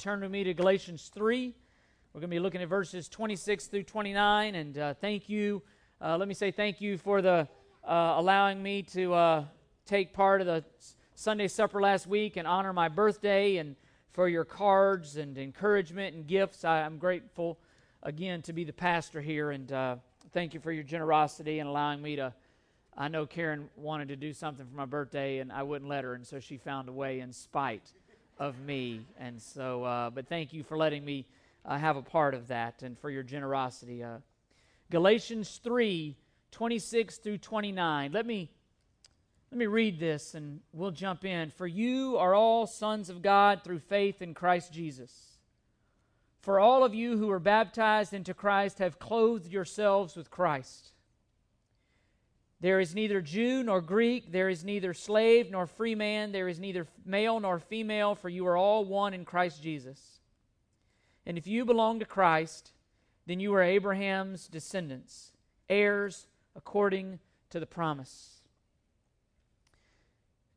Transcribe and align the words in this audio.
turn 0.00 0.22
with 0.22 0.30
me 0.30 0.42
to 0.42 0.54
Galatians 0.54 1.10
3. 1.12 1.54
We're 2.14 2.20
going 2.22 2.30
to 2.30 2.34
be 2.34 2.40
looking 2.40 2.62
at 2.62 2.68
verses 2.70 3.06
26 3.10 3.66
through 3.66 3.82
29. 3.82 4.54
And 4.54 4.78
uh, 4.78 4.94
thank 4.94 5.28
you. 5.28 5.62
Uh, 6.00 6.16
let 6.16 6.26
me 6.26 6.32
say 6.32 6.50
thank 6.50 6.80
you 6.80 6.96
for 6.96 7.20
the 7.20 7.46
uh, 7.84 8.14
allowing 8.16 8.62
me 8.62 8.82
to 8.82 9.12
uh, 9.12 9.44
take 9.84 10.14
part 10.14 10.40
of 10.40 10.46
the 10.46 10.64
Sunday 11.14 11.48
supper 11.48 11.82
last 11.82 12.06
week 12.06 12.38
and 12.38 12.48
honor 12.48 12.72
my 12.72 12.88
birthday 12.88 13.58
and 13.58 13.76
for 14.12 14.26
your 14.26 14.46
cards 14.46 15.18
and 15.18 15.36
encouragement 15.36 16.16
and 16.16 16.26
gifts. 16.26 16.64
I, 16.64 16.80
am 16.80 16.96
grateful 16.96 17.58
again 18.02 18.40
to 18.42 18.54
be 18.54 18.64
the 18.64 18.72
pastor 18.72 19.20
here. 19.20 19.50
And 19.50 19.70
uh, 19.70 19.96
thank 20.32 20.54
you 20.54 20.60
for 20.60 20.72
your 20.72 20.84
generosity 20.84 21.58
and 21.58 21.68
allowing 21.68 22.00
me 22.00 22.16
to. 22.16 22.32
I 22.96 23.08
know 23.08 23.26
Karen 23.26 23.68
wanted 23.76 24.08
to 24.08 24.16
do 24.16 24.32
something 24.32 24.66
for 24.66 24.76
my 24.76 24.86
birthday 24.86 25.40
and 25.40 25.52
I 25.52 25.62
wouldn't 25.62 25.90
let 25.90 26.04
her. 26.04 26.14
And 26.14 26.26
so 26.26 26.40
she 26.40 26.56
found 26.56 26.88
a 26.88 26.92
way 26.92 27.20
in 27.20 27.34
spite 27.34 27.92
of 28.40 28.58
me. 28.58 29.06
And 29.18 29.40
so, 29.40 29.84
uh, 29.84 30.10
but 30.10 30.26
thank 30.26 30.52
you 30.52 30.64
for 30.64 30.76
letting 30.76 31.04
me 31.04 31.26
uh, 31.64 31.78
have 31.78 31.96
a 31.96 32.02
part 32.02 32.34
of 32.34 32.48
that 32.48 32.82
and 32.82 32.98
for 32.98 33.10
your 33.10 33.22
generosity. 33.22 34.02
Uh, 34.02 34.18
Galatians 34.90 35.60
3 35.62 36.16
26 36.50 37.18
through 37.18 37.38
29. 37.38 38.10
Let 38.10 38.26
me. 38.26 38.50
Let 39.52 39.58
me 39.58 39.66
read 39.66 39.98
this 39.98 40.36
and 40.36 40.60
we'll 40.72 40.92
jump 40.92 41.24
in. 41.24 41.50
For 41.50 41.66
you 41.66 42.16
are 42.18 42.36
all 42.36 42.68
sons 42.68 43.10
of 43.10 43.20
God 43.20 43.62
through 43.64 43.80
faith 43.80 44.22
in 44.22 44.32
Christ 44.32 44.72
Jesus. 44.72 45.38
For 46.40 46.60
all 46.60 46.84
of 46.84 46.94
you 46.94 47.18
who 47.18 47.28
are 47.32 47.40
baptized 47.40 48.14
into 48.14 48.32
Christ 48.32 48.78
have 48.78 49.00
clothed 49.00 49.50
yourselves 49.50 50.14
with 50.14 50.30
Christ. 50.30 50.92
There 52.60 52.78
is 52.78 52.94
neither 52.94 53.22
Jew 53.22 53.62
nor 53.62 53.80
Greek, 53.80 54.32
there 54.32 54.50
is 54.50 54.64
neither 54.64 54.92
slave 54.92 55.50
nor 55.50 55.66
free 55.66 55.94
man, 55.94 56.30
there 56.32 56.48
is 56.48 56.60
neither 56.60 56.86
male 57.06 57.40
nor 57.40 57.58
female, 57.58 58.14
for 58.14 58.28
you 58.28 58.46
are 58.46 58.56
all 58.56 58.84
one 58.84 59.14
in 59.14 59.24
Christ 59.24 59.62
Jesus. 59.62 60.20
And 61.24 61.38
if 61.38 61.46
you 61.46 61.64
belong 61.64 62.00
to 62.00 62.04
Christ, 62.04 62.72
then 63.26 63.40
you 63.40 63.54
are 63.54 63.62
Abraham's 63.62 64.46
descendants, 64.46 65.32
heirs 65.70 66.26
according 66.54 67.18
to 67.48 67.60
the 67.60 67.66
promise. 67.66 68.42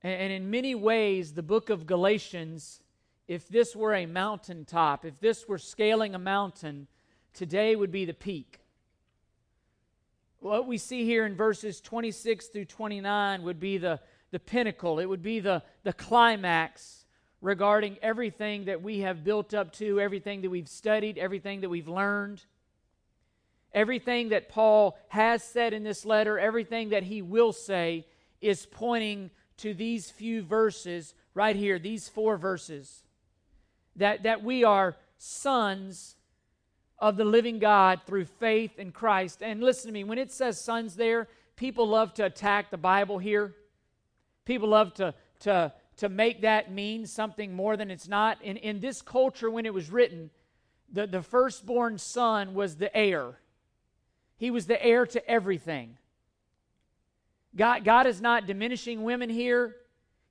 And 0.02 0.34
in 0.34 0.52
many 0.52 0.76
ways, 0.76 1.34
the 1.34 1.42
book 1.42 1.70
of 1.70 1.88
Galatians, 1.88 2.82
if 3.30 3.48
this 3.48 3.74
were 3.74 3.94
a 3.94 4.06
mountaintop, 4.06 5.06
if 5.06 5.18
this 5.22 5.48
were 5.48 5.58
scaling 5.58 6.14
a 6.14 6.20
mountain, 6.20 6.88
today 7.34 7.78
would 7.78 7.92
be 7.92 8.04
the 8.04 8.14
peak 8.14 8.63
what 10.44 10.68
we 10.68 10.78
see 10.78 11.06
here 11.06 11.26
in 11.26 11.36
verses 11.36 11.80
26 11.82 12.48
through 12.48 12.66
29 12.66 13.44
would 13.44 13.60
be 13.60 13.78
the, 13.78 14.00
the 14.32 14.40
pinnacle, 14.40 15.00
it 15.00 15.06
would 15.06 15.24
be 15.24 15.40
the, 15.40 15.64
the 15.84 15.94
climax 15.94 17.06
regarding 17.42 17.98
everything 18.02 18.66
that 18.66 18.82
we 18.82 19.00
have 19.00 19.24
built 19.24 19.54
up 19.54 19.74
to, 19.74 20.00
everything 20.00 20.42
that 20.42 20.50
we've 20.50 20.70
studied, 20.70 21.18
everything 21.18 21.62
that 21.62 21.70
we've 21.70 21.88
learned. 21.88 22.44
Everything 23.74 24.30
that 24.30 24.50
Paul 24.50 24.98
has 25.08 25.44
said 25.44 25.74
in 25.74 25.84
this 25.84 26.06
letter, 26.06 26.38
everything 26.38 26.90
that 26.90 27.04
he 27.04 27.22
will 27.22 27.52
say, 27.52 28.06
is 28.40 28.68
pointing 28.68 29.32
to 29.58 29.74
these 29.74 30.12
few 30.12 30.44
verses 30.44 31.16
right 31.34 31.56
here, 31.56 31.80
these 31.80 32.08
four 32.08 32.38
verses. 32.38 33.04
That, 33.96 34.24
that 34.24 34.44
we 34.44 34.64
are 34.64 34.96
sons 35.18 36.16
of 37.04 37.18
the 37.18 37.26
living 37.26 37.60
God 37.60 38.00
through 38.08 38.24
faith 38.24 38.80
in 38.80 38.94
Christ. 38.94 39.44
And 39.44 39.62
listen 39.62 39.90
to 39.90 39.94
me, 39.94 40.06
when 40.06 40.18
it 40.18 40.32
says 40.32 40.60
sons 40.60 40.96
there, 40.96 41.28
people 41.58 41.86
love 41.86 42.14
to 42.14 42.24
attack 42.24 42.72
the 42.72 42.78
Bible 42.78 43.18
here. 43.18 43.54
People 44.46 44.70
love 44.70 44.94
to, 44.94 45.14
to, 45.42 45.74
to 45.98 46.08
make 46.08 46.44
that 46.44 46.72
mean 46.72 47.06
something 47.06 47.54
more 47.54 47.76
than 47.76 47.92
it's 47.92 48.08
not. 48.08 48.42
In, 48.42 48.56
in 48.56 48.80
this 48.80 49.02
culture, 49.02 49.52
when 49.52 49.66
it 49.66 49.74
was 49.74 49.92
written, 49.92 50.30
the, 50.94 51.06
the 51.06 51.22
firstborn 51.22 51.98
son 51.98 52.54
was 52.54 52.78
the 52.78 52.96
heir, 52.96 53.38
he 54.38 54.50
was 54.50 54.66
the 54.66 54.82
heir 54.82 55.06
to 55.08 55.30
everything. 55.30 55.98
God, 57.54 57.84
God 57.84 58.08
is 58.08 58.22
not 58.22 58.48
diminishing 58.48 59.04
women 59.04 59.30
here. 59.30 59.76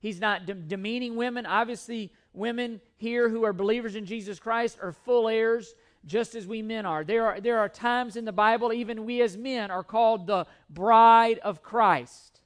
He's 0.00 0.20
not 0.20 0.46
de- 0.46 0.54
demeaning 0.54 1.16
women. 1.16 1.44
Obviously, 1.44 2.12
women 2.32 2.80
here 2.96 3.28
who 3.28 3.44
are 3.44 3.52
believers 3.52 3.94
in 3.94 4.06
Jesus 4.06 4.38
Christ 4.38 4.78
are 4.80 4.92
full 4.92 5.28
heirs 5.28 5.74
just 6.04 6.34
as 6.34 6.46
we 6.46 6.62
men 6.62 6.86
are. 6.86 7.04
There 7.04 7.26
are, 7.26 7.40
there 7.40 7.58
are 7.58 7.68
times 7.68 8.16
in 8.16 8.24
the 8.24 8.32
Bible, 8.32 8.72
even 8.72 9.04
we 9.04 9.22
as 9.22 9.36
men 9.36 9.70
are 9.70 9.84
called 9.84 10.26
the 10.26 10.46
bride 10.68 11.38
of 11.40 11.62
Christ. 11.62 12.40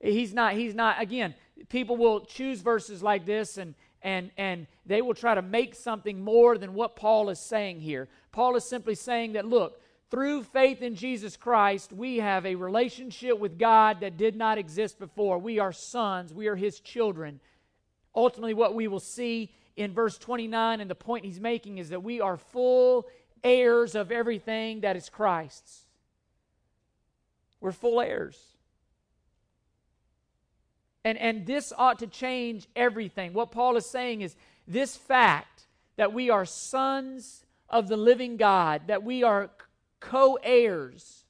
He's 0.00 0.34
not, 0.34 0.54
he's 0.54 0.74
not, 0.74 1.00
again, 1.00 1.34
people 1.68 1.96
will 1.96 2.20
choose 2.20 2.60
verses 2.60 3.02
like 3.02 3.24
this 3.24 3.56
and, 3.56 3.74
and, 4.02 4.30
and 4.36 4.66
they 4.84 5.00
will 5.02 5.14
try 5.14 5.34
to 5.34 5.42
make 5.42 5.74
something 5.74 6.22
more 6.22 6.58
than 6.58 6.74
what 6.74 6.96
Paul 6.96 7.30
is 7.30 7.40
saying 7.40 7.80
here. 7.80 8.08
Paul 8.32 8.56
is 8.56 8.64
simply 8.64 8.94
saying 8.94 9.32
that, 9.32 9.46
look, 9.46 9.80
through 10.10 10.44
faith 10.44 10.82
in 10.82 10.94
Jesus 10.94 11.36
Christ, 11.36 11.92
we 11.92 12.18
have 12.18 12.46
a 12.46 12.54
relationship 12.54 13.38
with 13.38 13.58
God 13.58 14.00
that 14.00 14.16
did 14.16 14.36
not 14.36 14.58
exist 14.58 14.98
before. 14.98 15.38
We 15.38 15.58
are 15.58 15.72
sons, 15.72 16.32
we 16.32 16.46
are 16.46 16.56
his 16.56 16.78
children. 16.78 17.40
Ultimately, 18.14 18.54
what 18.54 18.74
we 18.74 18.86
will 18.86 19.00
see 19.00 19.50
in 19.76 19.92
verse 19.92 20.18
29, 20.18 20.80
and 20.80 20.90
the 20.90 20.94
point 20.94 21.24
he's 21.24 21.40
making 21.40 21.78
is 21.78 21.90
that 21.90 22.02
we 22.02 22.20
are 22.20 22.36
full 22.36 23.06
heirs 23.44 23.94
of 23.94 24.10
everything 24.10 24.80
that 24.80 24.96
is 24.96 25.08
Christ's. 25.08 25.82
We're 27.60 27.72
full 27.72 28.00
heirs. 28.00 28.38
And, 31.04 31.18
and 31.18 31.46
this 31.46 31.72
ought 31.76 32.00
to 32.00 32.06
change 32.06 32.66
everything. 32.74 33.32
What 33.32 33.52
Paul 33.52 33.76
is 33.76 33.86
saying 33.86 34.22
is 34.22 34.34
this 34.66 34.96
fact 34.96 35.66
that 35.96 36.12
we 36.12 36.30
are 36.30 36.44
sons 36.44 37.44
of 37.68 37.88
the 37.88 37.96
living 37.96 38.36
God, 38.36 38.82
that 38.88 39.02
we 39.02 39.22
are 39.22 39.50
co 40.00 40.38
heirs, 40.42 41.24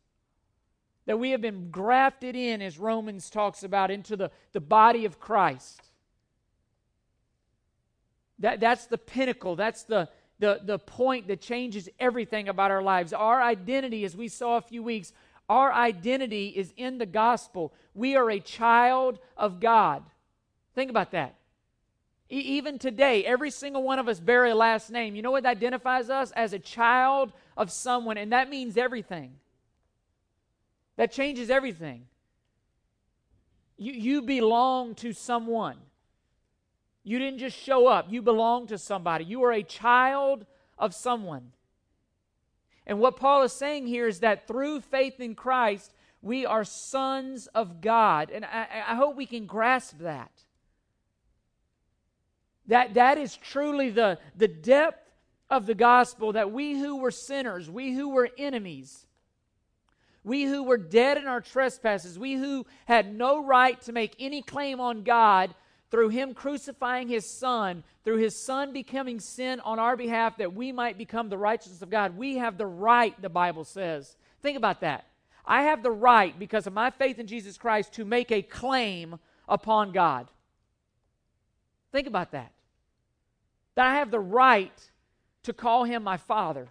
that 1.06 1.18
we 1.18 1.30
have 1.30 1.40
been 1.40 1.70
grafted 1.70 2.34
in, 2.36 2.62
as 2.62 2.78
Romans 2.78 3.28
talks 3.28 3.62
about, 3.62 3.90
into 3.90 4.16
the, 4.16 4.30
the 4.52 4.60
body 4.60 5.04
of 5.04 5.20
Christ. 5.20 5.82
That, 8.38 8.60
that's 8.60 8.86
the 8.86 8.98
pinnacle. 8.98 9.56
That's 9.56 9.84
the, 9.84 10.08
the, 10.38 10.60
the 10.62 10.78
point 10.78 11.28
that 11.28 11.40
changes 11.40 11.88
everything 11.98 12.48
about 12.48 12.70
our 12.70 12.82
lives. 12.82 13.12
Our 13.12 13.42
identity, 13.42 14.04
as 14.04 14.16
we 14.16 14.28
saw 14.28 14.56
a 14.56 14.62
few 14.62 14.82
weeks, 14.82 15.12
our 15.48 15.72
identity 15.72 16.48
is 16.48 16.72
in 16.76 16.98
the 16.98 17.06
gospel. 17.06 17.72
We 17.94 18.16
are 18.16 18.30
a 18.30 18.40
child 18.40 19.18
of 19.36 19.60
God. 19.60 20.02
Think 20.74 20.90
about 20.90 21.12
that. 21.12 21.36
E- 22.30 22.40
even 22.40 22.78
today, 22.78 23.24
every 23.24 23.50
single 23.50 23.82
one 23.82 23.98
of 23.98 24.08
us 24.08 24.20
bear 24.20 24.46
a 24.46 24.54
last 24.54 24.90
name. 24.90 25.14
You 25.14 25.22
know 25.22 25.30
what 25.30 25.46
identifies 25.46 26.10
us? 26.10 26.32
As 26.32 26.52
a 26.52 26.58
child 26.58 27.32
of 27.56 27.70
someone, 27.70 28.18
and 28.18 28.32
that 28.32 28.50
means 28.50 28.76
everything. 28.76 29.36
That 30.96 31.12
changes 31.12 31.50
everything. 31.50 32.06
You, 33.78 33.92
you 33.92 34.22
belong 34.22 34.94
to 34.96 35.12
someone. 35.12 35.76
You 37.06 37.20
didn't 37.20 37.38
just 37.38 37.56
show 37.56 37.86
up, 37.86 38.06
you 38.10 38.20
belong 38.20 38.66
to 38.66 38.78
somebody. 38.78 39.24
You 39.24 39.44
are 39.44 39.52
a 39.52 39.62
child 39.62 40.44
of 40.76 40.92
someone. 40.92 41.52
And 42.84 42.98
what 42.98 43.14
Paul 43.14 43.44
is 43.44 43.52
saying 43.52 43.86
here 43.86 44.08
is 44.08 44.18
that 44.20 44.48
through 44.48 44.80
faith 44.80 45.20
in 45.20 45.36
Christ, 45.36 45.94
we 46.20 46.44
are 46.44 46.64
sons 46.64 47.46
of 47.54 47.80
God. 47.80 48.32
And 48.32 48.44
I, 48.44 48.66
I 48.88 48.96
hope 48.96 49.14
we 49.14 49.26
can 49.26 49.46
grasp 49.46 49.98
that. 50.00 50.32
That, 52.66 52.94
that 52.94 53.18
is 53.18 53.36
truly 53.36 53.90
the, 53.90 54.18
the 54.36 54.48
depth 54.48 55.08
of 55.48 55.66
the 55.66 55.76
gospel 55.76 56.32
that 56.32 56.50
we 56.50 56.76
who 56.76 56.96
were 56.96 57.12
sinners, 57.12 57.70
we 57.70 57.94
who 57.94 58.08
were 58.08 58.30
enemies, 58.36 59.06
we 60.24 60.42
who 60.42 60.64
were 60.64 60.76
dead 60.76 61.18
in 61.18 61.28
our 61.28 61.40
trespasses, 61.40 62.18
we 62.18 62.34
who 62.34 62.66
had 62.86 63.14
no 63.14 63.44
right 63.44 63.80
to 63.82 63.92
make 63.92 64.16
any 64.18 64.42
claim 64.42 64.80
on 64.80 65.04
God, 65.04 65.54
through 65.96 66.10
him 66.10 66.34
crucifying 66.34 67.08
his 67.08 67.24
son, 67.24 67.82
through 68.04 68.18
his 68.18 68.36
son 68.36 68.70
becoming 68.70 69.18
sin 69.18 69.60
on 69.60 69.78
our 69.78 69.96
behalf 69.96 70.36
that 70.36 70.52
we 70.52 70.70
might 70.70 70.98
become 70.98 71.30
the 71.30 71.38
righteousness 71.38 71.80
of 71.80 71.88
God. 71.88 72.18
We 72.18 72.36
have 72.36 72.58
the 72.58 72.66
right, 72.66 73.18
the 73.22 73.30
Bible 73.30 73.64
says. 73.64 74.14
Think 74.42 74.58
about 74.58 74.82
that. 74.82 75.06
I 75.46 75.62
have 75.62 75.82
the 75.82 75.90
right, 75.90 76.38
because 76.38 76.66
of 76.66 76.74
my 76.74 76.90
faith 76.90 77.18
in 77.18 77.26
Jesus 77.26 77.56
Christ, 77.56 77.94
to 77.94 78.04
make 78.04 78.30
a 78.30 78.42
claim 78.42 79.18
upon 79.48 79.92
God. 79.92 80.28
Think 81.92 82.06
about 82.06 82.32
that. 82.32 82.52
That 83.74 83.86
I 83.86 83.94
have 83.94 84.10
the 84.10 84.20
right 84.20 84.78
to 85.44 85.54
call 85.54 85.84
him 85.84 86.02
my 86.02 86.18
father. 86.18 86.68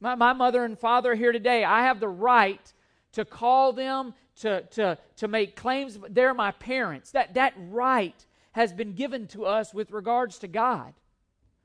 My, 0.00 0.16
my 0.16 0.32
mother 0.32 0.64
and 0.64 0.76
father 0.76 1.14
here 1.14 1.30
today. 1.30 1.62
I 1.62 1.84
have 1.84 2.00
the 2.00 2.08
right 2.08 2.72
to 3.12 3.24
call 3.24 3.72
them 3.72 4.12
to, 4.42 4.62
to, 4.62 4.98
to 5.16 5.28
make 5.28 5.56
claims. 5.56 5.98
They're 6.08 6.34
my 6.34 6.50
parents. 6.52 7.12
That, 7.12 7.34
that 7.34 7.54
right 7.56 8.26
has 8.52 8.72
been 8.72 8.92
given 8.94 9.26
to 9.28 9.46
us 9.46 9.72
with 9.72 9.90
regards 9.90 10.38
to 10.40 10.48
God 10.48 10.94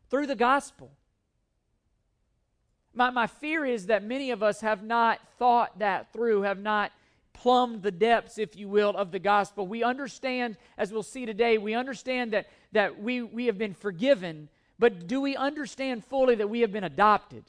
through 0.09 0.27
the 0.27 0.35
gospel. 0.35 0.91
My, 2.93 3.09
my 3.09 3.27
fear 3.27 3.65
is 3.65 3.87
that 3.87 4.03
many 4.03 4.31
of 4.31 4.41
us 4.41 4.61
have 4.61 4.83
not 4.83 5.19
thought 5.37 5.79
that 5.79 6.13
through, 6.13 6.43
have 6.43 6.59
not 6.59 6.91
plumbed 7.33 7.83
the 7.83 7.91
depths, 7.91 8.37
if 8.37 8.55
you 8.55 8.67
will, 8.67 8.91
of 8.91 9.11
the 9.11 9.19
gospel. 9.19 9.67
We 9.67 9.83
understand, 9.83 10.57
as 10.77 10.91
we'll 10.91 11.03
see 11.03 11.25
today, 11.25 11.57
we 11.57 11.75
understand 11.75 12.33
that, 12.33 12.47
that 12.71 13.01
we, 13.01 13.21
we 13.21 13.47
have 13.47 13.57
been 13.57 13.73
forgiven, 13.73 14.49
but 14.79 15.07
do 15.07 15.21
we 15.21 15.35
understand 15.35 16.05
fully 16.05 16.35
that 16.35 16.49
we 16.49 16.61
have 16.61 16.71
been 16.71 16.83
adopted? 16.83 17.43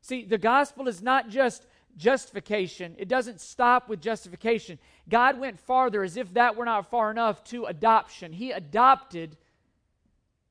See, 0.00 0.24
the 0.24 0.38
gospel 0.38 0.86
is 0.86 1.02
not 1.02 1.28
just 1.28 1.66
justification, 1.96 2.94
it 2.98 3.08
doesn't 3.08 3.40
stop 3.40 3.88
with 3.88 4.00
justification. 4.00 4.78
God 5.08 5.38
went 5.38 5.58
farther, 5.58 6.02
as 6.02 6.16
if 6.16 6.34
that 6.34 6.56
were 6.56 6.64
not 6.64 6.90
far 6.90 7.10
enough, 7.10 7.42
to 7.44 7.64
adoption. 7.64 8.32
He 8.32 8.50
adopted 8.50 9.36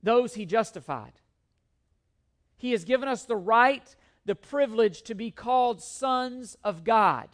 those 0.02 0.34
he 0.34 0.46
justified. 0.46 1.12
He 2.56 2.72
has 2.72 2.84
given 2.84 3.08
us 3.08 3.24
the 3.24 3.36
right, 3.36 3.94
the 4.24 4.34
privilege 4.34 5.02
to 5.02 5.14
be 5.14 5.30
called 5.30 5.82
sons 5.82 6.56
of 6.64 6.84
God. 6.84 7.28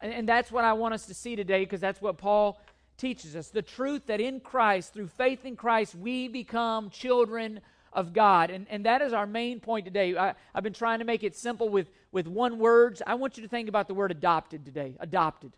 And, 0.00 0.12
and 0.12 0.28
that's 0.28 0.52
what 0.52 0.64
I 0.64 0.74
want 0.74 0.94
us 0.94 1.06
to 1.06 1.14
see 1.14 1.36
today 1.36 1.64
because 1.64 1.80
that's 1.80 2.00
what 2.00 2.18
Paul 2.18 2.60
teaches 2.96 3.36
us. 3.36 3.48
The 3.48 3.62
truth 3.62 4.06
that 4.06 4.20
in 4.20 4.40
Christ, 4.40 4.94
through 4.94 5.08
faith 5.08 5.44
in 5.44 5.56
Christ, 5.56 5.94
we 5.94 6.28
become 6.28 6.90
children 6.90 7.60
of 7.92 8.12
God. 8.12 8.50
And, 8.50 8.66
and 8.70 8.84
that 8.86 9.02
is 9.02 9.12
our 9.12 9.26
main 9.26 9.60
point 9.60 9.84
today. 9.84 10.16
I, 10.16 10.34
have 10.54 10.64
been 10.64 10.72
trying 10.72 10.98
to 10.98 11.04
make 11.04 11.24
it 11.24 11.36
simple 11.36 11.68
with, 11.68 11.90
with 12.12 12.26
one 12.26 12.58
word. 12.58 13.00
I 13.06 13.14
want 13.14 13.36
you 13.36 13.42
to 13.42 13.48
think 13.48 13.68
about 13.68 13.88
the 13.88 13.94
word 13.94 14.10
adopted 14.10 14.64
today. 14.64 14.96
Adopted. 15.00 15.52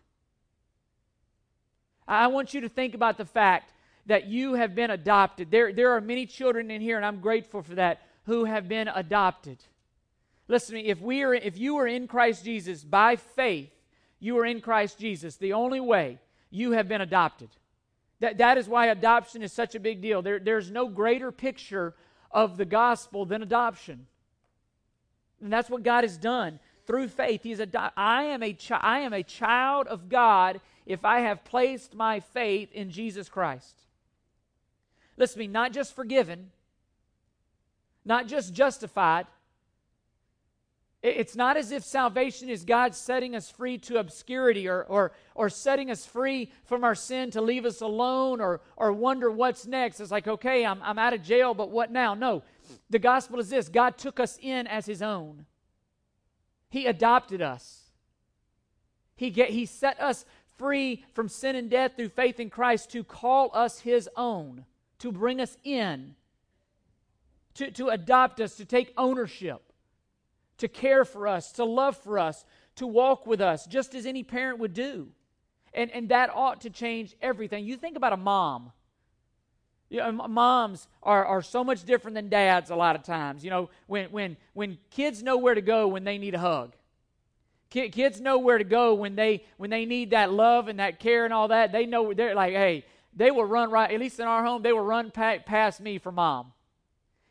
I 2.07 2.27
want 2.27 2.53
you 2.53 2.61
to 2.61 2.69
think 2.69 2.95
about 2.95 3.17
the 3.17 3.25
fact 3.25 3.73
that 4.07 4.25
you 4.25 4.55
have 4.55 4.73
been 4.73 4.89
adopted. 4.89 5.51
There, 5.51 5.71
there 5.71 5.91
are 5.91 6.01
many 6.01 6.25
children 6.25 6.71
in 6.71 6.81
here, 6.81 6.97
and 6.97 7.05
I'm 7.05 7.19
grateful 7.19 7.61
for 7.61 7.75
that, 7.75 8.01
who 8.25 8.45
have 8.45 8.67
been 8.67 8.87
adopted. 8.87 9.57
Listen 10.47 10.75
to 10.75 10.81
me, 10.81 10.89
if, 10.89 10.99
we 10.99 11.21
are, 11.21 11.33
if 11.33 11.57
you 11.57 11.77
are 11.77 11.87
in 11.87 12.07
Christ 12.07 12.43
Jesus 12.43 12.83
by 12.83 13.15
faith, 13.15 13.69
you 14.19 14.37
are 14.39 14.45
in 14.45 14.61
Christ 14.61 14.97
Jesus. 14.97 15.35
The 15.35 15.53
only 15.53 15.79
way 15.79 16.17
you 16.49 16.71
have 16.71 16.87
been 16.87 17.01
adopted. 17.01 17.49
That, 18.19 18.39
that 18.39 18.57
is 18.57 18.67
why 18.67 18.87
adoption 18.87 19.43
is 19.43 19.53
such 19.53 19.75
a 19.75 19.79
big 19.79 20.01
deal. 20.01 20.21
There, 20.21 20.39
there's 20.39 20.71
no 20.71 20.89
greater 20.89 21.31
picture 21.31 21.93
of 22.31 22.57
the 22.57 22.65
gospel 22.65 23.25
than 23.25 23.41
adoption. 23.41 24.07
And 25.41 25.51
that's 25.51 25.69
what 25.69 25.83
God 25.83 26.03
has 26.03 26.17
done 26.17 26.59
through 26.85 27.07
faith. 27.07 27.43
He's 27.43 27.59
ado- 27.59 27.91
I 27.95 28.23
am 28.23 28.43
a 28.43 28.53
chi- 28.53 28.79
I 28.81 28.99
am 28.99 29.13
a 29.13 29.23
child 29.23 29.87
of 29.87 30.09
God 30.09 30.59
if 30.85 31.05
I 31.05 31.19
have 31.19 31.45
placed 31.45 31.93
my 31.93 32.19
faith 32.19 32.71
in 32.71 32.89
Jesus 32.89 33.29
Christ. 33.29 33.75
Listen 35.17 35.35
to 35.35 35.39
me, 35.39 35.47
not 35.47 35.71
just 35.71 35.93
forgiven, 35.93 36.51
not 38.05 38.27
just 38.27 38.53
justified. 38.53 39.27
It's 41.01 41.35
not 41.35 41.55
as 41.55 41.71
if 41.71 41.83
salvation 41.83 42.49
is 42.49 42.65
God 42.65 42.93
setting 42.93 43.33
us 43.33 43.49
free 43.49 43.77
to 43.79 43.99
obscurity 43.99 44.67
or, 44.67 44.83
or, 44.83 45.13
or 45.33 45.49
setting 45.49 45.89
us 45.89 46.05
free 46.05 46.51
from 46.65 46.83
our 46.83 46.95
sin 46.95 47.31
to 47.31 47.41
leave 47.41 47.65
us 47.65 47.79
alone 47.79 48.41
or, 48.41 48.59
or 48.75 48.91
wonder 48.91 49.31
what's 49.31 49.65
next. 49.65 50.01
It's 50.01 50.11
like, 50.11 50.27
okay, 50.27 50.65
I'm, 50.65 50.81
I'm 50.83 50.99
out 50.99 51.13
of 51.13 51.23
jail, 51.23 51.53
but 51.53 51.71
what 51.71 51.89
now? 51.89 52.15
No. 52.15 52.43
The 52.89 52.99
gospel 52.99 53.39
is 53.39 53.49
this 53.49 53.69
God 53.69 53.97
took 53.97 54.19
us 54.19 54.37
in 54.41 54.67
as 54.67 54.85
His 54.85 55.01
own, 55.01 55.45
He 56.69 56.85
adopted 56.85 57.41
us. 57.41 57.85
He, 59.15 59.29
get, 59.31 59.49
he 59.49 59.65
set 59.65 59.99
us 59.99 60.23
free 60.57 61.03
from 61.13 61.27
sin 61.27 61.57
and 61.57 61.69
death 61.69 61.97
through 61.97 62.09
faith 62.09 62.39
in 62.39 62.49
Christ 62.49 62.89
to 62.91 63.03
call 63.03 63.51
us 63.53 63.81
His 63.81 64.07
own 64.15 64.65
to 64.99 65.11
bring 65.11 65.41
us 65.41 65.57
in, 65.63 66.15
to, 67.55 67.71
to 67.71 67.87
adopt 67.87 68.39
us, 68.39 68.55
to 68.57 68.65
take 68.65 68.93
ownership, 68.97 69.68
to 70.59 70.67
care 70.67 71.03
for 71.03 71.27
us, 71.27 71.51
to 71.53 71.65
love 71.65 71.97
for 71.97 72.17
us, 72.17 72.45
to 72.75 72.87
walk 72.87 73.27
with 73.27 73.41
us, 73.41 73.65
just 73.65 73.95
as 73.95 74.05
any 74.05 74.23
parent 74.23 74.59
would 74.59 74.73
do. 74.73 75.09
And, 75.73 75.91
and 75.91 76.09
that 76.09 76.29
ought 76.33 76.61
to 76.61 76.69
change 76.69 77.15
everything. 77.21 77.65
You 77.65 77.75
think 77.75 77.97
about 77.97 78.13
a 78.13 78.17
mom. 78.17 78.71
You 79.89 79.99
know, 79.99 80.11
moms 80.11 80.87
are, 81.01 81.25
are 81.25 81.41
so 81.41 81.63
much 81.63 81.83
different 81.83 82.15
than 82.15 82.29
dads 82.29 82.69
a 82.69 82.75
lot 82.75 82.95
of 82.95 83.03
times. 83.03 83.43
You 83.43 83.49
know, 83.49 83.69
when, 83.87 84.09
when, 84.11 84.37
when 84.53 84.77
kids 84.91 85.21
know 85.23 85.37
where 85.37 85.55
to 85.55 85.61
go 85.61 85.87
when 85.87 86.03
they 86.03 86.17
need 86.17 86.35
a 86.35 86.39
hug. 86.39 86.75
Kids 87.69 88.19
know 88.19 88.39
where 88.39 88.57
to 88.57 88.63
go 88.63 88.95
when 88.95 89.15
they 89.15 89.43
when 89.57 89.69
they 89.69 89.85
need 89.85 90.09
that 90.09 90.31
love 90.31 90.69
and 90.69 90.79
that 90.79 90.99
care 90.99 91.25
and 91.25 91.31
all 91.31 91.49
that. 91.49 91.71
They 91.71 91.85
know 91.85 92.13
they're 92.15 92.33
like, 92.33 92.53
hey, 92.53 92.83
they 93.15 93.31
will 93.31 93.45
run 93.45 93.69
right, 93.69 93.91
at 93.91 93.99
least 93.99 94.19
in 94.19 94.27
our 94.27 94.43
home, 94.43 94.61
they 94.61 94.73
will 94.73 94.79
run 94.79 95.11
past 95.11 95.81
me 95.81 95.97
for 95.97 96.11
mom. 96.11 96.53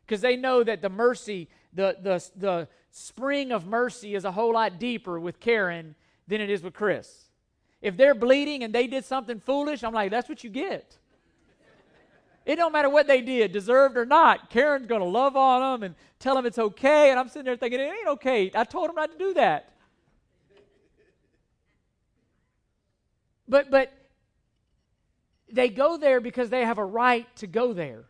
Because 0.06 0.20
they 0.20 0.36
know 0.36 0.62
that 0.62 0.80
the 0.80 0.88
mercy, 0.88 1.48
the, 1.72 1.96
the, 2.00 2.24
the 2.36 2.68
spring 2.98 3.52
of 3.52 3.66
mercy 3.66 4.14
is 4.14 4.24
a 4.24 4.32
whole 4.32 4.54
lot 4.54 4.78
deeper 4.78 5.18
with 5.18 5.40
Karen 5.40 5.94
than 6.26 6.40
it 6.40 6.50
is 6.50 6.62
with 6.62 6.74
Chris. 6.74 7.26
If 7.80 7.96
they're 7.96 8.14
bleeding 8.14 8.64
and 8.64 8.74
they 8.74 8.86
did 8.86 9.04
something 9.04 9.38
foolish, 9.38 9.84
I'm 9.84 9.94
like, 9.94 10.10
that's 10.10 10.28
what 10.28 10.42
you 10.42 10.50
get. 10.50 10.98
It 12.44 12.56
don't 12.56 12.72
matter 12.72 12.88
what 12.88 13.06
they 13.06 13.20
did, 13.20 13.52
deserved 13.52 13.96
or 13.96 14.06
not. 14.06 14.50
Karen's 14.50 14.86
going 14.86 15.02
to 15.02 15.06
love 15.06 15.36
on 15.36 15.60
them 15.60 15.82
and 15.82 15.94
tell 16.18 16.34
them 16.34 16.46
it's 16.46 16.58
okay. 16.58 17.10
And 17.10 17.20
I'm 17.20 17.28
sitting 17.28 17.44
there 17.44 17.56
thinking, 17.56 17.78
it 17.78 17.84
ain't 17.84 18.08
okay. 18.08 18.50
I 18.54 18.64
told 18.64 18.88
them 18.88 18.96
not 18.96 19.12
to 19.12 19.18
do 19.18 19.34
that. 19.34 19.72
But, 23.46 23.70
but 23.70 23.92
they 25.52 25.68
go 25.68 25.98
there 25.98 26.20
because 26.20 26.50
they 26.50 26.64
have 26.64 26.78
a 26.78 26.84
right 26.84 27.26
to 27.36 27.46
go 27.46 27.72
there. 27.72 28.06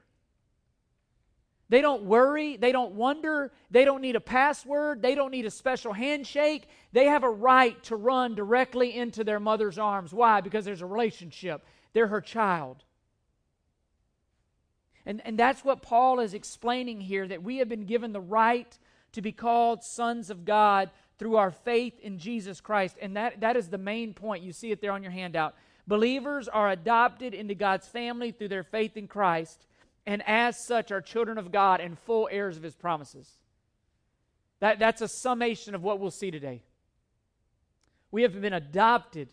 They 1.68 1.80
don't 1.80 2.04
worry. 2.04 2.56
They 2.56 2.72
don't 2.72 2.94
wonder. 2.94 3.52
They 3.70 3.84
don't 3.84 4.00
need 4.00 4.16
a 4.16 4.20
password. 4.20 5.02
They 5.02 5.14
don't 5.14 5.30
need 5.30 5.44
a 5.44 5.50
special 5.50 5.92
handshake. 5.92 6.68
They 6.92 7.04
have 7.06 7.24
a 7.24 7.30
right 7.30 7.82
to 7.84 7.96
run 7.96 8.34
directly 8.34 8.96
into 8.96 9.22
their 9.22 9.40
mother's 9.40 9.78
arms. 9.78 10.12
Why? 10.12 10.40
Because 10.40 10.64
there's 10.64 10.82
a 10.82 10.86
relationship. 10.86 11.64
They're 11.92 12.06
her 12.06 12.22
child. 12.22 12.84
And, 15.04 15.22
and 15.24 15.38
that's 15.38 15.64
what 15.64 15.82
Paul 15.82 16.20
is 16.20 16.34
explaining 16.34 17.00
here 17.00 17.26
that 17.28 17.42
we 17.42 17.58
have 17.58 17.68
been 17.68 17.84
given 17.84 18.12
the 18.12 18.20
right 18.20 18.78
to 19.12 19.22
be 19.22 19.32
called 19.32 19.82
sons 19.82 20.30
of 20.30 20.44
God 20.44 20.90
through 21.18 21.36
our 21.36 21.50
faith 21.50 21.98
in 22.00 22.18
Jesus 22.18 22.60
Christ. 22.60 22.96
And 23.00 23.16
that, 23.16 23.40
that 23.40 23.56
is 23.56 23.68
the 23.68 23.78
main 23.78 24.14
point. 24.14 24.42
You 24.42 24.52
see 24.52 24.70
it 24.70 24.80
there 24.80 24.92
on 24.92 25.02
your 25.02 25.12
handout. 25.12 25.54
Believers 25.86 26.48
are 26.48 26.70
adopted 26.70 27.32
into 27.32 27.54
God's 27.54 27.88
family 27.88 28.30
through 28.30 28.48
their 28.48 28.62
faith 28.62 28.96
in 28.96 29.08
Christ, 29.08 29.66
and 30.06 30.22
as 30.26 30.58
such 30.58 30.90
are 30.90 31.00
children 31.00 31.38
of 31.38 31.52
God 31.52 31.80
and 31.80 31.98
full 31.98 32.28
heirs 32.30 32.56
of 32.56 32.62
his 32.62 32.74
promises. 32.74 33.30
That, 34.60 34.78
that's 34.78 35.00
a 35.00 35.08
summation 35.08 35.74
of 35.74 35.82
what 35.82 36.00
we'll 36.00 36.10
see 36.10 36.30
today. 36.30 36.62
We 38.10 38.22
have 38.22 38.40
been 38.40 38.52
adopted 38.52 39.28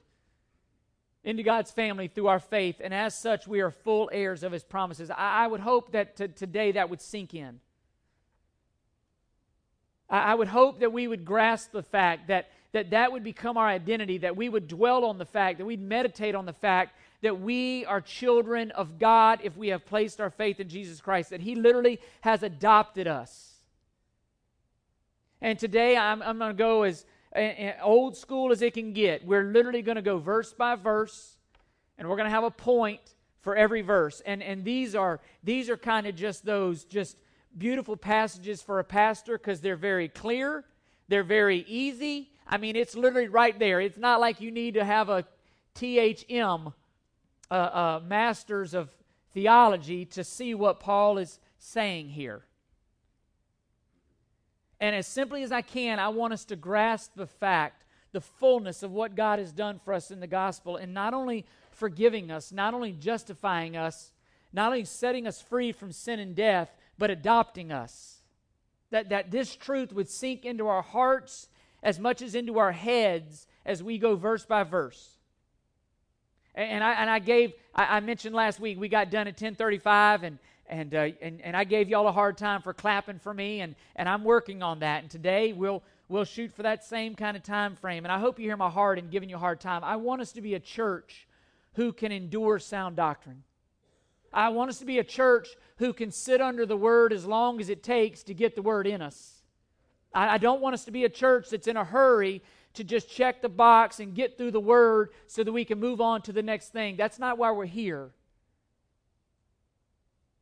into 1.24 1.42
God's 1.42 1.72
family 1.72 2.08
through 2.08 2.28
our 2.28 2.40
faith, 2.40 2.76
and 2.84 2.94
as 2.94 3.18
such, 3.18 3.48
we 3.48 3.62
are 3.62 3.72
full 3.72 4.10
heirs 4.14 4.44
of 4.44 4.52
his 4.52 4.64
promises. 4.64 5.10
I, 5.10 5.46
I 5.46 5.48
would 5.48 5.62
hope 5.62 5.94
that 5.94 6.18
to, 6.18 6.28
today 6.28 6.74
that 6.74 6.90
would 6.90 7.02
sink 7.02 7.34
in. 7.34 7.60
I, 10.10 10.32
I 10.32 10.36
would 10.36 10.50
hope 10.50 10.82
that 10.82 10.94
we 10.94 11.08
would 11.08 11.26
grasp 11.26 11.72
the 11.72 11.84
fact 11.84 12.28
that 12.28 12.50
that 12.76 12.90
that 12.90 13.14
would 13.14 13.24
become 13.24 13.56
our 13.56 13.70
identity, 13.70 14.18
that 14.18 14.36
we 14.36 14.50
would 14.50 14.68
dwell 14.68 15.06
on 15.06 15.18
the 15.18 15.26
fact, 15.26 15.60
that 15.60 15.66
we'd 15.66 15.82
meditate 15.82 16.36
on 16.36 16.46
the 16.46 16.52
fact 16.52 16.94
that 17.22 17.40
we 17.40 17.86
are 17.86 18.02
children 18.02 18.72
of 18.72 19.00
God 19.00 19.40
if 19.44 19.56
we 19.58 19.70
have 19.70 19.86
placed 19.86 20.22
our 20.22 20.30
faith 20.30 20.60
in 20.60 20.70
Jesus 20.70 21.02
Christ, 21.02 21.30
that 21.32 21.42
He 21.42 21.56
literally 21.56 22.00
has 22.22 22.44
adopted 22.44 23.08
us. 23.08 23.56
And 25.42 25.58
today 25.60 25.98
I'm, 25.98 26.22
I'm 26.22 26.38
going 26.38 26.52
to 26.52 26.58
go 26.58 26.84
as 26.84 27.06
old 27.82 28.16
school 28.16 28.52
as 28.52 28.62
it 28.62 28.74
can 28.74 28.94
get. 28.94 29.26
We're 29.26 29.44
literally 29.44 29.82
going 29.82 29.98
to 29.98 30.02
go 30.02 30.18
verse 30.18 30.54
by 30.54 30.76
verse, 30.76 31.38
and 31.98 32.08
we're 32.08 32.16
going 32.16 32.28
to 32.28 32.36
have 32.36 32.44
a 32.44 32.52
point 32.52 33.02
for 33.42 33.56
every 33.56 33.82
verse. 33.82 34.22
And, 34.26 34.42
and 34.42 34.64
these 34.64 34.96
are, 34.96 35.20
these 35.44 35.70
are 35.70 35.78
kind 35.78 36.08
of 36.08 36.16
just 36.16 36.46
those 36.46 36.84
just 36.84 37.18
beautiful 37.58 37.96
passages 37.96 38.62
for 38.62 38.80
a 38.80 38.84
pastor 38.84 39.38
because 39.38 39.62
they're 39.62 39.76
very 39.76 40.08
clear, 40.08 40.66
they're 41.08 41.24
very 41.24 41.66
easy, 41.68 42.30
I 42.48 42.58
mean, 42.58 42.76
it's 42.76 42.96
literally 42.96 43.28
right 43.28 43.58
there. 43.58 43.82
It's 43.82 43.98
not 43.98 44.20
like 44.20 44.40
you 44.40 44.52
need 44.52 44.76
to 44.76 44.86
have 44.86 45.10
a 45.10 45.26
THM, 45.76 46.74
uh, 47.50 47.54
uh, 47.54 48.02
Masters 48.06 48.74
of 48.74 48.90
Theology, 49.34 50.06
to 50.06 50.24
see 50.24 50.54
what 50.54 50.80
Paul 50.80 51.18
is 51.18 51.40
saying 51.58 52.10
here. 52.10 52.44
And 54.80 54.96
as 54.96 55.08
simply 55.08 55.44
as 55.44 55.52
I 55.52 55.62
can, 55.62 56.00
I 56.00 56.10
want 56.10 56.34
us 56.34 56.46
to 56.46 56.56
grasp 56.56 57.12
the 57.16 57.28
fact, 57.28 57.84
the 58.12 58.22
fullness 58.22 58.84
of 58.84 58.92
what 58.92 59.16
God 59.16 59.40
has 59.40 59.52
done 59.52 59.80
for 59.84 59.94
us 59.94 60.12
in 60.12 60.20
the 60.20 60.28
gospel, 60.28 60.78
and 60.78 60.94
not 60.94 61.14
only 61.14 61.46
forgiving 61.72 62.32
us, 62.32 62.52
not 62.52 62.74
only 62.74 62.92
justifying 62.92 63.76
us, 63.76 64.12
not 64.54 64.68
only 64.68 64.86
setting 64.86 65.28
us 65.28 65.42
free 65.42 65.72
from 65.72 65.92
sin 65.92 66.20
and 66.20 66.36
death, 66.36 66.70
but 66.98 67.12
adopting 67.12 67.72
us. 67.72 68.22
That, 68.92 69.10
that 69.10 69.32
this 69.32 69.56
truth 69.56 69.92
would 69.92 70.10
sink 70.10 70.46
into 70.46 70.68
our 70.68 70.82
hearts 70.82 71.50
as 71.84 72.00
much 72.00 72.22
as 72.22 72.36
into 72.36 72.58
our 72.58 72.72
heads 72.72 73.48
as 73.66 73.84
we 73.84 73.98
go 73.98 74.16
verse 74.16 74.46
by 74.46 74.64
verse. 74.64 75.18
And, 76.56 76.84
I, 76.84 76.94
and 76.94 77.10
I 77.10 77.20
gave, 77.20 77.54
I, 77.76 77.98
I 77.98 78.00
mentioned 78.00 78.34
last 78.34 78.60
week, 78.60 78.80
we 78.80 78.88
got 78.88 79.12
done 79.12 79.28
at 79.28 79.34
1035 79.34 80.24
and, 80.24 80.40
and, 80.68 80.96
uh, 80.96 81.10
and, 81.22 81.42
and 81.42 81.56
I 81.56 81.66
gave 81.66 81.90
y'all 81.90 82.08
a 82.08 82.12
hard 82.12 82.38
time 82.38 82.62
for 82.62 82.74
clapping 82.74 83.20
for 83.20 83.34
me, 83.34 83.62
and, 83.62 83.76
and 83.96 84.10
I'm 84.10 84.24
working 84.24 84.64
on 84.64 84.80
that. 84.80 85.04
And 85.04 85.12
today 85.12 85.54
we'll, 85.54 85.84
we'll 86.08 86.24
shoot 86.24 86.54
for 86.54 86.64
that 86.64 86.84
same 86.84 87.14
kind 87.14 87.38
of 87.38 87.44
time 87.44 87.76
frame. 87.76 88.06
And 88.06 88.12
I 88.12 88.20
hope 88.20 88.40
you 88.40 88.46
hear 88.46 88.58
my 88.58 88.70
heart 88.70 88.98
in 88.98 89.10
giving 89.10 89.30
you 89.30 89.36
a 89.36 89.40
hard 89.40 89.60
time. 89.60 89.84
I 89.84 89.98
want 89.98 90.22
us 90.22 90.32
to 90.32 90.42
be 90.42 90.56
a 90.56 90.60
church 90.60 91.28
who 91.74 91.92
can 91.92 92.12
endure 92.12 92.58
sound 92.58 92.96
doctrine. 92.96 93.44
I 94.34 94.50
want 94.50 94.70
us 94.70 94.80
to 94.80 94.86
be 94.86 95.00
a 95.00 95.04
church 95.04 95.50
who 95.78 95.94
can 95.94 96.10
sit 96.10 96.42
under 96.42 96.66
the 96.66 96.78
word 96.78 97.14
as 97.14 97.26
long 97.26 97.60
as 97.60 97.70
it 97.70 97.84
takes 97.84 98.24
to 98.24 98.34
get 98.34 98.56
the 98.56 98.62
word 98.62 98.88
in 98.88 99.02
us. 99.02 99.42
I, 100.14 100.36
I 100.36 100.38
don't 100.38 100.62
want 100.62 100.74
us 100.74 100.86
to 100.86 100.92
be 100.92 101.04
a 101.04 101.10
church 101.10 101.50
that's 101.50 101.68
in 101.68 101.78
a 101.78 101.84
hurry 101.84 102.42
to 102.76 102.84
just 102.84 103.10
check 103.10 103.42
the 103.42 103.50
box 103.50 104.00
and 104.00 104.14
get 104.14 104.38
through 104.38 104.52
the 104.52 104.60
word 104.60 105.10
so 105.28 105.44
that 105.44 105.52
we 105.52 105.66
can 105.66 105.80
move 105.80 106.02
on 106.02 106.22
to 106.24 106.32
the 106.32 106.44
next 106.44 106.70
thing. 106.70 106.96
That's 106.96 107.20
not 107.20 107.38
why 107.38 107.52
we're 107.52 107.66
here. 107.66 108.12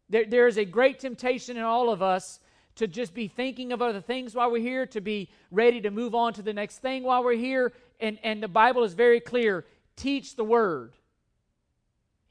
There, 0.09 0.25
there 0.25 0.47
is 0.47 0.57
a 0.57 0.65
great 0.65 0.99
temptation 0.99 1.57
in 1.57 1.63
all 1.63 1.89
of 1.89 2.01
us 2.01 2.39
to 2.75 2.87
just 2.87 3.13
be 3.13 3.27
thinking 3.27 3.71
of 3.71 3.81
other 3.81 4.01
things 4.01 4.35
while 4.35 4.51
we're 4.51 4.61
here, 4.61 4.85
to 4.87 5.01
be 5.01 5.29
ready 5.51 5.79
to 5.81 5.91
move 5.91 6.15
on 6.15 6.33
to 6.33 6.41
the 6.41 6.53
next 6.53 6.79
thing 6.79 7.03
while 7.03 7.23
we're 7.23 7.33
here. 7.33 7.71
And, 7.99 8.17
and 8.23 8.41
the 8.41 8.47
Bible 8.47 8.83
is 8.83 8.93
very 8.93 9.19
clear 9.19 9.65
teach 9.95 10.35
the 10.35 10.43
word 10.43 10.93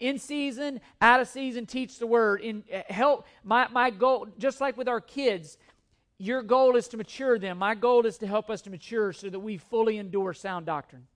in 0.02 0.18
season, 0.18 0.80
out 1.00 1.20
of 1.20 1.28
season, 1.28 1.64
teach 1.64 1.98
the 2.00 2.06
word. 2.08 2.40
In 2.40 2.64
uh, 2.74 2.80
help 2.92 3.24
my, 3.44 3.68
my 3.68 3.90
goal, 3.90 4.26
just 4.36 4.60
like 4.60 4.76
with 4.76 4.88
our 4.88 5.00
kids, 5.00 5.56
your 6.22 6.42
goal 6.42 6.76
is 6.76 6.86
to 6.88 6.96
mature 6.96 7.36
them. 7.36 7.58
My 7.58 7.74
goal 7.74 8.06
is 8.06 8.18
to 8.18 8.28
help 8.28 8.48
us 8.48 8.62
to 8.62 8.70
mature 8.70 9.12
so 9.12 9.28
that 9.28 9.40
we 9.40 9.56
fully 9.56 9.98
endure 9.98 10.32
sound 10.32 10.66
doctrine. 10.66 11.08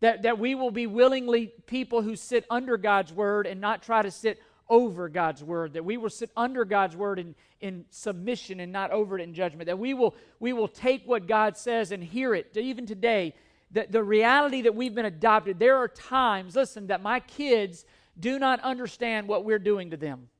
That, 0.00 0.22
that 0.22 0.38
we 0.38 0.54
will 0.54 0.70
be 0.70 0.86
willingly 0.86 1.52
people 1.66 2.00
who 2.00 2.16
sit 2.16 2.46
under 2.48 2.78
God's 2.78 3.12
word 3.12 3.46
and 3.46 3.60
not 3.60 3.82
try 3.82 4.00
to 4.00 4.10
sit 4.10 4.40
over 4.66 5.10
God's 5.10 5.44
word. 5.44 5.74
That 5.74 5.84
we 5.84 5.98
will 5.98 6.08
sit 6.08 6.30
under 6.38 6.64
God's 6.64 6.96
word 6.96 7.18
in, 7.18 7.34
in 7.60 7.84
submission 7.90 8.60
and 8.60 8.72
not 8.72 8.92
over 8.92 9.18
it 9.18 9.22
in 9.22 9.34
judgment. 9.34 9.66
That 9.66 9.78
we 9.78 9.92
will, 9.92 10.14
we 10.38 10.54
will 10.54 10.68
take 10.68 11.06
what 11.06 11.28
God 11.28 11.58
says 11.58 11.92
and 11.92 12.02
hear 12.02 12.34
it. 12.34 12.56
Even 12.56 12.86
today, 12.86 13.34
the, 13.70 13.86
the 13.90 14.02
reality 14.02 14.62
that 14.62 14.74
we've 14.74 14.94
been 14.94 15.04
adopted, 15.04 15.58
there 15.58 15.76
are 15.76 15.88
times, 15.88 16.56
listen, 16.56 16.86
that 16.86 17.02
my 17.02 17.20
kids 17.20 17.84
do 18.18 18.38
not 18.38 18.58
understand 18.60 19.28
what 19.28 19.44
we're 19.44 19.58
doing 19.58 19.90
to 19.90 19.98
them. 19.98 20.30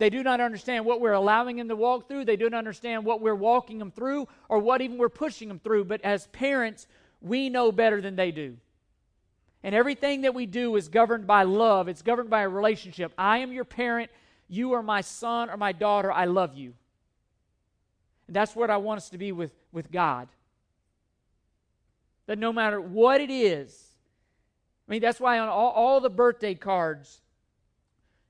They 0.00 0.08
do 0.08 0.22
not 0.22 0.40
understand 0.40 0.86
what 0.86 1.00
we're 1.00 1.12
allowing 1.12 1.58
them 1.58 1.68
to 1.68 1.76
walk 1.76 2.08
through. 2.08 2.24
They 2.24 2.36
don't 2.36 2.54
understand 2.54 3.04
what 3.04 3.20
we're 3.20 3.34
walking 3.34 3.78
them 3.78 3.90
through 3.90 4.26
or 4.48 4.58
what 4.58 4.80
even 4.80 4.96
we're 4.96 5.10
pushing 5.10 5.46
them 5.46 5.60
through. 5.60 5.84
But 5.84 6.00
as 6.02 6.26
parents, 6.28 6.86
we 7.20 7.50
know 7.50 7.70
better 7.70 8.00
than 8.00 8.16
they 8.16 8.30
do. 8.30 8.56
And 9.62 9.74
everything 9.74 10.22
that 10.22 10.34
we 10.34 10.46
do 10.46 10.74
is 10.76 10.88
governed 10.88 11.26
by 11.26 11.42
love, 11.42 11.86
it's 11.86 12.00
governed 12.00 12.30
by 12.30 12.40
a 12.40 12.48
relationship. 12.48 13.12
I 13.18 13.38
am 13.38 13.52
your 13.52 13.66
parent. 13.66 14.10
You 14.48 14.72
are 14.72 14.82
my 14.82 15.02
son 15.02 15.50
or 15.50 15.58
my 15.58 15.72
daughter. 15.72 16.10
I 16.10 16.24
love 16.24 16.56
you. 16.56 16.72
And 18.26 18.34
that's 18.34 18.56
what 18.56 18.70
I 18.70 18.78
want 18.78 18.98
us 18.98 19.10
to 19.10 19.18
be 19.18 19.32
with, 19.32 19.52
with 19.70 19.92
God 19.92 20.28
that 22.30 22.38
no 22.38 22.52
matter 22.52 22.80
what 22.80 23.20
it 23.20 23.28
is, 23.28 23.88
I 24.88 24.92
mean, 24.92 25.00
that's 25.02 25.18
why 25.18 25.40
on 25.40 25.48
all, 25.48 25.72
all 25.72 26.00
the 26.00 26.08
birthday 26.08 26.54
cards 26.54 27.20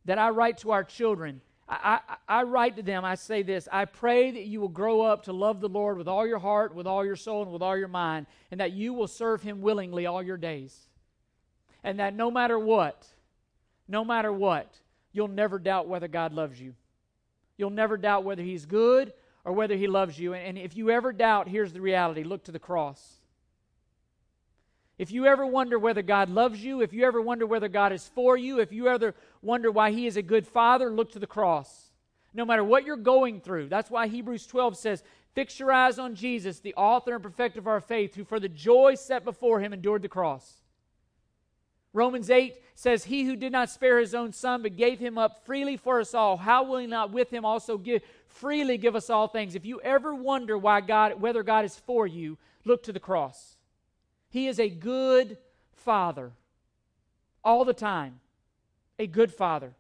that 0.07 0.19
I 0.19 0.31
write 0.31 0.57
to 0.59 0.71
our 0.71 0.83
children, 0.83 1.43
I, 1.71 2.01
I, 2.29 2.43
write 2.43 2.77
to 2.77 2.83
them, 2.83 3.05
I 3.05 3.15
say 3.15 3.43
this 3.43 3.69
I 3.71 3.85
pray 3.85 4.33
that 4.33 4.45
you 4.45 4.61
will 4.61 4.69
grow 4.69 5.03
up 5.03 5.25
to 5.25 5.33
love 5.33 5.61
the 5.61 5.69
Lord 5.69 5.99
with 5.99 6.09
all 6.09 6.27
your 6.27 6.41
heart, 6.41 6.75
with 6.75 6.87
all 6.87 7.05
your 7.05 7.15
soul, 7.15 7.43
and 7.45 7.53
with 7.53 7.63
all 7.63 7.77
your 7.77 7.89
mind, 7.89 8.27
and 8.51 8.59
that 8.59 8.73
you 8.73 8.93
will 8.93 9.07
serve 9.07 9.43
Him 9.43 9.61
willingly 9.61 10.05
all 10.05 10.23
your 10.23 10.37
days. 10.37 10.89
And 11.85 12.01
that 12.01 12.15
no 12.15 12.29
matter 12.29 12.59
what, 12.59 13.07
no 13.87 14.05
matter 14.05 14.33
what, 14.33 14.81
you'll 15.13 15.29
never 15.29 15.61
doubt 15.61 15.87
whether 15.87 16.09
God 16.09 16.33
loves 16.33 16.61
you. 16.61 16.75
You'll 17.57 17.71
never 17.71 17.97
doubt 17.97 18.25
whether 18.25 18.43
He's 18.43 18.67
good 18.67 19.13
or 19.45 19.53
whether 19.53 19.77
He 19.77 19.87
loves 19.87 20.19
you. 20.19 20.35
And, 20.35 20.45
and 20.45 20.59
if 20.59 20.77
you 20.77 20.91
ever 20.91 21.13
doubt, 21.13 21.47
here's 21.47 21.73
the 21.73 21.81
reality 21.81 22.25
look 22.25 22.43
to 22.45 22.53
the 22.53 22.59
cross. 22.59 23.20
If 25.01 25.11
you 25.11 25.25
ever 25.25 25.47
wonder 25.47 25.79
whether 25.79 26.03
God 26.03 26.29
loves 26.29 26.63
you, 26.63 26.83
if 26.83 26.93
you 26.93 27.07
ever 27.07 27.23
wonder 27.23 27.47
whether 27.47 27.69
God 27.69 27.91
is 27.91 28.07
for 28.15 28.37
you, 28.37 28.59
if 28.59 28.71
you 28.71 28.87
ever 28.87 29.15
wonder 29.41 29.71
why 29.71 29.93
He 29.93 30.07
is 30.07 30.19
a 30.19 30.23
good 30.23 30.47
Father, 30.47 30.91
look 30.91 31.13
to 31.13 31.19
the 31.19 31.27
cross. 31.27 31.91
No 32.35 32.45
matter 32.45 32.63
what 32.63 32.85
you're 32.85 32.99
going 32.99 33.41
through, 33.41 33.71
that's 33.71 33.91
why 33.91 34.09
Hebrews 34.09 34.47
12 34.47 34.77
says, 34.77 35.03
Fix 35.33 35.59
your 35.59 35.73
eyes 35.73 35.99
on 35.99 36.17
Jesus, 36.17 36.61
the 36.61 36.75
author 36.75 37.15
and 37.15 37.23
perfecter 37.23 37.61
of 37.61 37.67
our 37.67 37.81
faith, 37.81 38.15
who 38.15 38.25
for 38.25 38.39
the 38.39 38.51
joy 38.51 38.95
set 38.95 39.25
before 39.25 39.59
him 39.61 39.73
endured 39.73 40.03
the 40.03 40.09
cross. 40.11 40.61
Romans 41.95 42.29
8 42.29 42.57
says, 42.75 43.05
He 43.05 43.25
who 43.25 43.37
did 43.37 43.53
not 43.53 43.71
spare 43.71 44.01
his 44.01 44.15
own 44.15 44.35
son, 44.35 44.61
but 44.61 44.77
gave 44.77 44.99
him 44.99 45.17
up 45.17 45.47
freely 45.47 45.79
for 45.79 46.01
us 46.01 46.13
all, 46.13 46.37
how 46.37 46.65
will 46.65 46.77
he 46.77 46.87
not 46.87 47.11
with 47.11 47.31
him 47.31 47.47
also 47.47 47.79
give 47.79 48.03
freely 48.27 48.77
give 48.77 48.95
us 48.95 49.09
all 49.09 49.29
things? 49.29 49.55
If 49.55 49.65
you 49.65 49.81
ever 49.81 50.15
wonder 50.15 50.59
why 50.59 50.83
God, 50.83 51.23
whether 51.23 51.43
God 51.43 51.65
is 51.65 51.75
for 51.75 52.07
you, 52.07 52.37
look 52.67 52.83
to 52.83 52.93
the 52.93 53.01
cross. 53.01 53.57
He 54.31 54.47
is 54.47 54.59
a 54.59 54.71
good 54.71 55.37
father 55.73 56.33
all 57.45 57.65
the 57.65 57.75
time. 57.75 58.21
A 58.99 59.07
good 59.07 59.33
father. 59.33 59.75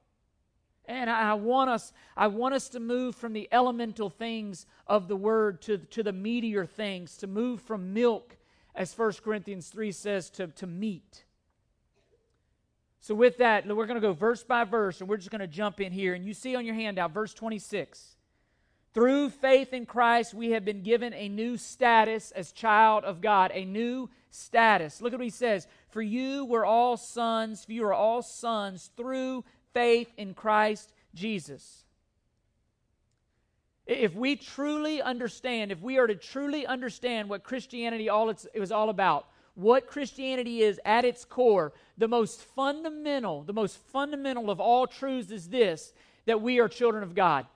And 0.86 1.08
I, 1.08 1.34
want 1.34 1.70
us, 1.70 1.92
I 2.16 2.26
want 2.26 2.54
us 2.54 2.68
to 2.70 2.80
move 2.80 3.14
from 3.14 3.32
the 3.32 3.48
elemental 3.52 4.10
things 4.10 4.66
of 4.88 5.06
the 5.06 5.16
word 5.16 5.62
to, 5.62 5.78
to 5.78 6.02
the 6.02 6.12
meatier 6.12 6.68
things, 6.68 7.16
to 7.18 7.28
move 7.28 7.60
from 7.60 7.94
milk, 7.94 8.36
as 8.74 8.96
1 8.96 9.12
Corinthians 9.22 9.68
3 9.68 9.92
says, 9.92 10.30
to, 10.30 10.48
to 10.48 10.66
meat. 10.66 11.24
So, 12.98 13.14
with 13.14 13.38
that, 13.38 13.66
we're 13.66 13.86
going 13.86 14.00
to 14.00 14.06
go 14.06 14.12
verse 14.12 14.42
by 14.42 14.64
verse, 14.64 15.00
and 15.00 15.08
we're 15.08 15.16
just 15.16 15.30
going 15.30 15.40
to 15.40 15.46
jump 15.46 15.80
in 15.80 15.92
here. 15.92 16.14
And 16.14 16.24
you 16.24 16.34
see 16.34 16.56
on 16.56 16.66
your 16.66 16.74
handout, 16.74 17.12
verse 17.12 17.32
26. 17.32 18.16
Through 18.92 19.30
faith 19.30 19.72
in 19.72 19.86
Christ, 19.86 20.34
we 20.34 20.50
have 20.50 20.64
been 20.64 20.82
given 20.82 21.14
a 21.14 21.28
new 21.28 21.56
status 21.56 22.32
as 22.32 22.50
child 22.50 23.04
of 23.04 23.20
God, 23.20 23.52
a 23.54 23.64
new 23.64 24.10
status. 24.30 25.00
Look 25.00 25.12
at 25.12 25.18
what 25.18 25.24
he 25.24 25.30
says. 25.30 25.66
For 25.88 26.02
you 26.02 26.44
were 26.44 26.64
all 26.64 26.96
sons, 26.96 27.64
for 27.64 27.72
you 27.72 27.84
are 27.84 27.94
all 27.94 28.22
sons 28.22 28.90
through 28.96 29.44
faith 29.72 30.10
in 30.16 30.34
Christ 30.34 30.92
Jesus. 31.14 31.84
If 33.86 34.14
we 34.14 34.36
truly 34.36 35.02
understand, 35.02 35.72
if 35.72 35.80
we 35.80 35.98
are 35.98 36.06
to 36.06 36.14
truly 36.14 36.66
understand 36.66 37.28
what 37.28 37.42
Christianity 37.42 38.08
all 38.08 38.30
it's, 38.30 38.46
it 38.54 38.60
was 38.60 38.70
all 38.70 38.88
about, 38.88 39.26
what 39.54 39.88
Christianity 39.88 40.62
is 40.62 40.80
at 40.84 41.04
its 41.04 41.24
core, 41.24 41.72
the 41.98 42.08
most 42.08 42.40
fundamental, 42.40 43.42
the 43.42 43.52
most 43.52 43.76
fundamental 43.76 44.48
of 44.48 44.60
all 44.60 44.86
truths 44.86 45.30
is 45.30 45.48
this 45.48 45.92
that 46.26 46.40
we 46.40 46.60
are 46.60 46.68
children 46.68 47.02
of 47.02 47.14
God. 47.14 47.46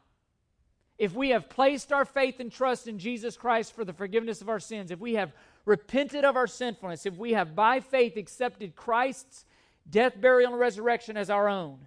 If 0.98 1.14
we 1.14 1.30
have 1.30 1.48
placed 1.48 1.92
our 1.92 2.04
faith 2.04 2.40
and 2.40 2.50
trust 2.50 2.88
in 2.88 2.98
Jesus 2.98 3.36
Christ 3.36 3.74
for 3.74 3.84
the 3.84 3.92
forgiveness 3.92 4.40
of 4.40 4.48
our 4.48 4.60
sins, 4.60 4.90
if 4.90 4.98
we 4.98 5.14
have 5.14 5.32
repented 5.64 6.24
of 6.24 6.36
our 6.36 6.46
sinfulness, 6.46 7.06
if 7.06 7.16
we 7.16 7.32
have 7.32 7.54
by 7.54 7.80
faith 7.80 8.16
accepted 8.16 8.76
Christ's 8.76 9.44
death, 9.88 10.20
burial, 10.20 10.52
and 10.52 10.60
resurrection 10.60 11.16
as 11.16 11.30
our 11.30 11.48
own, 11.48 11.86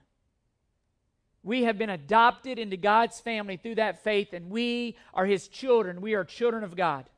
we 1.43 1.63
have 1.63 1.77
been 1.77 1.89
adopted 1.89 2.60
into 2.60 2.75
God's 2.75 3.19
family 3.19 3.57
through 3.57 3.75
that 3.75 4.03
faith, 4.03 4.34
and 4.34 4.50
we 4.50 4.98
are 5.13 5.25
His 5.25 5.48
children. 5.48 6.01
We 6.01 6.13
are 6.13 6.25
children 6.25 6.63
of 6.63 6.75
God. 6.75 7.10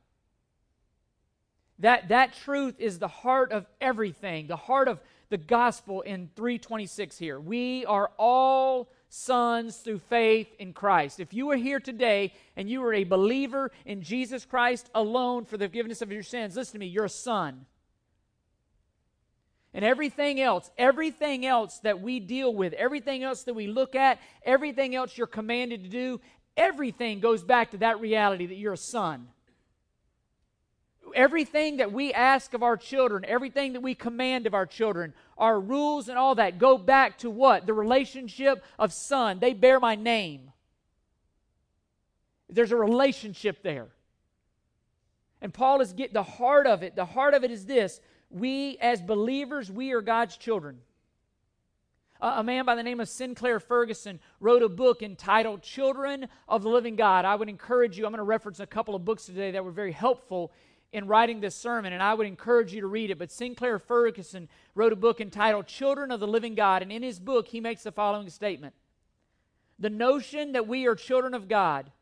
That, 1.80 2.08
that 2.08 2.34
truth 2.34 2.78
is 2.78 2.98
the 2.98 3.08
heart 3.08 3.52
of 3.52 3.66
everything, 3.80 4.46
the 4.46 4.56
heart 4.56 4.86
of 4.86 5.00
the 5.30 5.38
gospel 5.38 6.02
in 6.02 6.28
326 6.36 7.16
here. 7.18 7.40
We 7.40 7.86
are 7.86 8.10
all 8.18 8.90
sons 9.10 9.76
through 9.78 9.98
faith 9.98 10.48
in 10.58 10.72
Christ. 10.72 11.18
If 11.18 11.34
you 11.34 11.50
are 11.50 11.56
here 11.56 11.80
today 11.80 12.32
and 12.56 12.70
you 12.70 12.82
are 12.84 12.94
a 12.94 13.04
believer 13.04 13.72
in 13.84 14.02
Jesus 14.02 14.44
Christ 14.44 14.88
alone 14.94 15.44
for 15.44 15.58
the 15.58 15.66
forgiveness 15.66 16.00
of 16.00 16.12
your 16.12 16.22
sins, 16.22 16.56
listen 16.56 16.74
to 16.74 16.78
me, 16.78 16.86
you're 16.86 17.04
a 17.04 17.10
son. 17.10 17.66
And 19.74 19.84
everything 19.84 20.40
else, 20.40 20.70
everything 20.78 21.44
else 21.44 21.80
that 21.80 22.00
we 22.00 22.20
deal 22.20 22.54
with, 22.54 22.72
everything 22.72 23.24
else 23.24 23.42
that 23.44 23.54
we 23.54 23.66
look 23.66 23.94
at, 23.94 24.20
everything 24.44 24.94
else 24.94 25.18
you're 25.18 25.26
commanded 25.26 25.82
to 25.82 25.90
do, 25.90 26.20
everything 26.56 27.18
goes 27.18 27.42
back 27.42 27.72
to 27.72 27.78
that 27.78 28.00
reality 28.00 28.46
that 28.46 28.56
you're 28.56 28.72
a 28.72 28.78
son 28.78 29.28
everything 31.14 31.78
that 31.78 31.92
we 31.92 32.12
ask 32.12 32.54
of 32.54 32.62
our 32.62 32.76
children, 32.76 33.24
everything 33.26 33.74
that 33.74 33.80
we 33.80 33.94
command 33.94 34.46
of 34.46 34.54
our 34.54 34.66
children, 34.66 35.14
our 35.38 35.60
rules 35.60 36.08
and 36.08 36.18
all 36.18 36.34
that 36.36 36.58
go 36.58 36.76
back 36.78 37.18
to 37.18 37.30
what? 37.30 37.66
The 37.66 37.74
relationship 37.74 38.64
of 38.78 38.92
son. 38.92 39.38
They 39.38 39.52
bear 39.52 39.80
my 39.80 39.94
name. 39.94 40.50
There's 42.48 42.72
a 42.72 42.76
relationship 42.76 43.62
there. 43.62 43.88
And 45.40 45.54
Paul 45.54 45.80
is 45.80 45.92
getting 45.92 46.14
the 46.14 46.22
heart 46.22 46.66
of 46.66 46.82
it. 46.82 46.96
The 46.96 47.04
heart 47.04 47.34
of 47.34 47.44
it 47.44 47.50
is 47.50 47.66
this 47.66 48.00
we, 48.30 48.78
as 48.80 49.00
believers, 49.00 49.70
we 49.70 49.92
are 49.92 50.00
God's 50.00 50.36
children. 50.36 50.78
a 52.20 52.44
man 52.44 52.64
by 52.64 52.74
the 52.74 52.82
name 52.82 53.00
of 53.00 53.08
Sinclair 53.08 53.58
Ferguson 53.58 54.20
wrote 54.38 54.62
a 54.62 54.68
book 54.68 55.02
entitled 55.02 55.62
Children 55.62 56.28
of 56.48 56.62
the 56.62 56.68
Living 56.68 56.96
God. 56.96 57.24
I 57.24 57.34
would 57.34 57.48
encourage 57.48 57.98
you, 57.98 58.04
I'm 58.04 58.12
going 58.12 58.18
to 58.18 58.24
reference 58.24 58.60
a 58.60 58.66
couple 58.66 58.94
of 58.94 59.04
books 59.04 59.26
today 59.26 59.52
that 59.52 59.64
were 59.64 59.70
very 59.70 59.92
helpful 59.92 60.52
in 60.92 61.06
writing 61.06 61.40
this 61.40 61.54
sermon, 61.54 61.92
and 61.92 62.02
I 62.02 62.14
would 62.14 62.26
encourage 62.26 62.72
you 62.72 62.80
to 62.80 62.86
read 62.86 63.10
it. 63.10 63.18
But 63.18 63.30
Sinclair 63.30 63.78
Ferguson 63.78 64.48
wrote 64.74 64.92
a 64.92 64.96
book 64.96 65.20
entitled 65.20 65.66
Children 65.66 66.10
of 66.10 66.20
the 66.20 66.26
Living 66.26 66.54
God, 66.54 66.82
and 66.82 66.90
in 66.90 67.02
his 67.02 67.20
book, 67.20 67.48
he 67.48 67.60
makes 67.60 67.82
the 67.82 67.92
following 67.92 68.28
statement 68.28 68.74
The 69.78 69.90
notion 69.90 70.52
that 70.52 70.66
we 70.66 70.86
are 70.86 70.94
children 70.94 71.34
of 71.34 71.48
God, 71.48 71.92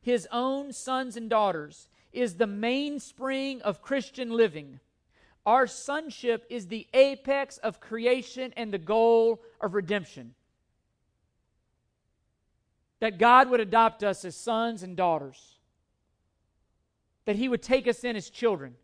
his 0.00 0.26
own 0.32 0.72
sons 0.72 1.16
and 1.16 1.28
daughters, 1.28 1.88
is 2.12 2.36
the 2.36 2.46
mainspring 2.46 3.60
of 3.62 3.82
Christian 3.82 4.30
living. 4.30 4.80
Our 5.46 5.66
sonship 5.66 6.46
is 6.50 6.66
the 6.66 6.86
apex 6.92 7.58
of 7.58 7.80
creation 7.80 8.52
and 8.56 8.72
the 8.72 8.78
goal 8.78 9.40
of 9.60 9.74
redemption. 9.74 10.34
That 13.00 13.18
God 13.18 13.48
would 13.48 13.60
adopt 13.60 14.02
us 14.02 14.24
as 14.24 14.36
sons 14.36 14.82
and 14.82 14.96
daughters, 14.96 15.56
that 17.30 17.36
He 17.36 17.48
would 17.48 17.62
take 17.62 17.86
us 17.86 18.02
in 18.02 18.16
as 18.16 18.28
children. 18.28 18.74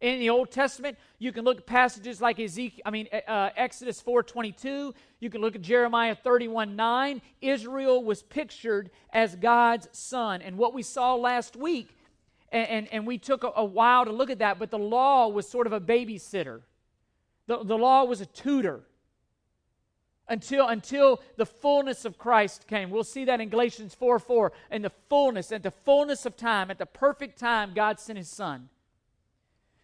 In 0.00 0.20
the 0.20 0.30
Old 0.30 0.50
Testament, 0.50 0.96
you 1.18 1.32
can 1.32 1.44
look 1.44 1.58
at 1.58 1.66
passages 1.66 2.18
like 2.18 2.40
Ezekiel, 2.40 2.80
I 2.86 2.90
mean 2.90 3.08
uh, 3.12 3.50
Exodus 3.54 4.02
4:22. 4.02 4.94
You 5.20 5.28
can 5.28 5.42
look 5.42 5.54
at 5.54 5.60
Jeremiah 5.60 6.16
31:9. 6.16 7.20
Israel 7.42 8.02
was 8.02 8.22
pictured 8.22 8.88
as 9.12 9.36
God's 9.36 9.86
son, 9.92 10.40
and 10.40 10.56
what 10.56 10.72
we 10.72 10.80
saw 10.80 11.14
last 11.14 11.56
week 11.56 11.90
and, 12.52 12.68
and, 12.68 12.88
and 12.90 13.06
we 13.06 13.18
took 13.18 13.44
a, 13.44 13.52
a, 13.56 13.64
while 13.66 14.06
to 14.06 14.12
look 14.12 14.30
at 14.30 14.38
that, 14.38 14.58
but 14.58 14.70
the 14.70 14.78
law 14.78 15.28
was 15.28 15.46
sort 15.46 15.66
of 15.66 15.74
a 15.74 15.80
babysitter. 15.80 16.62
The, 17.48 17.62
the 17.62 17.76
law 17.76 18.04
was 18.04 18.22
a 18.22 18.26
tutor 18.26 18.80
until, 20.28 20.68
until 20.68 21.22
the 21.36 21.46
fullness 21.46 22.04
of 22.04 22.18
Christ 22.18 22.66
came. 22.66 22.90
We'll 22.90 23.04
see 23.04 23.24
that 23.24 23.40
in 23.40 23.48
Galatians 23.48 23.94
4 23.94 24.18
4. 24.18 24.52
In 24.70 24.82
the 24.82 24.92
fullness, 25.08 25.52
at 25.52 25.62
the 25.62 25.70
fullness 25.70 26.26
of 26.26 26.36
time, 26.36 26.70
at 26.70 26.78
the 26.78 26.86
perfect 26.86 27.38
time, 27.38 27.72
God 27.74 28.00
sent 28.00 28.18
his 28.18 28.28
son. 28.28 28.68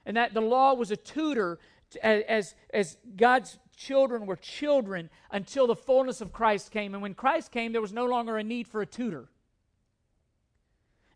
And 0.04 0.16
that 0.16 0.34
the 0.34 0.40
law 0.40 0.74
was 0.74 0.90
a 0.90 0.96
tutor 0.96 1.58
to, 1.90 2.04
as, 2.04 2.54
as 2.72 2.96
God's 3.16 3.58
children 3.76 4.26
were 4.26 4.36
children 4.36 5.10
until 5.30 5.66
the 5.66 5.76
fullness 5.76 6.20
of 6.20 6.32
Christ 6.32 6.70
came. 6.70 6.94
And 6.94 7.02
when 7.02 7.14
Christ 7.14 7.52
came, 7.52 7.72
there 7.72 7.80
was 7.80 7.92
no 7.92 8.06
longer 8.06 8.36
a 8.36 8.42
need 8.42 8.66
for 8.66 8.82
a 8.82 8.86
tutor. 8.86 9.28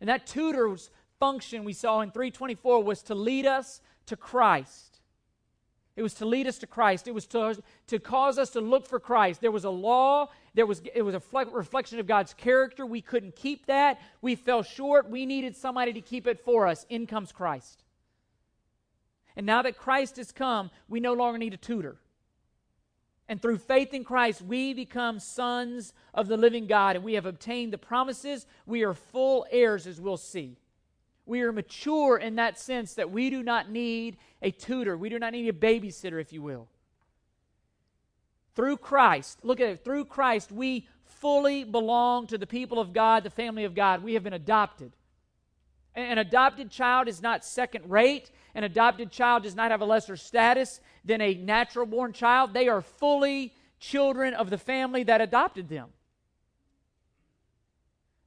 And 0.01 0.09
that 0.09 0.27
tutor's 0.27 0.91
function 1.19 1.65
we 1.65 1.73
saw 1.73 2.01
in 2.01 2.11
324 2.11 2.83
was 2.85 3.03
to 3.05 3.15
lead 3.15 3.47
us 3.47 3.81
to 4.07 4.17
Christ. 4.17 4.96
It 5.97 6.03
was 6.03 6.15
to 6.15 6.27
lead 6.27 6.47
us 6.47 6.59
to 6.59 6.67
Christ. 6.67 7.09
It 7.09 7.15
was 7.15 7.27
to, 7.29 7.63
to 7.87 7.99
cause 7.99 8.39
us 8.39 8.51
to 8.51 8.61
look 8.61 8.87
for 8.87 9.01
Christ. 9.01 9.41
There 9.41 9.51
was 9.51 9.65
a 9.65 9.71
law. 9.71 10.29
There 10.55 10.67
was, 10.67 10.83
it 10.95 11.01
was 11.01 11.15
a 11.15 11.23
reflection 11.47 11.99
of 11.99 12.07
God's 12.07 12.35
character. 12.35 12.85
We 12.85 13.01
couldn't 13.01 13.35
keep 13.35 13.67
that. 13.67 13.99
We 14.21 14.35
fell 14.35 14.63
short. 14.63 15.09
We 15.09 15.25
needed 15.25 15.57
somebody 15.57 15.95
to 15.95 16.03
keep 16.03 16.27
it 16.27 16.45
for 16.45 16.67
us. 16.67 16.85
In 16.91 17.07
comes 17.07 17.33
Christ. 17.33 17.83
And 19.37 19.47
now 19.47 19.63
that 19.63 19.79
Christ 19.79 20.19
has 20.19 20.33
come, 20.33 20.71
we 20.87 21.01
no 21.01 21.15
longer 21.15 21.39
need 21.39 21.55
a 21.55 21.59
tutor. 21.59 21.97
And 23.29 23.41
through 23.41 23.59
faith 23.59 23.93
in 23.93 24.05
Christ, 24.05 24.43
we 24.43 24.75
become 24.75 25.19
sons 25.19 25.93
of 26.15 26.29
the 26.29 26.37
living 26.37 26.67
God, 26.67 26.97
and 26.97 27.05
we 27.05 27.15
have 27.15 27.27
obtained 27.27 27.73
the 27.73 27.79
promises. 27.79 28.47
We 28.67 28.85
are 28.85 28.95
full 28.95 29.47
heirs, 29.51 29.87
as 29.87 30.01
we'll 30.01 30.17
see. 30.17 30.59
We 31.27 31.43
are 31.43 31.53
mature 31.53 32.17
in 32.17 32.37
that 32.37 32.59
sense 32.59 32.95
that 32.95 33.11
we 33.11 33.31
do 33.31 33.43
not 33.43 33.69
need 33.69 34.17
a 34.41 34.53
tutor. 34.53 34.97
We 34.97 35.09
do 35.09 35.19
not 35.19 35.33
need 35.33 35.49
a 35.49 35.53
babysitter, 35.53 36.21
if 36.21 36.33
you 36.33 36.41
will. 36.41 36.69
Through 38.55 38.79
Christ, 38.79 39.41
look 39.43 39.61
at 39.61 39.69
it, 39.69 39.85
through 39.85 40.07
Christ, 40.07 40.51
we 40.51 40.89
fully 41.05 41.65
belong 41.65 42.27
to 42.29 42.39
the 42.39 42.47
people 42.47 42.79
of 42.79 42.93
God, 42.93 43.25
the 43.25 43.31
family 43.31 43.65
of 43.65 43.75
God. 43.75 44.03
We 44.03 44.15
have 44.15 44.23
been 44.23 44.33
adopted. 44.33 44.93
An 45.95 46.19
adopted 46.19 46.71
child 46.71 47.09
is 47.09 47.21
not 47.21 47.45
second 47.45 47.91
rate. 47.91 48.31
An 48.55 48.65
adopted 48.65 49.11
child 49.11 49.43
does 49.43 49.57
not 49.57 49.71
have 49.71 49.81
a 49.81 49.85
lesser 49.85 50.17
status 50.17 50.81
than 51.05 51.21
a 51.21 51.35
natural 51.35 51.87
born 51.87 52.13
child. 52.13 52.55
They 52.55 52.69
are 52.69 52.83
fully 52.83 53.55
children 53.81 54.33
of 54.35 54.49
the 54.51 54.59
family 54.59 55.03
that 55.05 55.21
adopted 55.21 55.69
them. 55.69 55.89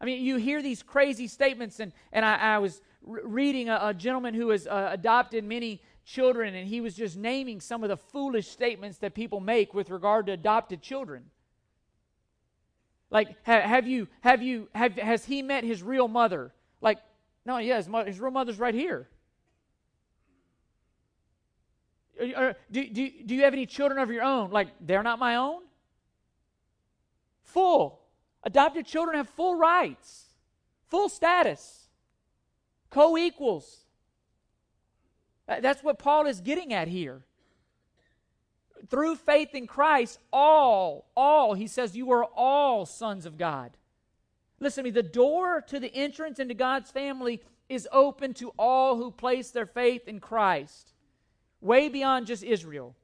I 0.02 0.06
mean, 0.06 0.24
you 0.24 0.38
hear 0.38 0.62
these 0.62 0.82
crazy 0.82 1.28
statements, 1.28 1.80
and, 1.80 1.92
and 2.12 2.24
I, 2.24 2.56
I 2.56 2.58
was 2.60 2.82
reading 3.02 3.70
a, 3.70 3.80
a, 3.82 3.94
gentleman 3.94 4.34
who 4.34 4.50
has 4.50 4.68
uh, 4.68 4.90
adopted 4.92 5.44
many 5.44 5.82
children, 6.06 6.56
and 6.56 6.68
he 6.68 6.82
was 6.82 6.96
just 6.96 7.18
naming 7.18 7.62
some 7.62 7.84
of 7.84 7.90
the 7.90 7.98
foolish 7.98 8.48
statements 8.48 8.98
that 9.00 9.14
people 9.14 9.40
make 9.40 9.74
with 9.74 9.90
regard 9.90 10.26
to 10.26 10.34
adopted 10.34 10.82
children. 10.82 11.24
Like, 13.10 13.36
ha, 13.46 13.62
have 13.62 13.88
you, 13.88 14.08
have 14.22 14.42
you, 14.42 14.68
have, 14.76 14.94
has 14.96 15.26
he 15.26 15.42
met 15.42 15.64
his 15.64 15.82
real 15.82 16.08
mother? 16.08 16.54
Like, 16.82 17.00
no, 17.46 17.58
yeah, 17.58 17.78
his, 17.78 17.88
mother, 17.88 18.08
his 18.08 18.20
real 18.20 18.32
mother's 18.32 18.60
right 18.60 18.74
here. 18.74 19.08
Do, 22.20 22.54
do, 22.70 23.10
do 23.26 23.36
you 23.36 23.44
have 23.44 23.54
any 23.54 23.66
children 23.66 24.00
of 24.00 24.12
your 24.12 24.24
own? 24.24 24.52
Like, 24.52 24.68
they're 24.82 25.04
not 25.04 25.20
my 25.20 25.38
own? 25.38 25.62
Full. 27.44 28.00
Adopted 28.44 28.86
children 28.86 29.18
have 29.18 29.30
full 29.30 29.56
rights, 29.56 30.26
full 30.90 31.10
status 31.10 31.89
co 32.90 33.18
equals. 33.18 33.86
Uh, 35.48 35.60
that's 35.60 35.84
what 35.84 36.00
Paul 36.00 36.28
is 36.28 36.42
getting 36.42 36.74
at 36.74 36.88
here. 36.88 37.22
Through 38.90 39.16
faith 39.16 39.54
in 39.54 39.68
Christ, 39.68 40.20
all, 40.32 41.10
all, 41.16 41.54
he 41.54 41.68
says, 41.68 41.98
you 41.98 42.12
are 42.12 42.24
all 42.24 42.86
sons 42.86 43.26
of 43.26 43.38
God. 43.38 43.72
Listen 44.60 44.84
to 44.84 44.90
me, 44.90 44.92
the 44.92 45.04
door 45.04 45.62
to 45.68 45.80
the 45.80 45.94
entrance 45.94 46.40
into 46.40 46.54
God's 46.54 46.92
family 46.92 47.42
is 47.68 47.88
open 47.92 48.34
to 48.36 48.54
all 48.58 48.98
who 48.98 49.12
place 49.12 49.52
their 49.52 49.66
faith 49.66 50.08
in 50.08 50.20
Christ, 50.20 50.94
way 51.62 51.90
beyond 51.90 52.28
just 52.28 52.44
Israel. 52.44 52.96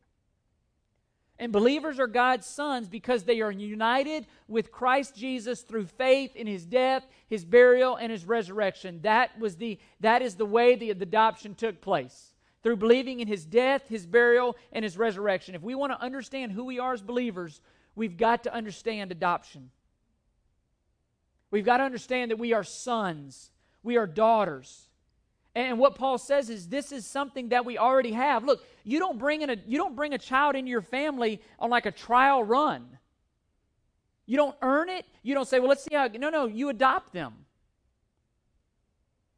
And 1.38 1.52
believers 1.52 2.00
are 2.00 2.08
God's 2.08 2.48
sons 2.48 2.88
because 2.88 3.24
they 3.24 3.41
are 3.41 3.52
united 3.52 4.26
with 4.48 4.71
Christ 4.71 5.15
Jesus 5.15 5.62
through 5.62 5.88
faith 5.88 6.36
in 6.36 6.48
his 6.48 6.65
death, 6.65 7.06
his 7.28 7.43
burial, 7.43 7.98
and 7.98 8.10
his 8.10 8.26
resurrection. 8.26 9.02
That 9.02 9.38
was 9.38 9.58
the 9.58 9.78
that 10.00 10.21
is 10.21 10.36
the 10.36 10.45
way 10.45 10.76
the, 10.76 10.93
the 10.93 11.04
adoption 11.04 11.54
took 11.54 11.82
place. 11.82 12.34
Through 12.63 12.78
believing 12.78 13.19
in 13.19 13.28
his 13.28 13.45
death, 13.45 13.88
his 13.89 14.08
burial, 14.08 14.56
and 14.71 14.84
his 14.84 14.98
resurrection. 14.98 15.56
If 15.56 15.62
we 15.62 15.76
want 15.76 15.91
to 15.91 16.02
understand 16.02 16.54
who 16.54 16.63
we 16.63 16.80
are 16.80 16.93
as 16.93 17.02
believers, 17.02 17.62
we've 17.95 18.17
got 18.17 18.43
to 18.43 18.54
understand 18.54 19.12
adoption. 19.12 19.69
We've 21.52 21.65
got 21.65 21.78
to 21.78 21.84
understand 21.84 22.32
that 22.32 22.39
we 22.39 22.54
are 22.54 22.63
sons, 22.63 23.52
we 23.84 23.98
are 23.98 24.08
daughters. 24.08 24.88
And 25.55 25.79
what 25.79 25.95
Paul 25.95 26.17
says 26.17 26.49
is 26.49 26.67
this 26.67 26.91
is 26.91 27.05
something 27.05 27.49
that 27.49 27.65
we 27.65 27.77
already 27.77 28.11
have. 28.11 28.43
Look, 28.43 28.65
you 28.83 28.99
don't 28.99 29.17
bring 29.17 29.41
in 29.41 29.49
a 29.49 29.57
you 29.65 29.77
don't 29.77 29.95
bring 29.95 30.13
a 30.13 30.17
child 30.17 30.55
into 30.55 30.69
your 30.69 30.81
family 30.81 31.41
on 31.57 31.69
like 31.69 31.85
a 31.85 31.91
trial 31.91 32.43
run. 32.43 32.97
You 34.25 34.35
don't 34.35 34.55
earn 34.61 34.89
it. 34.89 35.05
You 35.23 35.33
don't 35.33 35.47
say, 35.47 35.59
"Well, 35.59 35.69
let's 35.69 35.83
see 35.83 35.95
how." 35.95 36.07
No, 36.07 36.29
no, 36.29 36.45
you 36.45 36.67
adopt 36.67 37.13
them. 37.13 37.45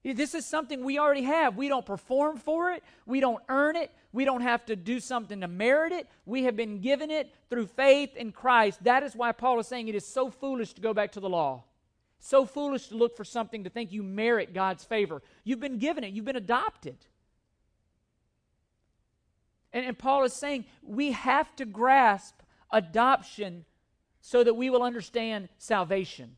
This 0.03 0.33
is 0.33 0.45
something 0.45 0.83
we 0.83 0.97
already 0.97 1.23
have. 1.23 1.57
We 1.57 1.67
don't 1.67 1.85
perform 1.85 2.37
for 2.37 2.71
it. 2.71 2.83
We 3.05 3.19
don't 3.19 3.43
earn 3.49 3.75
it. 3.75 3.91
We 4.13 4.25
don't 4.25 4.41
have 4.41 4.65
to 4.67 4.75
do 4.75 4.99
something 4.99 5.41
to 5.41 5.47
merit 5.47 5.91
it. 5.91 6.07
We 6.25 6.43
have 6.43 6.55
been 6.55 6.79
given 6.79 7.11
it 7.11 7.33
through 7.49 7.67
faith 7.67 8.15
in 8.15 8.31
Christ. 8.31 8.83
That 8.85 9.03
is 9.03 9.15
why 9.15 9.33
Paul 9.33 9.59
is 9.59 9.67
saying 9.67 9.89
it 9.89 9.95
is 9.95 10.07
so 10.07 10.29
foolish 10.29 10.73
to 10.73 10.81
go 10.81 10.93
back 10.93 11.11
to 11.13 11.19
the 11.19 11.29
law. 11.29 11.65
So 12.19 12.45
foolish 12.45 12.87
to 12.87 12.97
look 12.97 13.15
for 13.15 13.23
something 13.23 13.63
to 13.63 13.69
think 13.69 13.91
you 13.91 14.03
merit 14.03 14.53
God's 14.53 14.83
favor. 14.83 15.21
You've 15.43 15.59
been 15.59 15.77
given 15.77 16.03
it, 16.03 16.13
you've 16.13 16.25
been 16.25 16.35
adopted. 16.35 16.97
And, 19.73 19.85
and 19.85 19.97
Paul 19.97 20.23
is 20.23 20.33
saying 20.33 20.65
we 20.81 21.11
have 21.11 21.55
to 21.57 21.65
grasp 21.65 22.35
adoption 22.71 23.65
so 24.21 24.43
that 24.43 24.55
we 24.55 24.69
will 24.69 24.83
understand 24.83 25.49
salvation. 25.57 26.35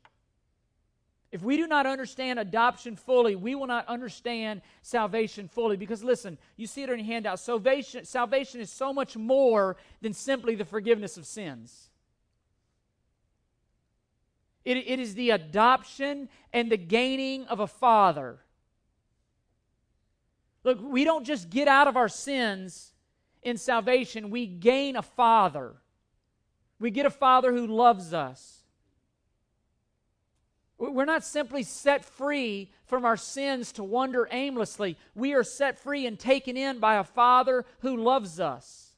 If 1.31 1.43
we 1.43 1.57
do 1.57 1.67
not 1.67 1.85
understand 1.85 2.39
adoption 2.39 2.95
fully, 2.95 3.35
we 3.35 3.53
will 3.53 3.67
not 3.67 3.87
understand 3.87 4.61
salvation 4.81 5.47
fully. 5.47 5.77
Because 5.77 6.03
listen, 6.03 6.39
you 6.57 6.65
see 6.65 6.83
it 6.83 6.89
on 6.89 6.97
your 6.97 7.05
handout. 7.05 7.39
Salvation, 7.39 8.03
salvation 8.03 8.61
is 8.61 8.71
so 8.71 8.91
much 8.91 9.15
more 9.15 9.77
than 10.01 10.13
simply 10.13 10.55
the 10.55 10.65
forgiveness 10.65 11.17
of 11.17 11.27
sins. 11.27 11.88
It, 14.65 14.78
it 14.78 15.00
is 15.00 15.15
the 15.15 15.32
adoption 15.32 16.30
and 16.54 16.72
the 16.72 16.78
gaining 16.78 17.45
of 17.45 17.60
a 17.60 17.67
father. 17.67 18.39
Look, 20.63 20.80
we 20.82 21.04
don't 21.04 21.26
just 21.26 21.50
get 21.50 21.67
out 21.67 21.88
of 21.88 21.95
our 21.95 22.10
sins 22.10 22.93
in 23.41 23.58
salvation, 23.58 24.30
we 24.30 24.45
gain 24.45 24.98
a 24.98 25.02
father. 25.02 25.76
We 26.80 26.91
get 26.91 27.06
a 27.06 27.10
father 27.10 27.54
who 27.54 27.67
loves 27.67 28.13
us. 28.13 28.60
We're 30.78 31.06
not 31.06 31.26
simply 31.26 31.63
set 31.63 32.06
free 32.06 32.72
from 32.86 33.04
our 33.04 33.17
sins 33.17 33.74
to 33.74 33.84
wander 33.84 34.30
aimlessly. 34.32 34.98
We 35.13 35.34
are 35.34 35.43
set 35.43 35.78
free 35.78 36.06
and 36.06 36.17
taken 36.17 36.56
in 36.56 36.80
by 36.80 36.95
a 36.95 37.04
Father 37.04 37.65
who 37.80 37.98
loves 37.98 38.39
us. 38.39 38.95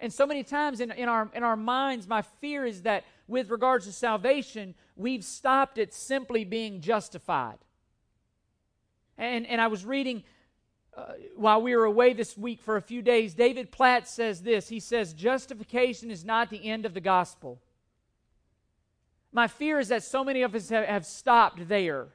And 0.00 0.10
so 0.10 0.26
many 0.26 0.42
times 0.42 0.80
in, 0.80 0.90
in, 0.92 1.10
our, 1.10 1.30
in 1.34 1.42
our 1.42 1.56
minds, 1.56 2.08
my 2.08 2.22
fear 2.22 2.64
is 2.64 2.82
that 2.82 3.04
with 3.28 3.50
regards 3.50 3.86
to 3.86 3.92
salvation, 3.92 4.74
we've 4.96 5.24
stopped 5.24 5.78
at 5.78 5.92
simply 5.92 6.44
being 6.44 6.80
justified. 6.80 7.58
And, 9.18 9.46
and 9.46 9.60
I 9.60 9.66
was 9.66 9.84
reading 9.84 10.22
uh, 10.96 11.12
while 11.34 11.60
we 11.60 11.76
were 11.76 11.84
away 11.84 12.14
this 12.14 12.38
week 12.38 12.60
for 12.60 12.76
a 12.76 12.82
few 12.82 13.02
days, 13.02 13.34
David 13.34 13.70
Platt 13.70 14.08
says 14.08 14.42
this. 14.42 14.68
He 14.68 14.80
says, 14.80 15.12
Justification 15.12 16.10
is 16.10 16.24
not 16.24 16.48
the 16.48 16.68
end 16.68 16.86
of 16.86 16.94
the 16.94 17.00
gospel. 17.00 17.60
My 19.30 19.46
fear 19.46 19.78
is 19.78 19.88
that 19.88 20.02
so 20.02 20.24
many 20.24 20.40
of 20.42 20.54
us 20.54 20.70
have, 20.70 20.86
have 20.86 21.04
stopped 21.04 21.68
there. 21.68 22.08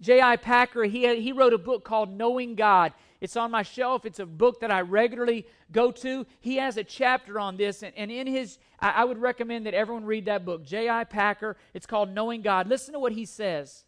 J.I. 0.00 0.36
Packer, 0.36 0.84
he, 0.84 1.20
he 1.20 1.32
wrote 1.32 1.52
a 1.52 1.58
book 1.58 1.84
called 1.84 2.10
Knowing 2.10 2.54
God. 2.54 2.92
It's 3.20 3.36
on 3.36 3.50
my 3.50 3.62
shelf. 3.62 4.04
It's 4.04 4.18
a 4.18 4.26
book 4.26 4.60
that 4.60 4.70
I 4.70 4.80
regularly 4.80 5.46
go 5.72 5.90
to. 5.92 6.26
He 6.40 6.56
has 6.56 6.76
a 6.76 6.84
chapter 6.84 7.38
on 7.38 7.56
this, 7.56 7.82
and, 7.82 7.94
and 7.96 8.10
in 8.10 8.26
his, 8.26 8.58
I, 8.80 8.90
I 8.90 9.04
would 9.04 9.18
recommend 9.18 9.66
that 9.66 9.74
everyone 9.74 10.04
read 10.04 10.26
that 10.26 10.44
book. 10.44 10.64
J.I. 10.64 11.04
Packer, 11.04 11.56
it's 11.72 11.86
called 11.86 12.10
Knowing 12.10 12.42
God. 12.42 12.68
Listen 12.68 12.94
to 12.94 13.00
what 13.00 13.12
he 13.12 13.24
says 13.24 13.84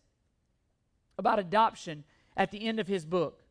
about 1.19 1.39
adoption 1.39 2.05
at 2.37 2.51
the 2.51 2.67
end 2.67 2.81
of 2.81 2.89
his 2.89 3.05
book. 3.05 3.43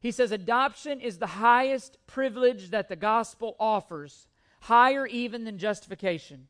He 0.00 0.10
says, 0.10 0.32
Adoption 0.32 1.00
is 1.00 1.18
the 1.18 1.26
highest 1.28 1.96
privilege 2.06 2.70
that 2.70 2.88
the 2.88 2.96
gospel 2.96 3.56
offers, 3.60 4.26
higher 4.62 5.06
even 5.06 5.44
than 5.44 5.58
justification. 5.58 6.48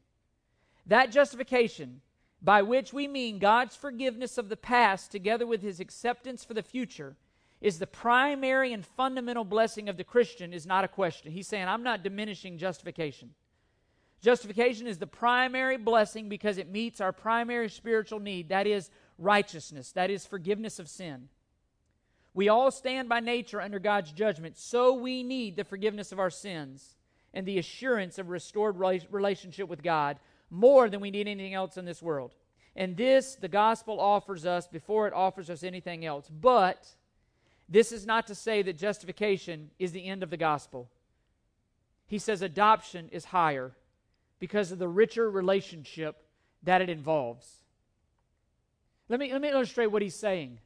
That 0.87 1.13
justification, 1.13 2.01
by 2.41 2.63
which 2.63 2.93
we 2.93 3.07
mean 3.07 3.39
God's 3.39 3.77
forgiveness 3.77 4.39
of 4.39 4.49
the 4.49 4.57
past 4.57 5.13
together 5.13 5.47
with 5.47 5.63
his 5.63 5.81
acceptance 5.81 6.45
for 6.45 6.55
the 6.55 6.63
future, 6.63 7.17
is 7.63 7.79
the 7.79 7.87
primary 7.87 8.73
and 8.73 8.85
fundamental 8.85 9.45
blessing 9.45 9.89
of 9.89 9.97
the 9.97 10.05
Christian, 10.05 10.53
is 10.53 10.67
not 10.67 10.85
a 10.85 10.89
question. 10.89 11.31
He's 11.31 11.47
saying, 11.47 11.69
I'm 11.69 11.85
not 11.85 12.03
diminishing 12.03 12.59
justification. 12.59 13.31
Justification 14.21 14.89
is 14.89 14.99
the 14.99 15.07
primary 15.07 15.77
blessing 15.77 16.29
because 16.29 16.59
it 16.59 16.69
meets 16.69 17.01
our 17.01 17.13
primary 17.13 17.69
spiritual 17.69 18.19
need 18.19 18.49
that 18.49 18.67
is, 18.67 18.91
righteousness, 19.17 19.93
that 19.93 20.11
is, 20.11 20.27
forgiveness 20.27 20.81
of 20.81 20.89
sin. 20.89 21.29
We 22.35 22.49
all 22.49 22.73
stand 22.73 23.09
by 23.09 23.21
nature 23.21 23.61
under 23.61 23.79
God's 23.79 24.11
judgment, 24.11 24.59
so 24.59 24.95
we 24.95 25.23
need 25.23 25.55
the 25.55 25.65
forgiveness 25.65 26.11
of 26.11 26.19
our 26.19 26.31
sins 26.31 26.97
and 27.33 27.47
the 27.47 27.59
assurance 27.59 28.19
of 28.19 28.29
restored 28.29 28.77
relationship 28.77 29.69
with 29.69 29.85
God 29.85 30.19
more 30.51 30.91
than 30.91 31.01
we 31.01 31.13
need 31.13 31.29
anything 31.29 31.55
else 31.55 31.77
in 31.77 31.85
this 31.85 32.03
world. 32.03 32.35
And 32.75 32.97
this 32.97 33.37
the 33.37 33.49
gospel 33.49 34.01
offers 34.01 34.47
us 34.47 34.67
before 34.67 35.07
it 35.07 35.15
offers 35.15 35.49
us 35.49 35.63
anything 35.63 36.05
else. 36.05 36.29
But 36.29 36.89
this 37.73 37.91
is 37.91 38.07
not 38.07 38.27
to 38.27 38.35
say 38.35 38.61
that 38.63 38.77
justification 38.77 39.71
is 39.79 39.93
the 39.93 40.07
end 40.07 40.23
of 40.23 40.29
the 40.29 40.37
gospel. 40.37 40.91
He 42.07 42.19
says 42.19 42.43
adoption 42.43 43.09
is 43.11 43.25
higher 43.25 43.73
because 44.39 44.73
of 44.73 44.79
the 44.79 44.89
richer 44.89 45.31
relationship 45.31 46.23
that 46.63 46.83
it 46.83 46.91
involves. 46.91 47.63
Let 49.09 49.19
me, 49.19 49.33
let 49.33 49.41
me 49.41 49.49
illustrate 49.49 49.87
what 49.87 50.03
he's 50.03 50.15
saying. 50.15 50.59